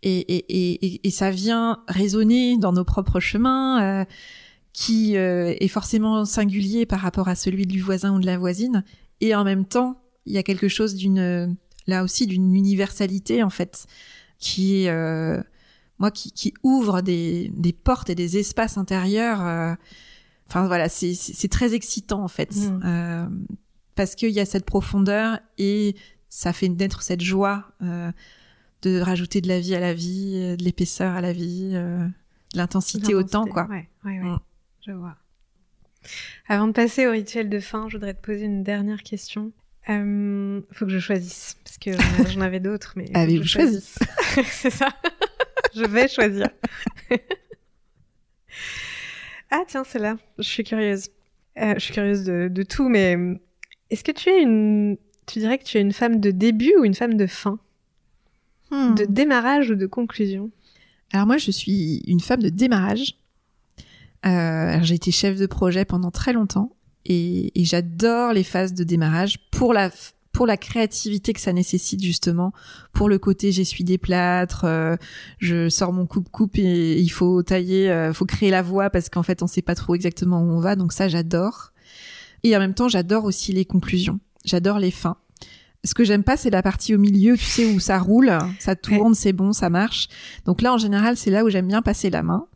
Et, 0.02 0.18
et, 0.18 0.86
et, 0.86 1.08
et, 1.08 1.10
ça 1.10 1.32
vient 1.32 1.82
résonner 1.88 2.56
dans 2.56 2.72
nos 2.72 2.84
propres 2.84 3.18
chemins. 3.18 3.82
Euh, 3.82 4.04
qui 4.72 5.16
euh, 5.16 5.56
est 5.58 5.66
forcément 5.66 6.24
singulier 6.24 6.86
par 6.86 7.00
rapport 7.00 7.26
à 7.26 7.34
celui 7.34 7.66
du 7.66 7.80
voisin 7.80 8.14
ou 8.14 8.20
de 8.20 8.26
la 8.26 8.38
voisine, 8.38 8.84
et 9.20 9.34
en 9.34 9.42
même 9.42 9.64
temps, 9.64 10.00
il 10.24 10.34
y 10.34 10.38
a 10.38 10.44
quelque 10.44 10.68
chose 10.68 10.94
d'une, 10.94 11.56
là 11.88 12.04
aussi, 12.04 12.28
d'une 12.28 12.54
universalité 12.54 13.42
en 13.42 13.50
fait, 13.50 13.86
qui 14.38 14.86
euh, 14.86 15.42
moi, 15.98 16.10
qui, 16.10 16.32
qui 16.32 16.54
ouvre 16.62 17.00
des, 17.00 17.50
des, 17.54 17.72
portes 17.72 18.10
et 18.10 18.14
des 18.14 18.38
espaces 18.38 18.78
intérieurs. 18.78 19.44
Euh, 19.44 19.74
enfin 20.48 20.66
voilà, 20.66 20.88
c'est, 20.88 21.48
très 21.50 21.74
excitant 21.74 22.22
en 22.22 22.28
fait, 22.28 22.54
mmh. 22.54 23.28
parce 23.94 24.14
qu'il 24.14 24.30
y 24.30 24.40
a 24.40 24.46
cette 24.46 24.64
profondeur 24.64 25.40
et 25.58 25.96
ça 26.28 26.52
fait 26.52 26.68
naître 26.68 27.02
cette 27.02 27.22
joie 27.22 27.72
de 27.80 29.00
rajouter 29.00 29.40
de 29.40 29.48
la 29.48 29.60
vie 29.60 29.74
à 29.74 29.80
la 29.80 29.94
vie, 29.94 30.56
de 30.56 30.62
l'épaisseur 30.62 31.14
à 31.14 31.20
la 31.20 31.32
vie, 31.32 31.72
de 31.72 32.08
l'intensité 32.54 33.14
au 33.14 33.22
temps, 33.22 33.46
quoi. 33.46 33.66
Ouais, 33.68 33.88
ouais, 34.04 34.20
ouais. 34.20 34.30
Mmh. 34.30 34.38
Je 34.86 34.92
vois. 34.92 35.16
Avant 36.48 36.66
de 36.66 36.72
passer 36.72 37.06
au 37.06 37.10
rituel 37.10 37.48
de 37.48 37.60
fin, 37.60 37.88
je 37.88 37.96
voudrais 37.96 38.14
te 38.14 38.24
poser 38.24 38.44
une 38.44 38.62
dernière 38.62 39.02
question. 39.02 39.52
Il 39.88 39.94
euh, 39.94 40.60
faut 40.72 40.84
que 40.84 40.92
je 40.92 40.98
choisisse, 40.98 41.56
parce 41.64 41.78
que 41.78 41.90
j'en 42.30 42.40
avais 42.40 42.60
d'autres, 42.60 42.94
mais. 42.96 43.10
Avez-vous 43.14 43.44
choisi 43.44 43.80
C'est 44.44 44.70
ça. 44.70 44.94
Je 45.78 45.84
vais 45.84 46.08
choisir. 46.08 46.48
ah, 49.50 49.62
tiens, 49.66 49.84
c'est 49.84 49.98
là. 49.98 50.16
Je 50.38 50.44
suis 50.44 50.64
curieuse. 50.64 51.08
Euh, 51.58 51.74
je 51.74 51.80
suis 51.80 51.94
curieuse 51.94 52.24
de, 52.24 52.62
tout, 52.62 52.88
mais 52.88 53.16
est-ce 53.90 54.04
que 54.04 54.12
tu 54.12 54.28
es 54.28 54.42
une. 54.42 54.96
Tu 55.26 55.40
dirais 55.40 55.58
que 55.58 55.64
tu 55.64 55.78
es 55.78 55.80
une 55.80 55.92
femme 55.92 56.20
de 56.20 56.30
début 56.30 56.74
ou 56.78 56.84
une 56.84 56.94
femme 56.94 57.14
de 57.14 57.26
fin? 57.26 57.58
Hmm. 58.70 58.94
De 58.94 59.04
démarrage 59.04 59.70
ou 59.70 59.74
de 59.74 59.86
conclusion? 59.86 60.50
Alors, 61.12 61.26
moi, 61.26 61.38
je 61.38 61.50
suis 61.50 62.02
une 62.06 62.20
femme 62.20 62.42
de 62.42 62.48
démarrage. 62.48 63.16
Euh, 64.26 64.78
j'ai 64.82 64.96
été 64.96 65.10
chef 65.10 65.38
de 65.38 65.46
projet 65.46 65.84
pendant 65.84 66.10
très 66.10 66.32
longtemps 66.32 66.74
et, 67.04 67.58
et 67.58 67.64
j'adore 67.64 68.32
les 68.32 68.42
phases 68.42 68.74
de 68.74 68.82
démarrage 68.82 69.38
pour 69.52 69.72
la 69.72 69.90
pour 70.38 70.46
la 70.46 70.56
créativité 70.56 71.32
que 71.32 71.40
ça 71.40 71.52
nécessite 71.52 72.00
justement, 72.00 72.52
pour 72.92 73.08
le 73.08 73.18
côté 73.18 73.50
j'essuie 73.50 73.82
des 73.82 73.98
plâtres, 73.98 74.66
euh, 74.66 74.94
je 75.38 75.68
sors 75.68 75.92
mon 75.92 76.06
coupe-coupe 76.06 76.58
et 76.58 76.96
il 76.96 77.08
faut 77.08 77.42
tailler, 77.42 77.90
euh, 77.90 78.12
faut 78.12 78.24
créer 78.24 78.48
la 78.48 78.62
voie 78.62 78.88
parce 78.88 79.08
qu'en 79.08 79.24
fait 79.24 79.42
on 79.42 79.48
sait 79.48 79.62
pas 79.62 79.74
trop 79.74 79.96
exactement 79.96 80.40
où 80.40 80.48
on 80.48 80.60
va, 80.60 80.76
donc 80.76 80.92
ça 80.92 81.08
j'adore. 81.08 81.72
Et 82.44 82.54
en 82.54 82.60
même 82.60 82.74
temps 82.74 82.86
j'adore 82.86 83.24
aussi 83.24 83.52
les 83.52 83.64
conclusions, 83.64 84.20
j'adore 84.44 84.78
les 84.78 84.92
fins. 84.92 85.16
Ce 85.82 85.92
que 85.92 86.04
j'aime 86.04 86.22
pas, 86.22 86.36
c'est 86.36 86.50
la 86.50 86.62
partie 86.62 86.94
au 86.94 86.98
milieu, 86.98 87.36
tu 87.36 87.44
sais, 87.44 87.66
où 87.66 87.80
ça 87.80 87.98
roule, 87.98 88.32
ça 88.60 88.76
tourne, 88.76 89.14
c'est 89.14 89.32
bon, 89.32 89.52
ça 89.52 89.70
marche. 89.70 90.08
Donc 90.44 90.60
là, 90.60 90.74
en 90.74 90.78
général, 90.78 91.16
c'est 91.16 91.30
là 91.30 91.44
où 91.44 91.50
j'aime 91.50 91.68
bien 91.68 91.82
passer 91.82 92.10
la 92.10 92.24
main. 92.24 92.46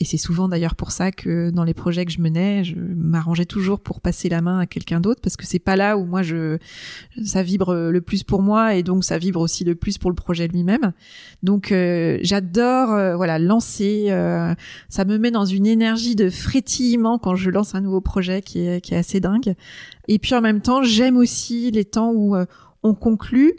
Et 0.00 0.06
c'est 0.06 0.16
souvent 0.16 0.48
d'ailleurs 0.48 0.76
pour 0.76 0.92
ça 0.92 1.12
que 1.12 1.50
dans 1.50 1.62
les 1.62 1.74
projets 1.74 2.06
que 2.06 2.10
je 2.10 2.22
menais, 2.22 2.64
je 2.64 2.74
m'arrangeais 2.74 3.44
toujours 3.44 3.80
pour 3.80 4.00
passer 4.00 4.30
la 4.30 4.40
main 4.40 4.58
à 4.58 4.64
quelqu'un 4.64 4.98
d'autre 4.98 5.20
parce 5.22 5.36
que 5.36 5.44
c'est 5.44 5.58
pas 5.58 5.76
là 5.76 5.98
où 5.98 6.06
moi 6.06 6.22
je 6.22 6.56
ça 7.22 7.42
vibre 7.42 7.74
le 7.74 8.00
plus 8.00 8.24
pour 8.24 8.40
moi 8.40 8.74
et 8.74 8.82
donc 8.82 9.04
ça 9.04 9.18
vibre 9.18 9.40
aussi 9.40 9.62
le 9.62 9.74
plus 9.74 9.98
pour 9.98 10.10
le 10.10 10.14
projet 10.14 10.48
lui-même. 10.48 10.94
Donc 11.42 11.70
euh, 11.70 12.18
j'adore 12.22 12.92
euh, 12.92 13.14
voilà 13.14 13.38
lancer 13.38 14.06
euh, 14.08 14.54
ça 14.88 15.04
me 15.04 15.18
met 15.18 15.30
dans 15.30 15.44
une 15.44 15.66
énergie 15.66 16.16
de 16.16 16.30
frétillement 16.30 17.18
quand 17.18 17.34
je 17.34 17.50
lance 17.50 17.74
un 17.74 17.82
nouveau 17.82 18.00
projet 18.00 18.40
qui 18.40 18.66
est 18.66 18.80
qui 18.80 18.94
est 18.94 18.98
assez 18.98 19.20
dingue. 19.20 19.54
Et 20.08 20.18
puis 20.18 20.34
en 20.34 20.40
même 20.40 20.62
temps, 20.62 20.82
j'aime 20.82 21.18
aussi 21.18 21.70
les 21.70 21.84
temps 21.84 22.10
où 22.14 22.34
on 22.82 22.94
conclut 22.94 23.52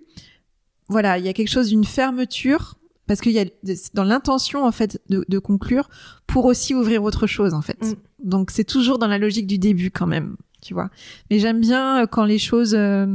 voilà, 0.90 1.18
il 1.18 1.26
y 1.26 1.30
a 1.30 1.34
quelque 1.34 1.48
chose 1.48 1.70
d'une 1.70 1.86
fermeture 1.86 2.76
parce 3.08 3.22
qu'il 3.22 3.34
y 3.34 3.40
a 3.40 3.46
dans 3.94 4.04
l'intention 4.04 4.66
en 4.66 4.72
fait 4.72 5.02
de, 5.10 5.40
conclure 5.40 5.90
pour 6.28 6.46
aussi 6.46 6.74
ouvrir 6.74 7.04
autre 7.04 7.28
chose 7.28 7.54
en 7.54 7.62
fait. 7.62 7.82
Mm. 7.82 7.94
Donc 8.24 8.52
c'est 8.52 8.64
toujours 8.64 9.00
dans 9.00 9.08
la 9.08 9.18
logique 9.18 9.48
du 9.48 9.58
début 9.58 9.92
quand 9.92 10.08
même, 10.08 10.38
tu 10.62 10.74
vois. 10.74 10.90
Mais 11.30 11.40
j'aime 11.40 11.60
bien 11.60 12.04
euh, 12.04 12.06
quand 12.06 12.26
les 12.26 12.40
choses 12.40 12.74
euh, 12.76 13.08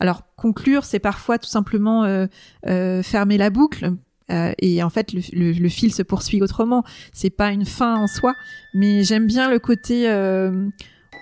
alors 0.00 0.22
conclure 0.36 0.84
c'est 0.84 0.98
parfois 0.98 1.38
tout 1.38 1.48
simplement 1.48 2.04
euh, 2.04 3.02
fermer 3.02 3.38
la 3.38 3.50
boucle 3.50 3.92
et 4.28 4.82
en 4.82 4.90
fait 4.90 5.12
le, 5.12 5.68
fil 5.68 5.94
se 5.94 6.02
poursuit 6.02 6.42
autrement. 6.42 6.82
C'est 7.12 7.30
pas 7.30 7.52
une 7.52 7.64
fin 7.64 7.94
en 7.94 8.08
soi, 8.08 8.34
mais 8.74 9.04
j'aime 9.04 9.26
bien 9.26 9.48
le 9.48 9.60
côté 9.60 10.08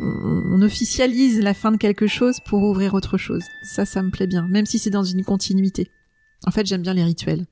on 0.00 0.62
officialise 0.62 1.40
la 1.40 1.54
fin 1.54 1.72
de 1.72 1.76
quelque 1.76 2.06
chose 2.06 2.40
pour 2.46 2.62
ouvrir 2.62 2.94
autre 2.94 3.18
chose. 3.18 3.44
Ça, 3.62 3.84
ça 3.84 4.02
me 4.02 4.10
plaît 4.10 4.26
bien, 4.26 4.46
même 4.48 4.66
si 4.66 4.78
c'est 4.78 4.90
dans 4.90 5.04
une 5.04 5.24
continuité. 5.24 5.90
En 6.46 6.50
fait, 6.50 6.66
j'aime 6.66 6.82
bien 6.82 6.94
les 6.94 7.04
rituels. 7.04 7.46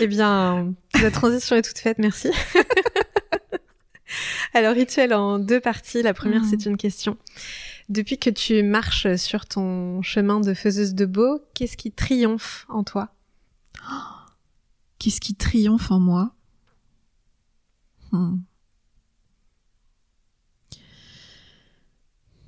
Eh 0.00 0.06
bien, 0.06 0.74
la 1.00 1.10
transition 1.10 1.56
est 1.56 1.62
toute 1.62 1.78
faite, 1.78 1.98
merci. 1.98 2.30
Alors, 4.54 4.74
rituel 4.74 5.14
en 5.14 5.38
deux 5.38 5.60
parties. 5.60 6.02
La 6.02 6.14
première, 6.14 6.44
c'est 6.44 6.66
mhm. 6.66 6.72
une 6.72 6.76
question. 6.76 7.16
Depuis 7.88 8.18
que 8.18 8.30
tu 8.30 8.62
marches 8.62 9.16
sur 9.16 9.46
ton 9.46 10.02
chemin 10.02 10.40
de 10.40 10.54
faiseuse 10.54 10.94
de 10.94 11.06
beau, 11.06 11.40
qu'est-ce 11.54 11.76
qui 11.76 11.92
triomphe 11.92 12.66
en 12.68 12.84
toi? 12.84 13.14
Qu'est-ce 14.98 15.20
qui 15.20 15.34
triomphe 15.34 15.90
en 15.90 16.00
moi? 16.00 16.34
Hmm. 18.12 18.38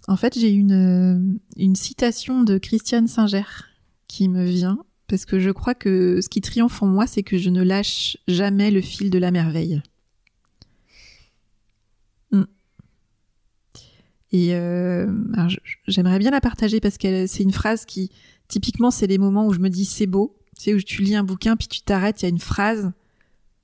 En 0.09 0.17
fait, 0.17 0.39
j'ai 0.39 0.51
une, 0.51 1.39
une 1.57 1.77
citation 1.77 2.43
de 2.43 2.59
Christiane 2.59 3.07
Singer 3.07 3.45
qui 4.13 4.29
me 4.29 4.45
vient, 4.45 4.79
parce 5.07 5.25
que 5.25 5.39
je 5.39 5.49
crois 5.49 5.75
que 5.75 6.21
ce 6.21 6.29
qui 6.29 6.43
triomphe 6.43 6.83
en 6.83 6.87
moi, 6.87 7.07
c'est 7.07 7.23
que 7.23 7.39
je 7.39 7.49
ne 7.49 7.63
lâche 7.63 8.19
jamais 8.29 8.71
le 8.71 8.83
fil 8.83 9.09
de 9.09 9.19
la 9.19 9.31
merveille. 9.31 9.81
Mm. 12.31 12.43
Et 14.33 14.55
euh, 14.55 15.11
j'aimerais 15.89 16.19
bien 16.19 16.31
la 16.31 16.43
partager 16.43 16.79
parce 16.79 16.99
que 16.99 17.27
c'est 17.27 17.43
une 17.43 17.53
phrase 17.53 17.87
qui, 17.87 18.11
typiquement, 18.49 18.91
c'est 18.91 19.07
les 19.07 19.17
moments 19.17 19.47
où 19.47 19.55
je 19.55 19.61
me 19.61 19.71
dis 19.71 19.87
c'est 19.87 20.07
beau. 20.07 20.37
C'est 20.59 20.75
où 20.75 20.83
tu 20.83 21.01
lis 21.01 21.17
un 21.17 21.25
bouquin, 21.25 21.57
puis 21.57 21.69
tu 21.69 21.81
t'arrêtes, 21.81 22.21
il 22.21 22.25
y 22.25 22.27
a 22.27 22.29
une 22.29 22.39
phrase 22.39 22.93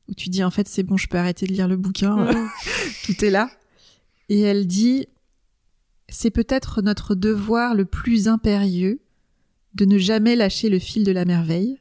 où 0.09 0.14
tu 0.14 0.30
dis 0.30 0.42
en 0.42 0.51
fait 0.51 0.66
c'est 0.66 0.82
bon, 0.82 0.96
je 0.96 1.09
peux 1.09 1.18
arrêter 1.18 1.46
de 1.46 1.53
lire 1.53 1.68
le 1.68 1.76
bouquin, 1.76 2.26
tout 3.05 3.22
est 3.22 3.30
là. 3.30 3.51
Et 4.30 4.40
elle 4.40 4.66
dit 4.66 5.09
c'est 6.09 6.30
peut-être 6.30 6.80
notre 6.80 7.14
devoir 7.14 7.74
le 7.74 7.84
plus 7.84 8.28
impérieux 8.28 9.03
de 9.79 9.85
ne 9.85 9.97
jamais 9.97 10.35
lâcher 10.35 10.68
le 10.68 10.81
fil 10.81 11.05
de 11.05 11.12
la 11.12 11.24
merveille. 11.24 11.79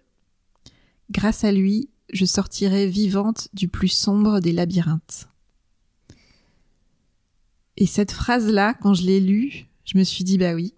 Grâce 1.09 1.43
à 1.43 1.51
lui, 1.51 1.89
je 2.13 2.25
sortirai 2.25 2.87
vivante 2.87 3.49
du 3.53 3.67
plus 3.67 3.87
sombre 3.87 4.39
des 4.39 4.51
labyrinthes. 4.51 5.27
Et 7.75 7.87
cette 7.87 8.11
phrase-là, 8.11 8.75
quand 8.75 8.93
je 8.93 9.03
l'ai 9.03 9.19
lue, 9.19 9.65
je 9.83 9.97
me 9.97 10.03
suis 10.03 10.23
dit, 10.23 10.37
bah 10.37 10.53
oui. 10.53 10.73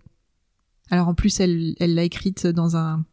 Alors 0.90 1.10
en 1.10 1.14
plus, 1.14 1.40
elle, 1.40 1.76
l'a 1.78 2.04
écrite 2.04 2.48
dans 2.48 2.78
un, 2.78 3.06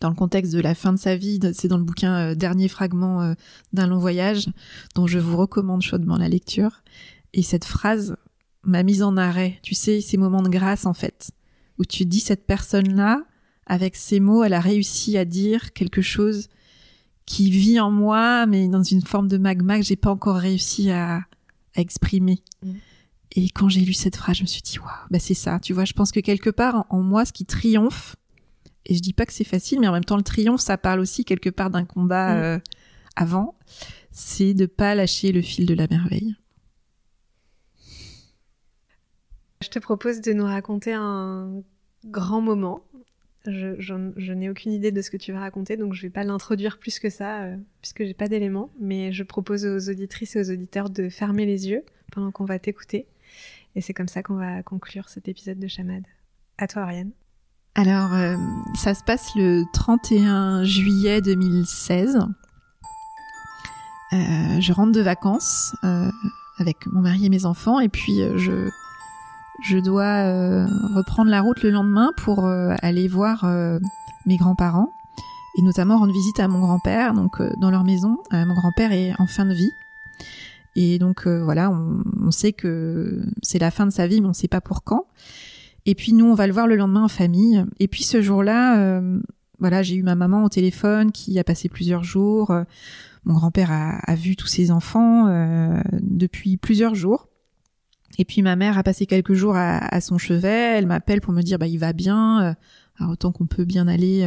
dans 0.00 0.10
le 0.10 0.14
contexte 0.14 0.52
de 0.52 0.60
la 0.60 0.74
fin 0.74 0.92
de 0.92 0.98
sa 0.98 1.16
vie. 1.16 1.40
C'est 1.54 1.68
dans 1.68 1.78
le 1.78 1.84
bouquin 1.84 2.14
euh, 2.14 2.34
Dernier 2.34 2.68
fragment 2.68 3.20
euh, 3.20 3.34
d'un 3.72 3.88
long 3.88 3.98
voyage, 3.98 4.48
dont 4.94 5.06
je 5.06 5.18
vous 5.18 5.36
recommande 5.36 5.82
chaudement 5.82 6.16
la 6.16 6.28
lecture. 6.28 6.82
Et 7.32 7.42
cette 7.42 7.64
phrase 7.64 8.16
m'a 8.62 8.84
mise 8.84 9.02
en 9.02 9.16
arrêt. 9.16 9.58
Tu 9.62 9.74
sais, 9.74 10.00
ces 10.00 10.16
moments 10.16 10.42
de 10.42 10.48
grâce, 10.48 10.86
en 10.86 10.94
fait 10.94 11.32
où 11.78 11.84
tu 11.84 12.04
dis 12.04 12.20
cette 12.20 12.46
personne-là, 12.46 13.22
avec 13.66 13.96
ces 13.96 14.20
mots, 14.20 14.44
elle 14.44 14.52
a 14.52 14.60
réussi 14.60 15.16
à 15.16 15.24
dire 15.24 15.72
quelque 15.72 16.02
chose 16.02 16.48
qui 17.26 17.50
vit 17.50 17.80
en 17.80 17.90
moi, 17.90 18.46
mais 18.46 18.68
dans 18.68 18.82
une 18.82 19.02
forme 19.02 19.28
de 19.28 19.38
magma 19.38 19.78
que 19.78 19.84
j'ai 19.84 19.96
pas 19.96 20.10
encore 20.10 20.36
réussi 20.36 20.90
à, 20.90 21.22
exprimer. 21.76 22.40
Mm. 22.62 22.72
Et 23.36 23.48
quand 23.50 23.68
j'ai 23.68 23.80
lu 23.80 23.94
cette 23.94 24.14
phrase, 24.14 24.36
je 24.36 24.42
me 24.42 24.46
suis 24.46 24.62
dit, 24.62 24.78
waouh, 24.78 24.90
bah 25.10 25.18
c'est 25.18 25.34
ça. 25.34 25.58
Tu 25.58 25.72
vois, 25.72 25.84
je 25.84 25.92
pense 25.92 26.12
que 26.12 26.20
quelque 26.20 26.50
part 26.50 26.86
en, 26.88 27.02
moi, 27.02 27.24
ce 27.24 27.32
qui 27.32 27.44
triomphe, 27.44 28.14
Et 28.86 28.94
je 28.94 29.00
dis 29.00 29.12
pas 29.12 29.26
que 29.26 29.32
c'est 29.32 29.42
facile, 29.42 29.80
mais 29.80 29.88
en 29.88 29.92
même 29.92 30.04
temps, 30.04 30.16
le 30.16 30.22
triomphe, 30.22 30.60
ça 30.60 30.78
parle 30.78 31.00
aussi 31.00 31.24
quelque 31.24 31.50
part 31.50 31.70
d'un 31.70 31.84
combat 31.84 32.34
mm. 32.34 32.42
euh, 32.42 32.58
avant. 33.16 33.56
C'est 34.12 34.54
de 34.54 34.66
pas 34.66 34.94
lâcher 34.94 35.32
le 35.32 35.42
fil 35.42 35.66
de 35.66 35.74
la 35.74 35.88
merveille. 35.88 36.36
Je 39.64 39.70
te 39.70 39.78
propose 39.78 40.20
de 40.20 40.34
nous 40.34 40.44
raconter 40.44 40.92
un 40.92 41.62
grand 42.04 42.42
moment. 42.42 42.82
Je, 43.46 44.32
n'ai 44.32 44.50
aucune 44.50 44.72
idée 44.72 44.92
de 44.92 45.00
ce 45.00 45.10
que 45.10 45.16
tu 45.16 45.32
vas 45.32 45.40
raconter, 45.40 45.78
donc 45.78 45.94
je 45.94 46.02
vais 46.02 46.10
pas 46.10 46.22
l'introduire 46.22 46.78
plus 46.78 46.98
que 46.98 47.08
ça, 47.08 47.44
euh, 47.44 47.56
puisque 47.80 48.04
j'ai 48.04 48.12
pas 48.12 48.28
d'éléments. 48.28 48.70
Mais 48.78 49.10
je 49.12 49.22
propose 49.22 49.64
aux 49.64 49.90
auditrices 49.90 50.36
et 50.36 50.40
aux 50.40 50.50
auditeurs 50.50 50.90
de 50.90 51.08
fermer 51.08 51.46
les 51.46 51.68
yeux 51.68 51.82
pendant 52.12 52.30
qu'on 52.30 52.44
va 52.44 52.58
t'écouter. 52.58 53.06
Et 53.74 53.80
c'est 53.80 53.94
comme 53.94 54.08
ça 54.08 54.22
qu'on 54.22 54.36
va 54.36 54.62
conclure 54.62 55.08
cet 55.08 55.28
épisode 55.28 55.58
de 55.58 55.66
Chamade. 55.66 56.04
À 56.58 56.68
toi, 56.68 56.82
Ariane. 56.82 57.12
Alors, 57.74 58.12
euh, 58.12 58.36
ça 58.76 58.94
se 58.94 59.02
passe 59.02 59.34
le 59.34 59.64
31 59.72 60.62
juillet 60.64 61.22
2016. 61.22 62.18
Euh, 64.12 64.60
je 64.60 64.72
rentre 64.74 64.92
de 64.92 65.00
vacances 65.00 65.74
euh, 65.84 66.10
avec 66.58 66.86
mon 66.86 67.00
mari 67.00 67.26
et 67.26 67.30
mes 67.30 67.46
enfants, 67.46 67.80
et 67.80 67.88
puis 67.88 68.18
je, 68.36 68.68
je 69.64 69.78
dois 69.78 70.66
reprendre 70.94 71.30
la 71.30 71.40
route 71.40 71.62
le 71.62 71.70
lendemain 71.70 72.12
pour 72.16 72.46
aller 72.46 73.08
voir 73.08 73.44
mes 74.26 74.36
grands-parents, 74.36 74.90
et 75.58 75.62
notamment 75.62 75.98
rendre 75.98 76.12
visite 76.12 76.40
à 76.40 76.48
mon 76.48 76.60
grand-père, 76.60 77.14
donc 77.14 77.40
dans 77.60 77.70
leur 77.70 77.84
maison. 77.84 78.18
mon 78.32 78.54
grand-père 78.54 78.92
est 78.92 79.12
en 79.18 79.26
fin 79.26 79.46
de 79.46 79.54
vie. 79.54 79.70
Et 80.76 80.98
donc 80.98 81.26
voilà, 81.26 81.70
on, 81.70 82.30
sait 82.30 82.52
que 82.52 83.22
c'est 83.42 83.58
la 83.58 83.70
fin 83.70 83.86
de 83.86 83.92
sa 83.92 84.06
vie, 84.06 84.20
mais 84.20 84.26
on 84.26 84.30
ne 84.30 84.34
sait 84.34 84.48
pas 84.48 84.60
pour 84.60 84.84
quand. 84.84 85.06
Et 85.86 85.94
puis 85.94 86.12
nous, 86.12 86.26
on 86.26 86.34
va 86.34 86.46
le 86.46 86.52
voir 86.52 86.66
le 86.66 86.76
lendemain 86.76 87.04
en 87.04 87.08
famille. 87.08 87.64
Et 87.78 87.88
puis 87.88 88.04
ce 88.04 88.22
jour-là, 88.22 88.78
euh, 88.78 89.20
voilà, 89.58 89.82
j'ai 89.82 89.96
eu 89.96 90.02
ma 90.02 90.14
maman 90.14 90.44
au 90.44 90.48
téléphone 90.48 91.12
qui 91.12 91.38
a 91.38 91.44
passé 91.44 91.68
plusieurs 91.68 92.04
jours. 92.04 92.50
Euh, 92.50 92.64
mon 93.24 93.34
grand-père 93.34 93.70
a, 93.70 94.14
vu 94.14 94.36
tous 94.36 94.46
ses 94.46 94.70
enfants 94.70 95.28
euh, 95.28 95.80
depuis 96.00 96.56
plusieurs 96.56 96.94
jours. 96.94 97.28
Et 98.18 98.24
puis 98.24 98.42
ma 98.42 98.56
mère 98.56 98.78
a 98.78 98.82
passé 98.82 99.06
quelques 99.06 99.34
jours 99.34 99.56
à, 99.56 100.00
son 100.00 100.18
chevet. 100.18 100.78
Elle 100.78 100.86
m'appelle 100.86 101.20
pour 101.20 101.32
me 101.32 101.42
dire 101.42 101.58
bah 101.58 101.66
il 101.66 101.78
va 101.78 101.92
bien. 101.92 102.56
alors 102.98 103.12
autant 103.12 103.32
qu'on 103.32 103.46
peut 103.46 103.64
bien 103.64 103.88
aller 103.88 104.24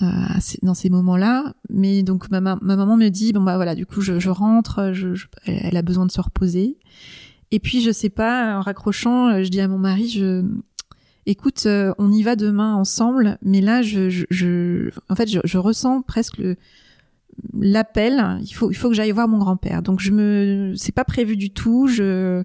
dans 0.00 0.74
ces 0.74 0.90
moments-là. 0.90 1.54
Mais 1.70 2.02
donc 2.02 2.30
ma, 2.30 2.40
ma, 2.40 2.56
maman 2.60 2.96
me 2.96 3.08
dit 3.08 3.32
bon 3.32 3.42
bah 3.42 3.56
voilà 3.56 3.74
du 3.74 3.86
coup 3.86 4.00
je, 4.00 4.18
je 4.18 4.30
rentre. 4.30 4.92
Je, 4.92 5.26
elle 5.44 5.76
a 5.76 5.82
besoin 5.82 6.04
de 6.04 6.10
se 6.10 6.20
reposer. 6.20 6.78
Et 7.50 7.60
puis, 7.60 7.80
je 7.80 7.90
sais 7.90 8.10
pas, 8.10 8.58
en 8.58 8.60
raccrochant, 8.60 9.28
euh, 9.28 9.42
je 9.42 9.48
dis 9.48 9.60
à 9.60 9.68
mon 9.68 9.78
mari, 9.78 10.08
je, 10.08 10.44
écoute, 11.26 11.64
euh, 11.66 11.94
on 11.98 12.12
y 12.12 12.22
va 12.22 12.36
demain 12.36 12.74
ensemble, 12.74 13.38
mais 13.42 13.60
là, 13.60 13.82
je, 13.82 14.10
je, 14.10 14.90
en 15.08 15.14
fait, 15.14 15.28
je, 15.28 15.40
je 15.44 15.58
ressens 15.58 16.02
presque 16.02 16.42
l'appel. 17.58 18.38
Il 18.42 18.52
faut, 18.52 18.70
il 18.70 18.74
faut 18.74 18.88
que 18.88 18.94
j'aille 18.94 19.10
voir 19.10 19.28
mon 19.28 19.38
grand-père. 19.38 19.82
Donc, 19.82 20.00
je 20.00 20.10
me, 20.12 20.74
c'est 20.76 20.92
pas 20.92 21.04
prévu 21.04 21.36
du 21.36 21.50
tout. 21.50 21.86
Je, 21.86 22.42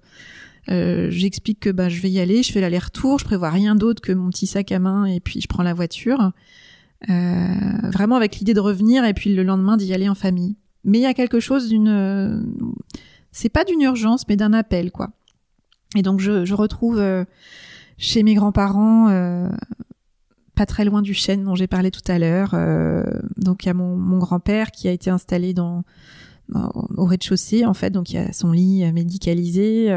euh, 0.70 1.08
j'explique 1.10 1.60
que 1.60 1.70
bah, 1.70 1.90
je 1.90 2.02
vais 2.02 2.10
y 2.10 2.20
aller, 2.20 2.44
je 2.44 2.52
fais 2.52 2.62
l'aller-retour, 2.62 3.20
je 3.20 3.26
prévois 3.26 3.50
rien 3.50 3.76
d'autre 3.76 4.02
que 4.02 4.12
mon 4.12 4.30
petit 4.30 4.48
sac 4.48 4.72
à 4.72 4.80
main 4.80 5.06
et 5.06 5.20
puis 5.20 5.42
je 5.42 5.48
prends 5.48 5.64
la 5.64 5.74
voiture. 5.74 6.32
Euh, 7.10 7.90
vraiment 7.92 8.16
avec 8.16 8.38
l'idée 8.38 8.54
de 8.54 8.62
revenir 8.62 9.04
et 9.04 9.14
puis 9.14 9.36
le 9.36 9.44
lendemain 9.44 9.76
d'y 9.76 9.94
aller 9.94 10.08
en 10.08 10.16
famille. 10.16 10.56
Mais 10.86 11.00
il 11.00 11.02
y 11.02 11.06
a 11.06 11.14
quelque 11.14 11.40
chose 11.40 11.70
d'une 11.70 12.54
c'est 13.34 13.50
pas 13.50 13.66
d'une 13.66 13.82
urgence, 13.82 14.26
mais 14.30 14.38
d'un 14.38 14.54
appel, 14.54 14.92
quoi. 14.92 15.10
Et 15.98 16.02
donc 16.02 16.22
je, 16.22 16.46
je 16.46 16.54
retrouve 16.54 17.00
euh, 17.00 17.26
chez 17.98 18.24
mes 18.24 18.36
grands-parents, 18.36 19.10
euh, 19.10 19.50
pas 20.56 20.66
très 20.66 20.86
loin 20.86 21.02
du 21.02 21.14
chêne 21.14 21.44
dont 21.44 21.56
j'ai 21.56 21.68
parlé 21.68 21.92
tout 21.92 22.02
à 22.08 22.20
l'heure. 22.20 22.52
Euh, 22.54 23.04
donc 23.38 23.64
il 23.64 23.68
y 23.68 23.70
a 23.70 23.74
mon, 23.74 23.96
mon 23.96 24.18
grand-père 24.18 24.72
qui 24.72 24.88
a 24.88 24.92
été 24.92 25.10
installé 25.10 25.54
dans, 25.54 25.84
au 26.54 27.06
rez-de-chaussée 27.06 27.66
en 27.66 27.74
fait, 27.74 27.90
donc 27.90 28.12
il 28.12 28.16
y 28.16 28.20
a 28.20 28.32
son 28.34 28.52
lit 28.52 28.92
médicalisé. 28.92 29.88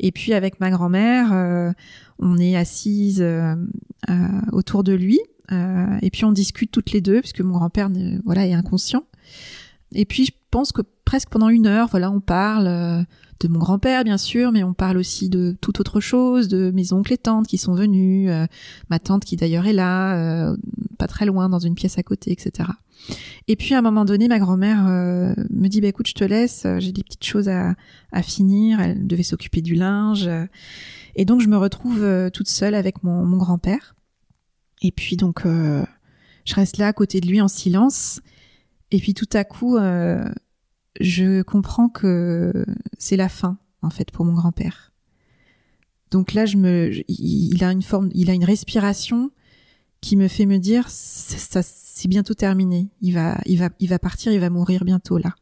et 0.00 0.12
puis 0.12 0.32
avec 0.32 0.58
ma 0.58 0.70
grand-mère, 0.70 1.74
on 2.18 2.38
est 2.38 2.56
assise 2.56 3.24
autour 4.52 4.84
de 4.84 4.94
lui. 4.94 5.20
et 5.50 6.10
puis 6.10 6.24
on 6.24 6.32
discute 6.32 6.72
toutes 6.72 6.92
les 6.92 7.02
deux 7.02 7.20
puisque 7.20 7.42
mon 7.42 7.52
grand-père 7.52 7.90
voilà 8.24 8.46
est 8.46 8.54
inconscient. 8.54 9.04
Et 9.94 10.04
puis 10.04 10.24
je 10.24 10.32
pense 10.50 10.72
que 10.72 10.82
presque 11.04 11.28
pendant 11.28 11.48
une 11.48 11.66
heure, 11.66 11.88
voilà, 11.88 12.10
on 12.10 12.20
parle 12.20 12.66
euh, 12.66 13.02
de 13.46 13.52
mon 13.52 13.58
grand-père 13.58 14.04
bien 14.04 14.18
sûr, 14.18 14.52
mais 14.52 14.62
on 14.64 14.74
parle 14.74 14.96
aussi 14.96 15.28
de 15.28 15.56
toute 15.60 15.80
autre 15.80 16.00
chose, 16.00 16.48
de 16.48 16.70
mes 16.70 16.92
oncles 16.92 17.12
et 17.12 17.18
tantes 17.18 17.46
qui 17.46 17.58
sont 17.58 17.74
venus, 17.74 18.28
euh, 18.30 18.46
ma 18.90 18.98
tante 18.98 19.24
qui 19.24 19.36
d'ailleurs 19.36 19.66
est 19.66 19.72
là, 19.72 20.16
euh, 20.16 20.56
pas 20.98 21.06
très 21.06 21.26
loin 21.26 21.48
dans 21.48 21.58
une 21.58 21.74
pièce 21.74 21.98
à 21.98 22.02
côté, 22.02 22.32
etc. 22.32 22.68
Et 23.48 23.56
puis 23.56 23.74
à 23.74 23.78
un 23.78 23.82
moment 23.82 24.04
donné, 24.04 24.28
ma 24.28 24.38
grand-mère 24.38 24.84
me 24.84 25.66
dit 25.66 25.80
bah 25.80 25.88
écoute, 25.88 26.06
je 26.06 26.14
te 26.14 26.24
laisse, 26.24 26.66
j'ai 26.78 26.92
des 26.92 27.02
petites 27.02 27.24
choses 27.24 27.48
à, 27.48 27.74
finir. 28.22 28.80
Elle 28.80 29.06
devait 29.08 29.24
s'occuper 29.24 29.60
du 29.60 29.74
linge, 29.74 30.30
et 31.16 31.24
donc 31.24 31.40
je 31.40 31.48
me 31.48 31.56
retrouve 31.56 32.30
toute 32.32 32.48
seule 32.48 32.76
avec 32.76 33.02
mon, 33.02 33.36
grand-père. 33.36 33.96
Et 34.82 34.92
puis 34.92 35.16
donc 35.16 35.42
je 35.44 36.54
reste 36.54 36.78
là 36.78 36.88
à 36.88 36.92
côté 36.92 37.20
de 37.20 37.26
lui 37.26 37.40
en 37.40 37.48
silence. 37.48 38.20
Et 38.92 38.98
puis 38.98 39.14
tout 39.14 39.28
à 39.32 39.42
coup, 39.42 39.76
euh, 39.76 40.24
je 41.00 41.42
comprends 41.42 41.88
que 41.88 42.64
c'est 42.98 43.16
la 43.16 43.28
fin, 43.28 43.58
en 43.82 43.90
fait, 43.90 44.10
pour 44.10 44.24
mon 44.24 44.34
grand-père. 44.34 44.92
Donc 46.10 46.34
là, 46.34 46.44
je 46.44 46.56
me, 46.58 46.90
il 47.08 47.64
a 47.64 47.72
une 47.72 47.82
forme, 47.82 48.10
il 48.14 48.30
a 48.30 48.34
une 48.34 48.44
respiration 48.44 49.30
qui 50.02 50.16
me 50.16 50.28
fait 50.28 50.46
me 50.46 50.58
dire, 50.58 50.84
ça, 50.88 51.62
c'est 51.62 52.08
bientôt 52.08 52.34
terminé. 52.34 52.90
Il 53.00 53.14
va, 53.14 53.40
il 53.46 53.58
va, 53.58 53.70
il 53.78 53.88
va 53.88 53.98
partir, 53.98 54.32
il 54.32 54.40
va 54.40 54.50
mourir 54.50 54.84
bientôt 54.84 55.16
là. 55.16 55.34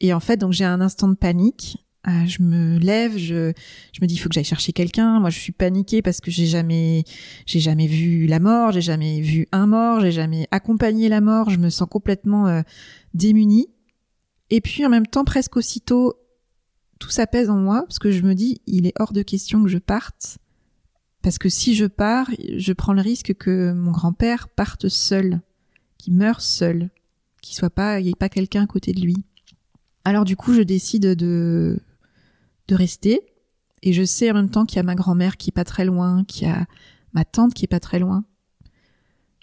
Et 0.00 0.12
en 0.14 0.20
fait, 0.20 0.38
donc 0.38 0.52
j'ai 0.52 0.64
un 0.64 0.80
instant 0.80 1.08
de 1.08 1.14
panique. 1.14 1.84
Euh, 2.08 2.24
je 2.26 2.40
me 2.42 2.78
lève, 2.78 3.18
je, 3.18 3.52
je 3.92 3.98
me 4.00 4.06
dis 4.06 4.14
il 4.14 4.18
faut 4.18 4.28
que 4.28 4.34
j'aille 4.34 4.44
chercher 4.44 4.72
quelqu'un. 4.72 5.18
Moi, 5.18 5.30
je 5.30 5.40
suis 5.40 5.52
paniquée 5.52 6.02
parce 6.02 6.20
que 6.20 6.30
j'ai 6.30 6.46
jamais, 6.46 7.04
j'ai 7.46 7.58
jamais 7.58 7.88
vu 7.88 8.26
la 8.26 8.38
mort, 8.38 8.70
j'ai 8.70 8.80
jamais 8.80 9.20
vu 9.20 9.48
un 9.50 9.66
mort, 9.66 10.00
j'ai 10.00 10.12
jamais 10.12 10.46
accompagné 10.52 11.08
la 11.08 11.20
mort. 11.20 11.50
Je 11.50 11.58
me 11.58 11.68
sens 11.68 11.88
complètement 11.90 12.46
euh, 12.46 12.62
démunie. 13.14 13.68
Et 14.50 14.60
puis 14.60 14.84
en 14.86 14.88
même 14.88 15.06
temps, 15.06 15.24
presque 15.24 15.56
aussitôt, 15.56 16.14
tout 16.98 17.10
s'apaise 17.10 17.50
en 17.50 17.56
moi 17.56 17.82
parce 17.82 17.98
que 17.98 18.10
je 18.10 18.22
me 18.22 18.34
dis 18.34 18.60
il 18.66 18.86
est 18.86 18.94
hors 18.98 19.12
de 19.12 19.22
question 19.22 19.62
que 19.62 19.68
je 19.68 19.78
parte 19.78 20.38
parce 21.22 21.38
que 21.38 21.48
si 21.48 21.74
je 21.74 21.86
pars, 21.86 22.30
je 22.56 22.72
prends 22.72 22.92
le 22.92 23.02
risque 23.02 23.34
que 23.34 23.72
mon 23.72 23.90
grand-père 23.90 24.48
parte 24.48 24.88
seul, 24.88 25.40
qu'il 25.98 26.14
meure 26.14 26.40
seul, 26.40 26.90
qu'il 27.42 27.56
soit 27.56 27.70
pas, 27.70 27.98
il 27.98 28.04
n'y 28.04 28.10
ait 28.10 28.14
pas 28.14 28.28
quelqu'un 28.28 28.62
à 28.62 28.66
côté 28.66 28.92
de 28.92 29.00
lui. 29.00 29.16
Alors 30.04 30.24
du 30.24 30.36
coup, 30.36 30.54
je 30.54 30.62
décide 30.62 31.14
de 31.16 31.80
de 32.68 32.74
rester. 32.74 33.20
Et 33.82 33.92
je 33.92 34.04
sais 34.04 34.30
en 34.30 34.34
même 34.34 34.50
temps 34.50 34.64
qu'il 34.64 34.76
y 34.76 34.80
a 34.80 34.84
ma 34.84 34.94
grand-mère 34.94 35.36
qui 35.36 35.50
est 35.50 35.52
pas 35.52 35.64
très 35.64 35.84
loin, 35.84 36.24
qu'il 36.24 36.46
y 36.46 36.50
a 36.50 36.66
ma 37.12 37.24
tante 37.24 37.54
qui 37.54 37.64
est 37.64 37.68
pas 37.68 37.80
très 37.80 37.98
loin. 37.98 38.24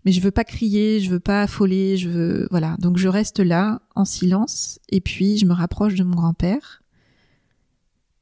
Mais 0.06 0.12
je 0.12 0.22
veux 0.22 0.32
pas 0.32 0.44
crier, 0.44 1.00
je 1.00 1.10
veux 1.10 1.20
pas 1.20 1.44
affoler, 1.44 1.98
je 1.98 2.10
veux, 2.10 2.48
voilà. 2.52 2.76
Donc 2.80 2.98
je 2.98 3.08
reste 3.08 3.40
là, 3.40 3.82
en 3.96 4.06
silence, 4.06 4.80
et 4.90 5.02
puis 5.02 5.38
je 5.38 5.46
me 5.46 5.54
rapproche 5.54 5.96
de 5.96 6.04
mon 6.04 6.16
grand-père. 6.16 6.84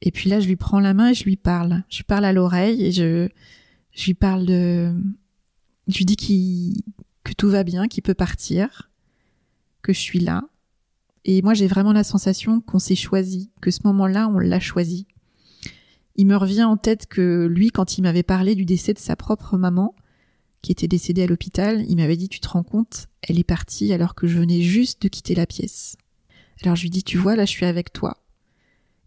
Et 0.02 0.12
puis 0.12 0.30
là, 0.30 0.40
je 0.40 0.48
lui 0.48 0.56
prends 0.56 0.80
la 0.80 0.94
main 0.94 1.10
et 1.10 1.14
je 1.14 1.24
lui 1.24 1.38
parle. 1.38 1.84
Je 1.90 1.98
lui 1.98 2.04
parle 2.04 2.26
à 2.26 2.34
l'oreille 2.34 2.84
et 2.84 2.92
je, 2.92 3.30
je 3.92 4.06
lui 4.06 4.14
parle 4.14 4.46
de, 4.46 4.94
je 5.88 5.98
lui 5.98 6.06
dis 6.06 6.16
qu'il, 6.16 6.82
que 7.24 7.34
tout 7.34 7.50
va 7.50 7.64
bien, 7.64 7.88
qu'il 7.88 8.04
peut 8.04 8.14
partir, 8.14 8.90
que 9.82 9.94
je 9.94 10.00
suis 10.00 10.20
là, 10.20 10.44
et 11.24 11.42
moi, 11.42 11.54
j'ai 11.54 11.68
vraiment 11.68 11.94
la 11.94 12.04
sensation 12.04 12.62
qu'on 12.62 12.80
s'est 12.80 12.96
choisi, 12.96 13.52
que 13.62 13.72
ce 13.72 13.82
moment-là, 13.86 14.28
on 14.28 14.40
l'a 14.40 14.60
choisi. 14.60 15.08
Il 16.16 16.26
me 16.26 16.36
revient 16.36 16.64
en 16.64 16.78
tête 16.78 17.06
que 17.06 17.46
lui, 17.46 17.70
quand 17.70 17.98
il 17.98 18.02
m'avait 18.02 18.24
parlé 18.24 18.56
du 18.56 18.66
décès 18.66 18.94
de 18.94 19.00
sa 19.00 19.16
propre 19.16 19.58
maman, 19.58 19.96
qui 20.62 20.72
était 20.72 20.88
décédée 20.88 21.24
à 21.24 21.28
l'hôpital, 21.28 21.84
il 21.88 21.98
m'avait 21.98 22.18
dit, 22.18 22.30
tu 22.30 22.40
te 22.40 22.48
rends 22.48 22.64
compte, 22.64 23.08
elle 23.22 23.40
est 23.40 23.44
partie 23.44 23.94
alors 23.94 24.16
que 24.16 24.28
je 24.28 24.38
venais 24.38 24.62
juste 24.62 25.02
de 25.02 25.08
quitter 25.08 25.36
la 25.36 25.46
pièce. 25.46 25.98
Alors 26.64 26.76
je 26.76 26.84
lui 26.84 26.90
dis, 26.90 27.04
tu 27.04 27.18
vois, 27.18 27.36
là, 27.36 27.46
je 27.46 27.52
suis 27.52 27.66
avec 27.66 27.92
toi. 27.92 28.18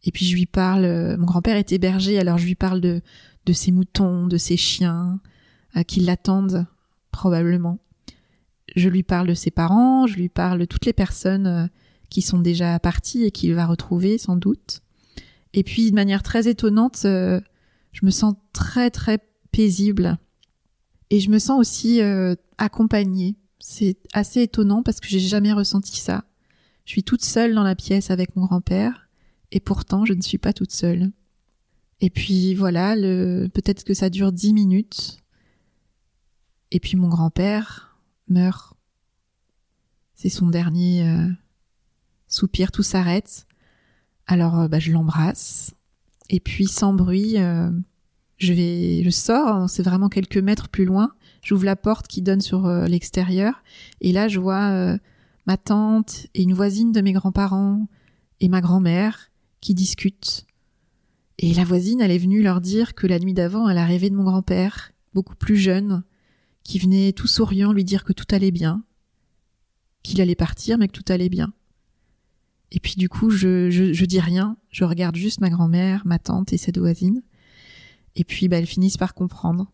Et 0.02 0.11
puis 0.11 0.26
je 0.26 0.34
lui 0.34 0.46
parle, 0.46 0.84
euh, 0.84 1.16
mon 1.16 1.26
grand-père 1.26 1.57
était 1.57 1.78
berger, 1.78 2.18
alors 2.18 2.38
je 2.38 2.46
lui 2.46 2.57
parle 2.57 2.80
de, 2.80 3.00
de 3.46 3.52
ses 3.52 3.72
moutons, 3.72 4.26
de 4.26 4.36
ses 4.36 4.57
chiens, 4.57 5.20
euh, 5.76 5.82
qui 5.82 6.00
l'attendent, 6.00 6.66
probablement. 7.11 7.78
Je 8.76 8.88
lui 8.88 9.02
parle 9.02 9.28
de 9.28 9.34
ses 9.34 9.50
parents, 9.50 10.07
je 10.07 10.16
lui 10.16 10.28
parle 10.28 10.59
de 10.59 10.64
toutes 10.64 10.86
les 10.86 10.92
personnes 10.92 11.46
euh, 11.46 11.66
qui 12.11 12.22
sont 12.22 12.38
déjà 12.38 12.78
partis 12.78 13.24
et 13.24 13.30
qu'il 13.30 13.55
va 13.55 13.66
retrouver 13.66 14.18
sans 14.18 14.36
doute. 14.36 14.80
Et 15.52 15.62
puis 15.62 15.90
de 15.90 15.94
manière 15.94 16.22
très 16.22 16.48
étonnante, 16.48 17.02
euh, 17.05 17.40
je 17.92 18.05
me 18.05 18.11
sens 18.11 18.34
très 18.52 18.90
très 18.90 19.18
paisible 19.52 20.18
et 21.11 21.20
je 21.20 21.30
me 21.30 21.38
sens 21.38 21.59
aussi 21.59 22.00
euh, 22.00 22.34
accompagnée. 22.59 23.36
C'est 23.59 23.96
assez 24.12 24.42
étonnant 24.42 24.82
parce 24.82 25.00
que 25.00 25.09
j'ai 25.09 25.20
jamais 25.20 25.52
ressenti 25.52 25.96
ça. 25.98 26.24
Je 26.84 26.92
suis 26.92 27.02
toute 27.02 27.24
seule 27.24 27.55
dans 27.55 27.62
la 27.62 27.74
pièce 27.74 28.11
avec 28.11 28.36
mon 28.36 28.44
grand-père 28.44 29.09
et 29.52 29.61
pourtant 29.61 30.05
je 30.05 30.12
ne 30.12 30.20
suis 30.20 30.38
pas 30.38 30.52
toute 30.52 30.72
seule. 30.72 31.12
Et 32.00 32.11
puis 32.11 32.55
voilà, 32.55 32.96
le... 32.96 33.48
peut-être 33.52 33.84
que 33.84 33.94
ça 33.94 34.11
dure 34.11 34.32
dix 34.32 34.52
minutes. 34.52 35.18
Et 36.70 36.80
puis 36.80 36.96
mon 36.96 37.09
grand-père 37.09 37.98
meurt. 38.28 38.74
C'est 40.14 40.28
son 40.28 40.48
dernier 40.48 41.09
euh, 41.09 41.28
soupir, 42.28 42.72
tout 42.72 42.82
s'arrête. 42.82 43.46
Alors 44.26 44.61
euh, 44.61 44.68
bah, 44.68 44.78
je 44.78 44.92
l'embrasse. 44.92 45.74
Et 46.30 46.40
puis 46.40 46.66
sans 46.66 46.94
bruit, 46.94 47.38
euh, 47.38 47.70
je 48.39 48.53
vais, 48.53 49.03
je 49.05 49.11
sors. 49.11 49.49
Hein, 49.49 49.68
c'est 49.68 49.82
vraiment 49.82 50.09
quelques 50.09 50.39
mètres 50.39 50.68
plus 50.68 50.85
loin. 50.85 51.12
J'ouvre 51.43 51.64
la 51.64 51.76
porte 51.76 52.07
qui 52.09 52.22
donne 52.22 52.41
sur 52.41 52.66
l'extérieur. 52.66 53.62
Et 54.01 54.12
là, 54.12 54.28
je 54.28 54.41
vois 54.41 54.99
ma 55.47 55.57
tante 55.57 56.26
et 56.35 56.43
une 56.43 56.55
voisine 56.55 56.93
de 56.93 57.01
mes 57.01 57.12
grands-parents 57.12 57.87
et 58.41 58.49
ma 58.49 58.61
grand-mère 58.61 59.30
qui 59.61 59.74
discutent. 59.74 60.47
Et 61.39 61.53
la 61.55 61.64
voisine, 61.64 62.01
elle 62.01 62.11
est 62.11 62.18
venue 62.18 62.43
leur 62.43 62.61
dire 62.61 62.95
que 62.95 63.07
la 63.07 63.18
nuit 63.18 63.35
d'avant, 63.35 63.68
elle 63.68 63.78
a 63.78 63.85
rêvé 63.85 64.09
de 64.09 64.14
mon 64.14 64.24
grand-père, 64.24 64.93
beaucoup 65.14 65.35
plus 65.35 65.57
jeune, 65.57 66.05
qui 66.62 66.78
venait 66.78 67.12
tout 67.12 67.26
souriant 67.26 67.72
lui 67.72 67.85
dire 67.85 68.05
que 68.05 68.12
tout 68.12 68.26
allait 68.30 68.51
bien, 68.51 68.85
qu'il 70.03 70.20
allait 70.20 70.35
partir, 70.35 70.78
mais 70.78 70.89
que 70.89 70.93
tout 70.93 71.12
allait 71.12 71.28
bien. 71.28 71.53
Et 72.70 72.80
puis 72.80 72.95
du 72.97 73.09
coup, 73.09 73.30
je, 73.30 73.70
je, 73.70 74.05
dis 74.05 74.20
rien, 74.20 74.57
je 74.70 74.85
regarde 74.85 75.16
juste 75.16 75.41
ma 75.41 75.51
grand-mère, 75.51 76.03
ma 76.07 76.18
tante 76.18 76.53
et 76.53 76.57
cette 76.57 76.78
voisine. 76.78 77.22
Et 78.17 78.25
puis, 78.25 78.49
bah, 78.49 78.59
elles 78.59 78.67
finissent 78.67 78.97
par 78.97 79.15
comprendre. 79.15 79.71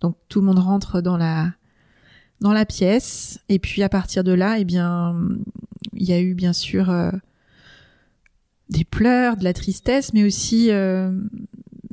Donc 0.00 0.16
tout 0.28 0.40
le 0.40 0.46
monde 0.46 0.58
rentre 0.58 1.00
dans 1.00 1.16
la 1.16 1.52
dans 2.40 2.52
la 2.52 2.66
pièce. 2.66 3.40
Et 3.48 3.58
puis 3.58 3.82
à 3.82 3.88
partir 3.88 4.24
de 4.24 4.32
là, 4.32 4.58
eh 4.58 4.64
bien, 4.64 5.16
il 5.94 6.04
y 6.04 6.12
a 6.12 6.20
eu 6.20 6.34
bien 6.34 6.52
sûr 6.52 6.90
euh, 6.90 7.10
des 8.68 8.84
pleurs, 8.84 9.36
de 9.36 9.44
la 9.44 9.54
tristesse, 9.54 10.12
mais 10.12 10.24
aussi 10.24 10.70
euh, 10.70 11.10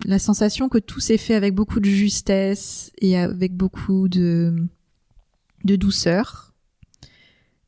la 0.06 0.20
sensation 0.20 0.70
que 0.70 0.78
tout 0.78 1.00
s'est 1.00 1.18
fait 1.18 1.36
avec 1.36 1.56
beaucoup 1.56 1.80
de 1.80 1.86
justesse 1.86 2.92
et 3.00 3.18
avec 3.18 3.56
beaucoup 3.56 4.10
de, 4.10 4.56
de 5.64 5.76
douceur. 5.76 6.54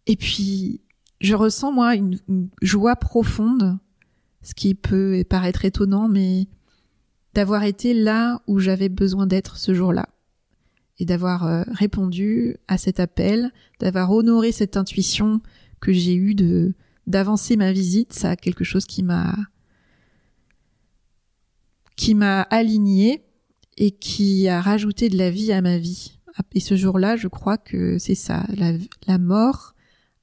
Et 0.08 0.16
puis, 0.18 0.82
je 1.22 1.34
ressens, 1.34 1.72
moi, 1.72 1.96
une, 1.96 2.20
joie 2.62 2.96
profonde, 2.96 3.78
ce 4.44 4.54
qui 4.54 4.76
peut 4.76 5.24
paraître 5.28 5.66
étonnant, 5.66 6.08
mais 6.08 6.48
d'avoir 7.36 7.64
été 7.64 7.94
là 7.94 8.42
où 8.48 8.60
j'avais 8.60 8.90
besoin 8.90 9.28
d'être 9.28 9.58
ce 9.58 9.74
jour-là. 9.74 10.08
Et 10.98 11.06
d'avoir 11.06 11.46
euh, 11.46 11.64
répondu 11.74 12.56
à 12.70 12.78
cet 12.78 13.02
appel, 13.02 13.52
d'avoir 13.82 14.12
honoré 14.12 14.54
cette 14.54 14.78
intuition 14.78 15.42
que 15.82 15.92
j'ai 15.92 16.16
eue 16.16 16.34
de, 16.34 16.74
d'avancer 17.06 17.58
ma 17.58 17.74
visite, 17.74 18.14
ça 18.14 18.32
a 18.32 18.36
quelque 18.38 18.64
chose 18.64 18.86
qui 18.86 19.04
m'a 19.04 19.36
qui 21.98 22.14
m'a 22.14 22.42
aligné 22.42 23.24
et 23.78 23.92
qui 23.92 24.48
a 24.48 24.62
rajouté 24.62 25.10
de 25.10 25.18
la 25.18 25.30
vie 25.30 25.52
à 25.52 25.62
ma 25.62 25.78
vie. 25.78 26.18
Et 26.54 26.60
ce 26.60 26.76
jour-là, 26.76 27.16
je 27.16 27.30
crois 27.30 27.58
que 27.58 27.98
c'est 28.00 28.16
ça, 28.16 28.46
la, 29.08 29.18
mort 29.18 29.76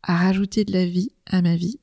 a 0.02 0.16
rajouté 0.16 0.64
de 0.64 0.72
la 0.72 0.84
vie 0.84 1.12
à 1.26 1.40
ma 1.40 1.56
vie. 1.56 1.78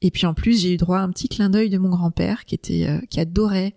Et 0.00 0.10
puis 0.10 0.26
en 0.26 0.32
plus, 0.32 0.60
j'ai 0.60 0.72
eu 0.72 0.76
droit 0.78 0.98
à 0.98 1.02
un 1.02 1.10
petit 1.10 1.28
clin 1.28 1.50
d'œil 1.50 1.68
de 1.68 1.76
mon 1.76 1.90
grand-père 1.90 2.44
qui 2.46 2.54
était 2.54 2.86
euh, 2.86 3.00
qui 3.10 3.20
adorait 3.20 3.74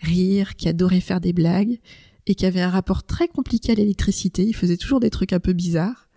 rire, 0.00 0.56
qui 0.56 0.68
adorait 0.68 1.00
faire 1.00 1.20
des 1.20 1.32
blagues 1.32 1.78
et 2.26 2.34
qui 2.34 2.46
avait 2.46 2.60
un 2.60 2.70
rapport 2.70 3.04
très 3.04 3.28
compliqué 3.28 3.72
à 3.72 3.74
l'électricité. 3.74 4.44
Il 4.44 4.54
faisait 4.54 4.76
toujours 4.76 5.00
des 5.00 5.10
trucs 5.10 5.32
un 5.32 5.40
peu 5.40 5.52
bizarres. 5.52 6.08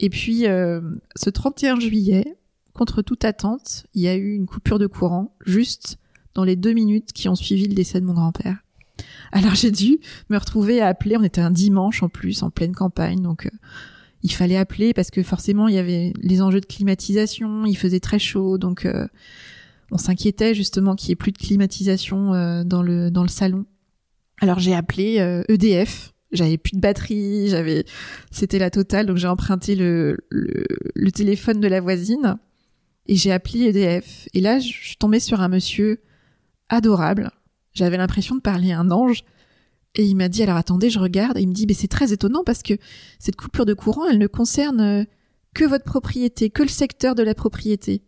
Et 0.00 0.10
puis 0.10 0.46
euh, 0.46 0.80
ce 1.14 1.30
31 1.30 1.80
juillet, 1.80 2.36
contre 2.72 3.02
toute 3.02 3.24
attente, 3.24 3.86
il 3.94 4.02
y 4.02 4.08
a 4.08 4.14
eu 4.14 4.34
une 4.34 4.46
coupure 4.46 4.78
de 4.78 4.86
courant 4.86 5.34
juste 5.44 5.98
dans 6.34 6.44
les 6.44 6.56
deux 6.56 6.72
minutes 6.72 7.12
qui 7.12 7.28
ont 7.28 7.34
suivi 7.34 7.66
le 7.66 7.74
décès 7.74 8.00
de 8.00 8.06
mon 8.06 8.12
grand-père. 8.12 8.58
Alors 9.32 9.54
j'ai 9.54 9.70
dû 9.70 9.98
me 10.28 10.38
retrouver 10.38 10.80
à 10.80 10.88
appeler. 10.88 11.16
On 11.16 11.22
était 11.22 11.40
un 11.40 11.50
dimanche 11.50 12.02
en 12.02 12.08
plus, 12.08 12.42
en 12.42 12.50
pleine 12.50 12.74
campagne, 12.74 13.22
donc 13.22 13.46
euh, 13.46 13.50
il 14.22 14.32
fallait 14.32 14.56
appeler 14.56 14.92
parce 14.92 15.10
que 15.10 15.22
forcément 15.22 15.68
il 15.68 15.74
y 15.74 15.78
avait 15.78 16.12
les 16.20 16.42
enjeux 16.42 16.60
de 16.60 16.66
climatisation. 16.66 17.64
Il 17.64 17.76
faisait 17.76 18.00
très 18.00 18.18
chaud, 18.18 18.58
donc 18.58 18.84
euh, 18.84 19.06
on 19.90 19.98
s'inquiétait 19.98 20.54
justement 20.54 20.94
qu'il 20.94 21.10
y 21.10 21.12
ait 21.12 21.16
plus 21.16 21.32
de 21.32 21.38
climatisation 21.38 22.34
euh, 22.34 22.64
dans 22.64 22.82
le 22.82 23.10
dans 23.10 23.22
le 23.22 23.28
salon. 23.28 23.64
Alors 24.40 24.58
j'ai 24.58 24.74
appelé 24.74 25.16
EDF. 25.48 26.08
E 26.08 26.12
j'avais 26.32 26.58
plus 26.58 26.72
de 26.72 26.80
batterie, 26.80 27.48
j'avais, 27.48 27.84
c'était 28.32 28.58
la 28.58 28.68
totale, 28.68 29.06
donc 29.06 29.16
j'ai 29.16 29.28
emprunté 29.28 29.76
le, 29.76 30.18
le 30.28 31.12
téléphone 31.12 31.60
de 31.60 31.68
la 31.68 31.80
voisine 31.80 32.36
et 33.06 33.16
j'ai 33.16 33.32
appelé 33.32 33.66
EDF. 33.66 34.28
Et 34.34 34.40
là, 34.40 34.58
je 34.58 34.66
suis 34.66 34.96
tombée 34.96 35.20
sur 35.20 35.40
un 35.40 35.48
monsieur 35.48 36.00
adorable. 36.68 37.30
J'avais 37.72 37.96
l'impression 37.96 38.36
de 38.36 38.40
parler 38.40 38.72
à 38.72 38.80
un 38.80 38.90
ange. 38.90 39.24
Et 39.94 40.04
il 40.04 40.16
m'a 40.16 40.28
dit, 40.28 40.42
alors 40.42 40.56
attendez, 40.56 40.90
je 40.90 40.98
regarde. 40.98 41.38
Et 41.38 41.42
il 41.42 41.48
me 41.48 41.54
dit, 41.54 41.66
mais 41.66 41.74
c'est 41.74 41.88
très 41.88 42.12
étonnant 42.12 42.42
parce 42.44 42.62
que 42.62 42.74
cette 43.18 43.36
coupure 43.36 43.64
de 43.64 43.74
courant, 43.74 44.06
elle 44.06 44.18
ne 44.18 44.26
concerne 44.26 44.80
euh, 44.80 45.04
que 45.54 45.64
votre 45.64 45.84
propriété, 45.84 46.50
que 46.50 46.62
le 46.62 46.68
secteur 46.68 47.14
de 47.14 47.22
la 47.22 47.34
propriété. 47.34 48.02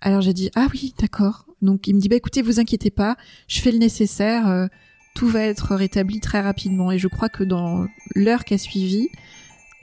Alors 0.00 0.20
j'ai 0.20 0.32
dit, 0.32 0.50
ah 0.54 0.68
oui, 0.72 0.94
d'accord. 0.98 1.46
Donc 1.62 1.86
il 1.86 1.94
me 1.94 2.00
dit, 2.00 2.08
bah 2.08 2.16
écoutez, 2.16 2.42
vous 2.42 2.58
inquiétez 2.58 2.90
pas, 2.90 3.16
je 3.48 3.60
fais 3.60 3.72
le 3.72 3.78
nécessaire, 3.78 4.48
euh, 4.48 4.66
tout 5.14 5.28
va 5.28 5.42
être 5.42 5.74
rétabli 5.74 6.20
très 6.20 6.40
rapidement. 6.40 6.90
Et 6.90 6.98
je 6.98 7.08
crois 7.08 7.28
que 7.28 7.44
dans 7.44 7.86
l'heure 8.14 8.44
qui 8.44 8.54
a 8.54 8.58
suivi, 8.58 9.08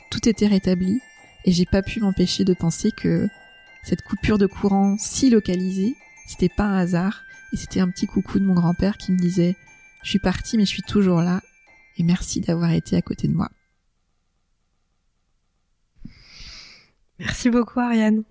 tout 0.10 0.28
était 0.28 0.48
rétabli. 0.48 1.00
Et 1.46 1.52
j'ai 1.52 1.66
pas 1.66 1.82
pu 1.82 2.00
m'empêcher 2.00 2.44
de 2.44 2.54
penser 2.54 2.92
que 2.92 3.28
cette 3.84 4.02
coupure 4.02 4.38
de 4.38 4.48
courant 4.48 4.98
si 5.00 5.30
localisée, 5.30 5.96
c'était 6.28 6.50
pas 6.50 6.66
un 6.66 6.78
hasard, 6.78 7.22
et 7.54 7.58
c'était 7.58 7.80
un 7.80 7.90
petit 7.90 8.08
coucou 8.08 8.40
de 8.40 8.46
mon 8.46 8.54
grand-père 8.54 8.98
qui 8.98 9.12
me 9.12 9.18
disait 9.18 9.56
Je 10.04 10.10
suis 10.10 10.20
parti 10.20 10.58
mais 10.58 10.66
je 10.66 10.70
suis 10.70 10.82
toujours 10.82 11.22
là, 11.22 11.42
et 11.98 12.04
merci 12.04 12.42
d'avoir 12.42 12.72
été 12.72 12.98
à 12.98 13.02
côté 13.02 13.28
de 13.28 13.34
moi. 13.34 13.50
Merci 17.20 17.50
beaucoup 17.50 17.80
Ariane. 17.80 18.24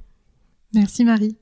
Merci 0.75 1.05
Marie. 1.05 1.37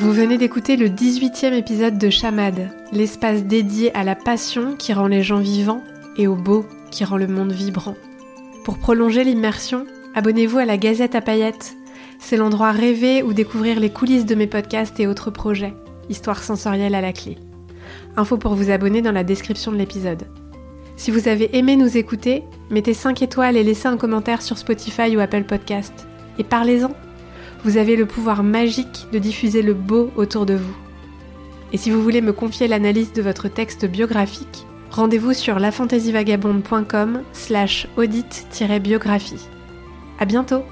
Vous 0.00 0.12
venez 0.12 0.38
d'écouter 0.38 0.78
le 0.78 0.88
18e 0.88 1.52
épisode 1.52 1.98
de 1.98 2.08
Chamade, 2.08 2.70
l'espace 2.90 3.44
dédié 3.44 3.94
à 3.94 4.02
la 4.02 4.14
passion 4.14 4.74
qui 4.74 4.94
rend 4.94 5.08
les 5.08 5.22
gens 5.22 5.40
vivants 5.40 5.82
et 6.16 6.26
au 6.26 6.36
beau 6.36 6.64
qui 6.90 7.04
rend 7.04 7.18
le 7.18 7.26
monde 7.26 7.52
vibrant. 7.52 7.96
Pour 8.64 8.78
prolonger 8.78 9.24
l'immersion, 9.24 9.84
abonnez-vous 10.14 10.56
à 10.56 10.64
la 10.64 10.78
Gazette 10.78 11.16
à 11.16 11.20
paillettes. 11.20 11.76
C'est 12.18 12.38
l'endroit 12.38 12.70
rêvé 12.70 13.22
où 13.22 13.34
découvrir 13.34 13.78
les 13.78 13.90
coulisses 13.90 14.24
de 14.24 14.34
mes 14.34 14.46
podcasts 14.46 14.98
et 15.00 15.06
autres 15.06 15.30
projets. 15.30 15.74
Histoire 16.08 16.42
sensorielle 16.42 16.94
à 16.94 17.02
la 17.02 17.12
clé. 17.12 17.36
Info 18.16 18.38
pour 18.38 18.54
vous 18.54 18.70
abonner 18.70 19.02
dans 19.02 19.12
la 19.12 19.22
description 19.22 19.70
de 19.70 19.76
l'épisode. 19.76 20.28
Si 20.96 21.10
vous 21.10 21.28
avez 21.28 21.58
aimé 21.58 21.76
nous 21.76 21.98
écouter, 21.98 22.42
mettez 22.70 22.94
5 22.94 23.20
étoiles 23.20 23.58
et 23.58 23.62
laissez 23.62 23.88
un 23.88 23.98
commentaire 23.98 24.40
sur 24.40 24.56
Spotify 24.56 25.14
ou 25.14 25.20
Apple 25.20 25.44
Podcast. 25.44 25.92
Et 26.38 26.44
parlez-en. 26.44 26.90
Vous 27.64 27.76
avez 27.76 27.96
le 27.96 28.06
pouvoir 28.06 28.42
magique 28.42 29.06
de 29.12 29.18
diffuser 29.18 29.62
le 29.62 29.74
beau 29.74 30.10
autour 30.16 30.46
de 30.46 30.54
vous. 30.54 30.76
Et 31.72 31.76
si 31.76 31.90
vous 31.90 32.02
voulez 32.02 32.20
me 32.20 32.32
confier 32.32 32.68
l'analyse 32.68 33.12
de 33.12 33.22
votre 33.22 33.48
texte 33.48 33.86
biographique, 33.86 34.66
Rendez-vous 34.90 35.34
sur 35.34 35.60
lafantasyvagabonde.com 35.60 37.22
slash 37.32 37.86
audit-biographie. 37.96 39.46
À 40.18 40.24
bientôt 40.24 40.64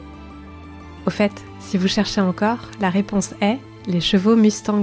Au 1.07 1.11
fait, 1.11 1.33
si 1.61 1.79
vous 1.79 1.87
cherchez 1.87 2.21
encore, 2.21 2.59
la 2.81 2.91
réponse 2.91 3.35
est 3.41 3.59
les 3.87 4.01
chevaux 4.01 4.35
Mustang. 4.35 4.83